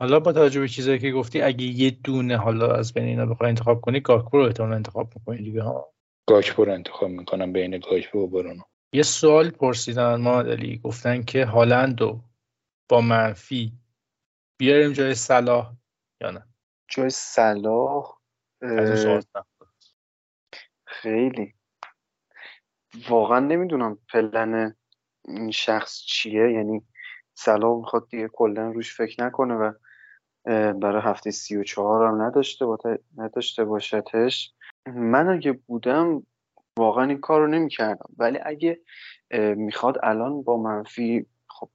حالا 0.00 0.20
با 0.20 0.32
توجه 0.32 0.60
به 0.60 0.68
چیزایی 0.68 0.98
که 0.98 1.10
گفتی 1.10 1.42
اگه 1.42 1.64
یه 1.64 1.90
دونه 2.04 2.36
حالا 2.36 2.74
از 2.74 2.94
بین 2.94 3.04
اینا 3.04 3.26
بخوای 3.26 3.48
انتخاب 3.48 3.80
کنی 3.80 4.00
گاکپو 4.00 4.38
رو 4.38 4.44
احتمال 4.44 4.72
انتخاب 4.72 5.08
می‌کنی 5.14 5.44
دیگه 5.44 5.62
ها؟ 5.62 5.88
گاکپو 6.26 6.64
رو 6.64 6.72
انتخاب 6.72 7.10
می‌کنم 7.10 7.52
بین 7.52 7.78
گاکپو 7.90 8.18
و 8.18 8.26
برونو. 8.26 8.62
یه 8.94 9.02
سوال 9.02 9.50
پرسیدن 9.50 10.20
ما 10.20 10.40
علی. 10.40 10.78
گفتن 10.78 11.22
که 11.22 11.44
هالند 11.46 12.00
با 12.88 13.00
منفی 13.00 13.72
بیاریم 14.60 14.92
جای 14.92 15.14
صلاح 15.14 15.72
یا 16.20 16.30
نه؟ 16.30 16.46
جای 16.88 17.10
صلاح 17.10 18.18
خیلی. 20.86 21.54
واقعا 23.08 23.40
نمی‌دونم 23.40 23.98
پلن 24.12 24.74
این 25.28 25.50
شخص 25.50 25.98
چیه. 25.98 26.52
یعنی 26.52 26.82
صلاح 27.34 27.78
می‌خواد 27.78 28.08
دیگه 28.08 28.28
کلا 28.28 28.70
روش 28.70 28.96
فکر 28.96 29.24
نکنه 29.24 29.54
و 29.54 29.72
برای 30.72 31.02
هفته 31.02 31.30
سی 31.30 31.56
و 31.56 31.64
چهار 31.64 32.06
هم 32.06 32.22
نداشته, 32.22 32.66
نداشته 33.16 33.64
باشتش. 33.64 34.54
من 34.86 35.28
اگه 35.28 35.52
بودم 35.52 36.26
واقعا 36.78 37.04
این 37.04 37.20
کار 37.20 37.40
رو 37.40 37.46
نمی‌کردم. 37.46 38.06
ولی 38.18 38.38
اگه 38.42 38.80
می‌خواد 39.56 39.98
الان 40.02 40.42
با 40.42 40.56
منفی 40.56 41.26
خب 41.48 41.70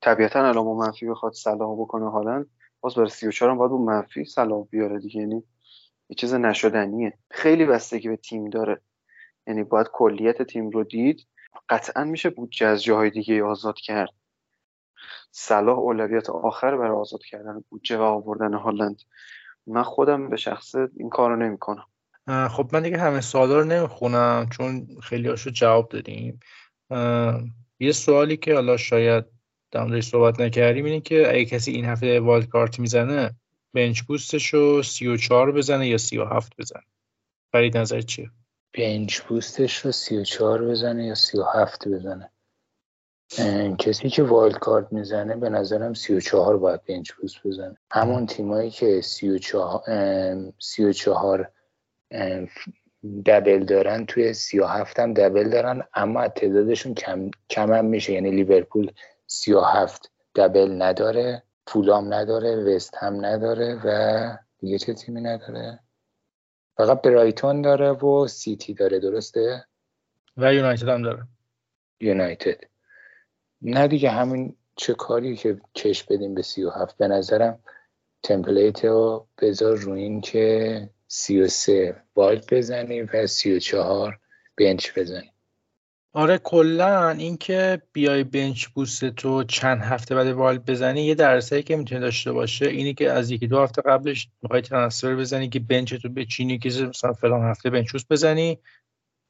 طبیعتا 0.00 0.48
الان 0.48 0.64
با 0.64 0.74
منفی 0.74 1.06
بخواد 1.06 1.32
صلاح 1.32 1.80
بکنه 1.80 2.10
حالا 2.10 2.44
باز 2.80 2.94
برای 2.94 3.08
سی 3.08 3.26
و 3.26 3.54
باید 3.54 3.70
با 3.70 3.78
منفی 3.78 4.24
صلاح 4.24 4.66
بیاره 4.66 4.98
دیگه. 4.98 5.20
یعنی 5.20 5.44
یه 6.08 6.14
چیز 6.16 6.34
نشدنیه. 6.34 7.18
خیلی 7.30 7.64
بستگی 7.66 8.08
به 8.08 8.16
تیم 8.16 8.50
داره. 8.50 8.80
یعنی 9.46 9.64
باید 9.64 9.86
کلیت 9.92 10.42
تیم 10.42 10.70
رو 10.70 10.84
دید. 10.84 11.26
قطعا 11.68 12.04
میشه 12.04 12.30
بودجه 12.30 12.66
از 12.66 12.82
جاهای 12.82 13.10
دیگه 13.10 13.44
آزاد 13.44 13.76
کرد. 13.76 14.14
صلاح 15.30 15.78
اولویت 15.78 16.30
آخر 16.30 16.76
برای 16.76 16.96
آزاد 16.98 17.20
کردن 17.24 17.64
بودجه 17.68 17.98
و 17.98 18.02
آوردن 18.02 18.54
هالند. 18.54 19.02
من 19.66 19.82
خودم 19.82 20.28
به 20.28 20.36
شخص 20.36 20.74
این 20.74 21.08
کار 21.08 21.30
رو 21.30 21.36
نمی‌کنم. 21.36 21.86
خب 22.28 22.70
من 22.72 22.82
دیگه 22.82 22.98
همه 22.98 23.20
سوالا 23.20 23.58
رو 23.58 23.64
نمی‌خونم 23.64 24.48
چون 24.52 24.86
خیلی 25.02 25.28
هاشو 25.28 25.50
جواب 25.50 25.88
دادیم. 25.88 26.40
یه 27.80 27.92
سوالی 27.92 28.36
که 28.36 28.54
حالا 28.54 28.76
شاید 28.76 29.24
در 29.70 30.00
صحبت 30.00 30.40
نکردیم 30.40 30.84
اینه 30.84 31.00
که 31.00 31.28
اگه 31.28 31.44
کسی 31.44 31.72
این 31.72 31.84
هفته 31.84 32.20
والد 32.20 32.48
کارت 32.48 32.78
می‌زنه 32.78 33.34
بنچ 33.74 34.02
بوستش 34.02 34.54
رو 34.54 34.82
34 34.82 35.52
بزنه 35.52 35.88
یا 35.88 35.98
37 35.98 36.52
بزنه؟ 36.58 36.82
فرید 37.52 37.76
نظر 37.76 38.00
چیه؟ 38.00 38.30
بنچ 38.74 39.20
بوستش 39.20 39.76
رو 39.76 39.92
34 39.92 40.64
بزنه 40.64 41.06
یا 41.06 41.14
37 41.14 41.88
بزنه؟ 41.88 42.30
کسی 43.78 44.10
که 44.10 44.22
وایلد 44.22 44.58
کارت 44.58 44.92
می‌زنه 44.92 45.36
به 45.36 45.48
نظرم 45.48 45.94
34 45.94 46.58
باید 46.58 46.84
بنچ 46.84 47.12
بوست 47.12 47.36
بزنه. 47.44 47.76
همون 47.90 48.26
تیمایی 48.26 48.70
که 48.70 49.00
34 49.00 49.82
34 50.58 51.52
دبل 53.26 53.64
دارن 53.64 54.06
توی 54.06 54.32
سی 54.32 54.58
و 54.58 54.66
هفت 54.66 55.00
هم 55.00 55.14
دبل 55.14 55.48
دارن 55.48 55.82
اما 55.94 56.28
تعدادشون 56.28 56.94
کم, 56.94 57.30
کم 57.50 57.72
هم 57.72 57.84
میشه. 57.84 58.12
یعنی 58.12 58.30
لیورپول 58.30 58.92
سی 59.26 59.52
و 59.52 59.60
هفت 59.60 60.10
دبل 60.34 60.82
نداره 60.82 61.42
فولام 61.66 62.14
نداره 62.14 62.56
وست 62.56 62.94
هم 62.96 63.26
نداره 63.26 63.80
و 63.84 64.36
دیگه 64.58 64.78
چه 64.78 64.94
تیمی 64.94 65.20
نداره؟ 65.20 65.78
فقط 66.76 67.02
برایتون 67.02 67.62
داره 67.62 67.90
و 67.90 68.26
سیتی 68.28 68.74
داره 68.74 68.98
درسته؟ 68.98 69.64
و 70.36 70.54
یونایتد 70.54 70.88
هم 70.88 71.02
داره. 71.02 71.22
یونایتد. 72.00 72.60
نه 73.62 73.88
دیگه 73.88 74.10
همین 74.10 74.56
چه 74.76 74.94
کاری 74.94 75.36
که 75.36 75.60
کش 75.74 76.02
بدیم 76.02 76.34
به 76.34 76.42
سی 76.42 76.64
و 76.64 76.70
هفت. 76.70 76.96
به 76.96 77.08
نظرم 77.08 77.58
تمپلیت 78.22 78.84
رو 78.84 79.26
بذار 79.38 79.76
رو 79.76 79.92
این 79.92 80.20
که 80.20 80.88
سی 81.14 81.40
و 81.40 81.48
سه 81.48 81.96
wild 82.16 82.54
بزنیم 82.54 83.08
و 83.14 83.26
سی 83.26 83.56
و 83.56 83.58
چهار 83.58 84.18
bench 84.58 84.98
بزنیم. 84.98 85.32
آره 86.12 86.38
کلا 86.38 87.10
اینکه 87.10 87.82
بیای 87.92 88.24
bench 88.24 88.66
boost 88.66 89.04
تو 89.04 89.44
چند 89.44 89.80
هفته 89.80 90.14
بعد 90.14 90.26
wild 90.26 90.70
بزنی 90.70 91.02
یه 91.02 91.14
درصدی 91.14 91.62
که 91.62 91.76
می‌تونه 91.76 92.00
داشته 92.00 92.32
باشه 92.32 92.66
اینی 92.66 92.94
که 92.94 93.10
از 93.10 93.30
یکی 93.30 93.46
دو 93.46 93.60
هفته 93.62 93.82
قبلش 93.82 94.28
می‌خوای 94.42 94.62
transfer 94.62 95.16
بزنی 95.16 95.48
که 95.48 95.60
bench 95.60 95.94
تو 95.94 96.08
بچینی 96.08 96.58
که 96.58 96.68
مثلا 96.68 97.12
فلان 97.12 97.42
هفته 97.42 97.70
bench 97.70 97.96
بزنی. 98.10 98.58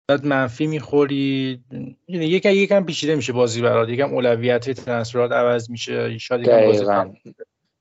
بعد 0.09 0.27
منفی 0.27 0.67
می‌خوری. 0.67 1.61
یعنی 2.09 2.27
یکم 2.27 2.51
یکم 2.51 2.85
پیچیده 2.85 3.15
میشه 3.15 3.33
بازی 3.33 3.63
برات. 3.63 3.89
یکم 3.89 4.15
اولویت 4.15 4.71
transfer 4.71 5.26
ات 5.26 5.33
عوض 5.33 5.71
میشه. 5.71 6.19
شاید 6.19 6.67
بازی 6.67 6.85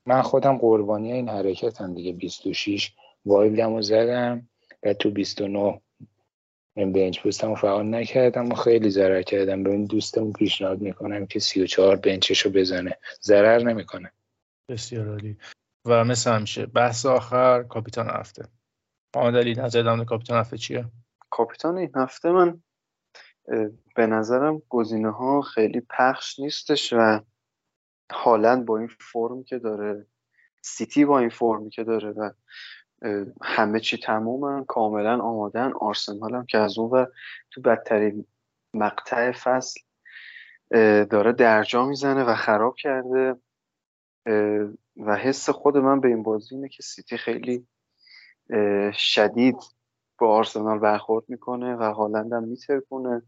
من 0.05 0.21
خودم 0.21 0.57
قربانی 0.57 1.11
این 1.11 1.29
حرکتم 1.29 1.93
دیگه 1.93 2.13
26 2.13 2.91
وایلدمو 3.25 3.81
زدم. 3.81 4.49
و 4.83 4.93
تو 4.93 5.11
29 5.11 5.81
من 6.75 6.91
بنچ 6.91 7.19
بوستم 7.19 7.55
فعال 7.55 7.95
نکردم 7.95 8.51
و 8.51 8.55
خیلی 8.55 8.89
ضرر 8.89 9.21
کردم. 9.21 9.63
به 9.63 9.71
این 9.71 9.85
دوستمون 9.85 10.33
پیشنهاد 10.33 10.81
می‌کنم 10.81 11.25
که 11.25 11.39
34 11.39 11.95
بنچشو 11.95 12.49
بزنه. 12.49 12.97
ضرر 13.21 13.63
نمی‌کنه. 13.63 14.11
بسیار 14.69 15.09
عالی. 15.09 15.37
و 15.85 16.03
مثل 16.03 16.31
همیشه 16.31 16.65
بحث 16.65 17.05
آخر 17.05 17.63
کاپیتان 17.63 18.09
هفته. 18.09 18.45
محمد 19.15 19.35
علی 19.35 19.53
نظر 19.53 20.03
کاپیتان 20.03 20.39
هفته 20.39 20.57
چیه؟ 20.57 20.85
کاپیتان 21.29 21.77
این 21.77 21.91
هفته 21.95 22.31
من 22.31 22.61
به 23.95 24.07
نظرم 24.07 24.61
گزینه 24.69 25.11
ها 25.11 25.41
خیلی 25.41 25.81
پخش 25.89 26.39
نیستش 26.39 26.93
و 26.93 27.19
هالند 28.11 28.65
با 28.65 28.77
این 28.77 28.89
فرم 28.99 29.43
که 29.43 29.59
داره 29.59 30.05
سیتی 30.61 31.05
با 31.05 31.19
این 31.19 31.29
فرمی 31.29 31.69
که 31.69 31.83
داره 31.83 32.09
و 32.09 32.31
همه 33.41 33.79
چی 33.79 33.97
تمومن 33.97 34.65
کاملا 34.65 35.19
آمادن. 35.19 35.71
آرسنال 35.73 36.35
هم 36.35 36.45
که 36.45 36.57
از 36.57 36.77
اون 36.77 37.07
تو 37.51 37.61
بدترین 37.61 38.25
مقطع 38.73 39.31
فصل 39.31 39.79
داره 41.09 41.31
درجا 41.31 41.85
می‌زنه 41.85 42.23
و 42.23 42.35
خراب 42.35 42.75
کرده. 42.75 43.35
و 44.97 45.15
حس 45.15 45.49
خود 45.49 45.77
من 45.77 45.99
به 45.99 46.07
این 46.07 46.23
بازی 46.23 46.55
اینه 46.55 46.69
که 46.69 46.83
سیتی 46.83 47.17
خیلی 47.17 47.67
شدید 48.93 49.55
با 50.19 50.35
آرسنال 50.35 50.79
برخورد 50.79 51.25
می‌کنه 51.27 51.75
و 51.75 51.83
هالند 51.83 52.33
هم 52.33 52.43
میترکونه. 52.43 53.21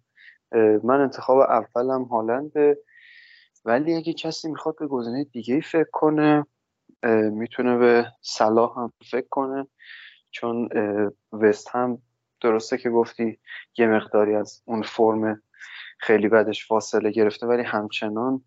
من 0.84 1.02
انتخاب 1.02 1.38
اولم 1.38 2.04
هالنده 2.04 2.78
ولی 3.66 3.96
اگه 3.96 4.14
کسی 4.14 4.50
می‌خواد 4.50 4.76
به 4.80 4.88
گزینه 4.88 5.24
دیگه 5.24 5.62
فکر 5.62 5.90
کنه 5.92 6.46
می‌تونه 7.32 7.78
به 7.78 8.12
صلاح 8.22 8.80
هم 8.80 8.94
فکر 9.12 9.28
کنه 9.30 9.68
چون 10.32 10.70
وست 11.32 11.70
هم 11.76 12.02
درسته 12.42 12.78
که 12.78 12.90
گفتی 12.90 13.40
یه 13.78 13.88
مقداری 13.88 14.36
از 14.36 14.62
اون 14.66 14.82
فرم 14.82 15.42
خیلی 16.00 16.28
بدش 16.28 16.68
فاصله 16.68 17.12
گرفته 17.12 17.48
ولی 17.48 17.64
همچنان 17.64 18.44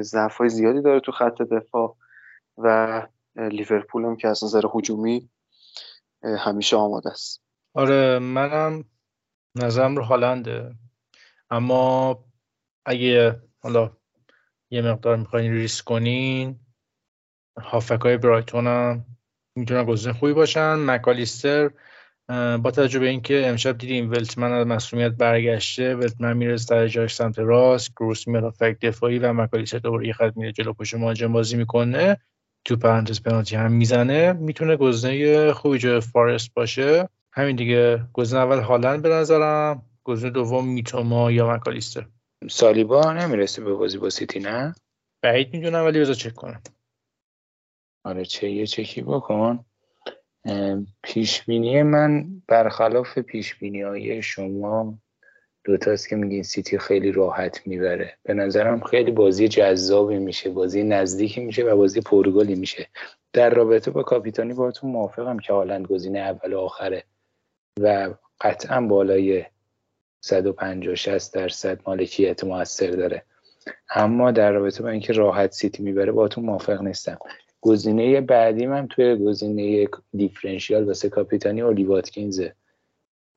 ضعف 0.00 0.42
زیادی 0.42 0.82
داره 0.82 1.00
تو 1.00 1.12
خط 1.12 1.42
دفاع 1.42 1.96
و 2.58 3.06
لیورپول 3.36 4.04
هم 4.04 4.16
که 4.16 4.28
از 4.28 4.44
نظر 4.44 4.62
هجومی 4.74 5.30
همیشه 6.22 6.76
آماده 6.76 7.10
است. 7.10 7.42
آره 7.74 8.18
منم 8.18 8.84
نظرم 9.54 9.96
رو 9.96 10.02
هالنده. 10.02 10.74
اما 11.50 12.18
اگه 12.84 13.42
حالا 13.62 13.96
یه 14.70 14.82
مقدار 14.82 15.16
می‌خواین 15.16 15.52
ریسک 15.52 15.84
کنین 15.84 16.60
هافک 17.64 18.00
های 18.00 18.16
برایتون 18.16 18.66
هم 18.66 19.04
می‌تونن 19.56 19.84
گزینه 19.84 20.14
خوبی 20.14 20.32
باشن. 20.32 20.74
مکالیستر 20.74 21.70
با 22.62 22.70
توجه 22.70 22.98
به 22.98 23.08
اینکه 23.08 23.48
امشب 23.48 23.78
دیدیم 23.78 24.10
ولتمن 24.10 24.52
از 24.52 24.66
مسئولیت 24.66 25.12
برگشته 25.12 25.94
ولتمن 25.94 26.36
میره 26.36 26.56
در 26.68 26.88
جاش 26.88 27.14
سمت 27.14 27.38
راست 27.38 27.92
گروس 27.96 28.28
میاد 28.28 28.44
هافک 28.44 28.80
دفاعی 28.82 29.18
و 29.18 29.32
مکالیستر 29.32 29.78
دوباره 29.78 30.06
یه 30.06 30.12
خط 30.12 30.32
میره 30.36 30.52
جلو 30.52 30.72
پشت 30.72 30.94
مهاجم 30.94 31.32
بازی 31.32 31.56
می‌کنه. 31.56 32.16
تو 32.64 32.76
پرانتز 32.76 33.22
پنالتی 33.22 33.56
هم 33.56 33.72
می‌زنه. 33.72 34.32
می‌تونه 34.32 34.76
گزینه 34.76 35.52
خوبی 35.52 35.78
جای 35.78 36.00
فارست 36.00 36.54
باشه. 36.54 37.08
همین 37.32 37.56
دیگه. 37.56 38.02
گزینه 38.12 38.40
اول 38.40 38.58
هالند 38.58 39.02
به 39.02 39.08
نظرم. 39.08 39.82
گزینه 40.04 40.30
دوم 40.30 40.68
میتوما 40.68 41.30
یا 41.30 41.54
مکالیستر. 41.54 42.06
سالیبا 42.50 43.12
نمی‌رسه 43.12 43.64
به 43.64 43.74
بازی 43.74 43.98
با 43.98 44.10
سیتی 44.10 44.40
نه؟ 44.40 44.74
بعید 45.22 45.52
می‌دونم 45.52 45.84
ولی 45.84 46.00
بذار 46.00 46.14
چک 46.14 46.34
کنم. 46.34 46.62
آره 48.04 48.24
چه 48.24 48.50
یه 48.50 48.66
چکی 48.66 49.02
بکن. 49.02 49.64
پیشبینی 51.02 51.82
من 51.82 52.42
برخلاف 52.48 53.18
پیشبینی 53.18 53.82
های 53.82 54.22
شما 54.22 54.98
دوتاست 55.64 56.08
که 56.08 56.16
میگین 56.16 56.42
سیتی 56.42 56.78
خیلی 56.78 57.12
راحت 57.12 57.66
می‌بره. 57.66 58.16
به 58.22 58.34
نظرم 58.34 58.80
خیلی 58.80 59.10
بازی 59.10 59.48
جذابی 59.48 60.18
میشه 60.18 60.50
بازی 60.50 60.82
نزدیکی 60.82 61.40
میشه 61.40 61.64
و 61.64 61.76
بازی 61.76 62.00
پرگلی 62.00 62.54
میشه. 62.54 62.88
در 63.32 63.50
رابطه 63.50 63.90
با 63.90 64.02
کاپیتانی 64.02 64.54
باهاتون 64.54 64.90
موافقم 64.90 65.38
که 65.38 65.52
هالند 65.52 65.86
گزینه 65.86 66.18
اول 66.18 66.52
و 66.52 66.58
آخره 66.58 67.04
و 67.80 68.14
قطعا 68.40 68.80
بالای 68.80 69.44
150 70.20 70.94
60 70.94 71.34
درصد 71.34 71.80
مالکیت 71.86 72.44
موثر 72.44 72.90
داره. 72.90 73.24
اما 73.90 74.30
در 74.30 74.52
رابطه 74.52 74.82
با 74.82 74.88
اینکه 74.88 75.12
راحت 75.12 75.52
سیتی 75.52 75.82
می‌بره 75.82 76.12
باهاتون 76.12 76.44
موافق 76.44 76.82
نیستم. 76.82 77.18
گزینه 77.60 78.20
بعدی 78.20 78.66
من 78.66 78.88
توی 78.88 79.16
گزینه 79.16 79.88
دیفرنشیال 80.14 80.84
واسه 80.84 81.08
کاپیتانی 81.08 81.60
اولی 81.60 81.84
واتکینزه. 81.84 82.54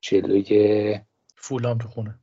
جلوی 0.00 1.00
فولام 1.36 1.78
تو 1.78 1.88
خونه. 1.88 2.14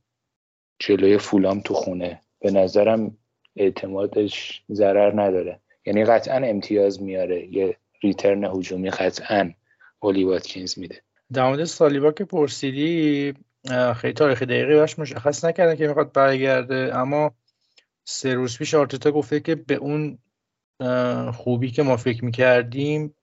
جلوی 0.79 1.17
فولام 1.17 1.61
تو 1.61 1.73
خونه. 1.73 2.21
به 2.39 2.51
نظرم 2.51 3.17
اعتمادش 3.55 4.63
ضرر 4.71 5.21
نداره. 5.21 5.59
یعنی 5.85 6.05
قطعا 6.05 6.35
امتیاز 6.35 7.01
میاره. 7.01 7.47
یه 7.55 7.77
ریترن 8.03 8.43
هجومی 8.43 8.89
قطعا 8.89 9.51
اولی 9.99 10.23
واتکینز 10.23 10.79
میده. 10.79 11.01
در 11.33 11.47
مورد 11.47 11.63
سالیبا 11.63 12.11
که 12.11 12.25
پرسیدی 12.25 13.33
خیلی 13.95 14.13
تاریخ 14.13 14.43
دقیقی 14.43 14.75
باش 14.75 14.99
مشخص 14.99 15.45
نکردن 15.45 15.75
که 15.75 15.87
می‌خواد 15.87 16.11
برگرده 16.11 16.97
اما 16.97 17.31
سه 18.03 18.33
روز 18.33 18.57
پیش 18.57 18.73
آرتتا 18.73 19.11
گفته 19.11 19.39
که 19.39 19.55
به 19.55 19.75
اون 19.75 20.17
خوبی 21.33 21.71
که 21.71 21.83
ما 21.83 21.97
فکر 21.97 22.25
می‌کردیم 22.25 23.15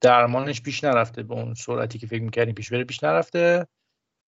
درمانش 0.00 0.62
پیش 0.62 0.84
نرفته 0.84 1.22
به 1.22 1.34
اون 1.34 1.54
سرعتی 1.54 1.98
که 1.98 2.06
فکر 2.06 2.22
می‌کردیم 2.22 2.54
پیش 2.54 2.72
بره 2.72 2.84
پیش 2.84 3.04
نرفته 3.04 3.66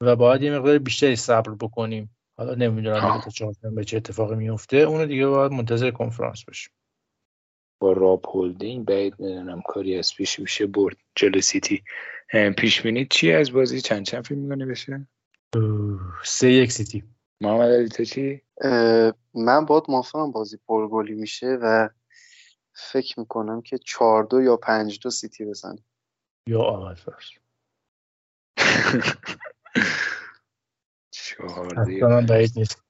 و 0.01 0.15
باید 0.15 0.41
یه 0.41 0.59
مقدار 0.59 0.77
بیشتری 0.77 1.15
صبر 1.15 1.51
بکنیم. 1.51 2.15
حالا 2.38 2.55
نمی‌دونم 2.55 3.21
تا 3.38 3.51
به 3.75 3.84
چه 3.84 3.97
اتفاقی 3.97 4.36
میفته 4.36 4.77
اونو 4.77 5.05
دیگه 5.05 5.27
باید 5.27 5.51
منتظر 5.51 5.91
کنفرانس 5.91 6.45
باشیم. 6.45 6.73
با 7.82 7.91
راب 7.91 8.25
هولدینگ 8.25 8.86
بعید 8.86 9.19
می‌دونم 9.19 9.61
کاری 9.61 9.97
از 9.97 10.15
پیش 10.15 10.39
میشه 10.39 10.67
برد. 10.67 10.97
جلو 11.15 11.41
سیتی. 11.41 11.84
پیش 12.57 12.82
بینید 12.82 13.07
چی 13.09 13.32
از 13.32 13.51
بازی؟ 13.51 13.82
چند 13.82 14.05
چند 14.05 14.27
فکر 14.28 14.39
می‌کنید 14.39 14.66
بشه؟ 14.65 15.07
سه 16.23 16.51
یک 16.51 16.71
سیتی. 16.71 17.03
محمد 17.42 17.72
علی 17.72 17.89
تو 17.89 18.06
چی؟ 18.06 18.42
من 19.34 19.66
باید 19.66 19.84
موافقم 19.89 20.32
بازی 20.32 20.58
پرگلی 20.58 21.14
میشه 21.14 21.58
و 21.62 21.89
فکر 22.74 23.20
می‌کنم 23.20 23.62
که 23.62 23.78
چهار 23.78 24.24
دو 24.24 24.42
یا 24.42 24.58
پنج 24.58 25.00
دو 25.04 25.10
سیتی 25.10 25.46
بزنه 25.46 25.84
یا 26.48 26.62
آقای 26.62 26.96
فرس. 26.96 27.30
چهار 31.12 31.80
نیست. 31.80 32.84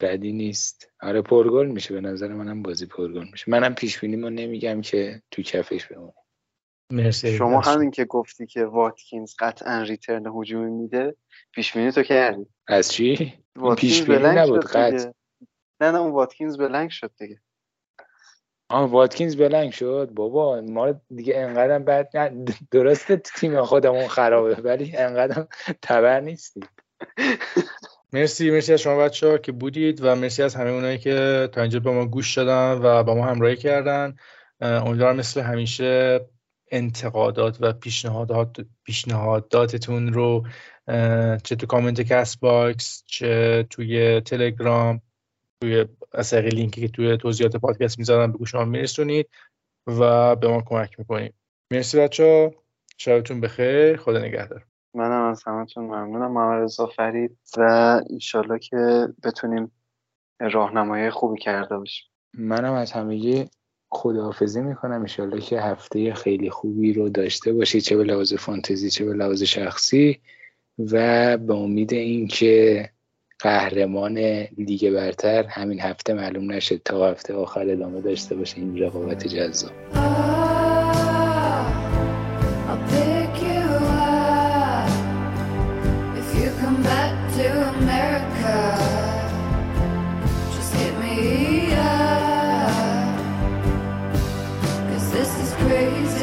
بدی 0.00 0.32
نیست. 0.32 0.92
آره 1.00 1.22
پرگل 1.22 1.66
میشه. 1.66 1.94
به 1.94 2.00
نظر 2.00 2.28
منم 2.28 2.62
بازی 2.62 2.86
پرگل 2.86 3.28
میشه. 3.32 3.50
منم 3.50 3.74
پیش 3.74 4.00
بینی 4.00 4.16
نمیگم 4.16 4.80
که 4.80 5.22
تو 5.30 5.42
کفش 5.42 5.86
بمونه. 5.86 6.23
مرسی. 6.94 7.36
شما 7.36 7.60
همین 7.60 7.90
که 7.90 8.04
گفتی 8.04 8.46
که 8.46 8.64
واتکینز 8.64 9.34
قطعا 9.38 9.82
ریترن 9.82 10.26
هجومی 10.26 10.70
میده 10.70 11.16
پیش 11.52 11.76
بینی 11.76 11.92
تو 11.92 12.02
کردی؟ 12.02 12.46
از 12.66 12.92
چی؟ 12.92 13.34
پیش 13.78 14.02
بینی 14.02 14.22
نبود 14.22 14.64
قطع. 14.64 15.10
نه 15.80 15.90
نه 15.90 15.98
اون 16.00 16.12
واتکینز 16.12 16.58
بلنگ 16.58 16.90
شد 16.90 17.10
دیگه. 17.18 17.40
آه 18.68 18.90
واتکینز 18.90 19.36
بلنگ 19.36 19.72
شد؟ 19.72 20.10
بابا 20.12 20.60
ما 20.60 20.94
دیگه 21.14 21.36
انقدر 21.36 21.78
بعد 21.78 22.10
درسته 22.70 23.16
تیم 23.16 23.62
خودمون 23.62 24.08
خرابه 24.08 24.54
ولی 24.54 24.96
انقدر 24.96 25.46
تبر 25.82 26.20
نیستیم. 26.20 26.68
مرسی 28.12 28.50
مرسی 28.50 28.72
از 28.72 28.80
شما 28.80 28.98
بچه 28.98 29.28
ها 29.28 29.38
که 29.38 29.52
بودید 29.52 30.04
و 30.04 30.14
مرسی 30.14 30.42
از 30.42 30.54
همه 30.54 30.70
اونایی 30.70 30.98
که 30.98 31.48
تا 31.52 31.60
اینجا 31.60 31.80
به 31.80 31.90
ما 31.90 32.06
گوش 32.06 32.38
دادن 32.38 32.80
و 32.82 33.02
با 33.02 33.14
ما 33.14 33.26
همراهی 33.26 33.56
کردن. 33.56 34.16
امیدوارم 34.60 35.16
مثل 35.16 35.40
همیشه 35.40 36.20
انتقادات 36.70 37.56
و 37.60 37.72
پیشنهادات 37.72 38.56
پیشنهاداتتون 38.84 40.12
رو 40.12 40.46
چه 41.42 41.56
تو 41.56 41.66
کامنت 41.66 42.00
کست 42.00 42.40
باکس 42.40 43.02
چه 43.06 43.62
توی 43.70 44.20
تلگرام 44.20 45.00
توی 45.60 45.84
از 46.12 46.34
لینکی 46.34 46.80
که 46.80 46.88
توی 46.88 47.16
توضیحات 47.16 47.56
پادکست 47.56 47.98
می‌ذارم 47.98 48.32
به 48.32 48.38
گوش 48.38 48.54
ما 48.54 48.64
میرسونید 48.64 49.28
و 49.86 50.36
به 50.36 50.48
ما 50.48 50.62
کمک 50.66 50.98
می‌کنید. 50.98 51.34
مرسی 51.70 51.98
بچه 51.98 52.24
ها 52.24 52.62
شبتون 52.98 53.40
بخیر. 53.40 53.96
خدا 53.96 54.18
نگهدار. 54.18 54.66
منم 54.94 55.30
از 55.30 55.42
همتون 55.46 55.84
ممنونم. 55.84 56.32
محمد 56.32 56.62
رضا 56.62 56.86
فرید 56.86 57.38
و 57.56 57.60
انشالله 58.10 58.58
که 58.58 59.08
بتونیم 59.24 59.72
راهنمایی 60.40 61.10
خوبی 61.10 61.40
کرده 61.40 61.78
باشیم. 61.78 62.06
منم 62.38 62.72
از 62.72 62.92
همگی 62.92 63.50
خداحافظی 63.94 64.60
می‌کنم. 64.60 65.00
انشالله 65.00 65.40
که 65.40 65.60
هفته 65.60 66.14
خیلی 66.14 66.50
خوبی 66.50 66.92
رو 66.92 67.08
داشته 67.08 67.52
باشید 67.52 67.82
چه 67.82 67.96
به 67.96 68.04
لحاظ 68.04 68.34
فانتزی 68.34 68.90
چه 68.90 69.04
به 69.04 69.12
لحاظ 69.14 69.42
شخصی 69.42 70.20
و 70.78 71.36
به 71.36 71.54
امید 71.54 71.92
اینکه 71.92 72.90
قهرمان 73.38 74.18
لیگ 74.58 74.90
برتر 74.90 75.42
همین 75.42 75.80
هفته 75.80 76.14
معلوم 76.14 76.52
نشد 76.52 76.80
تا 76.84 77.10
هفته 77.10 77.34
آخر 77.34 77.70
ادامه 77.70 78.00
داشته 78.00 78.34
باشه. 78.34 78.58
این 78.58 78.78
رقابت 78.78 79.26
جذاب. 79.26 80.33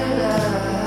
to 0.02 0.16
love. 0.16 0.81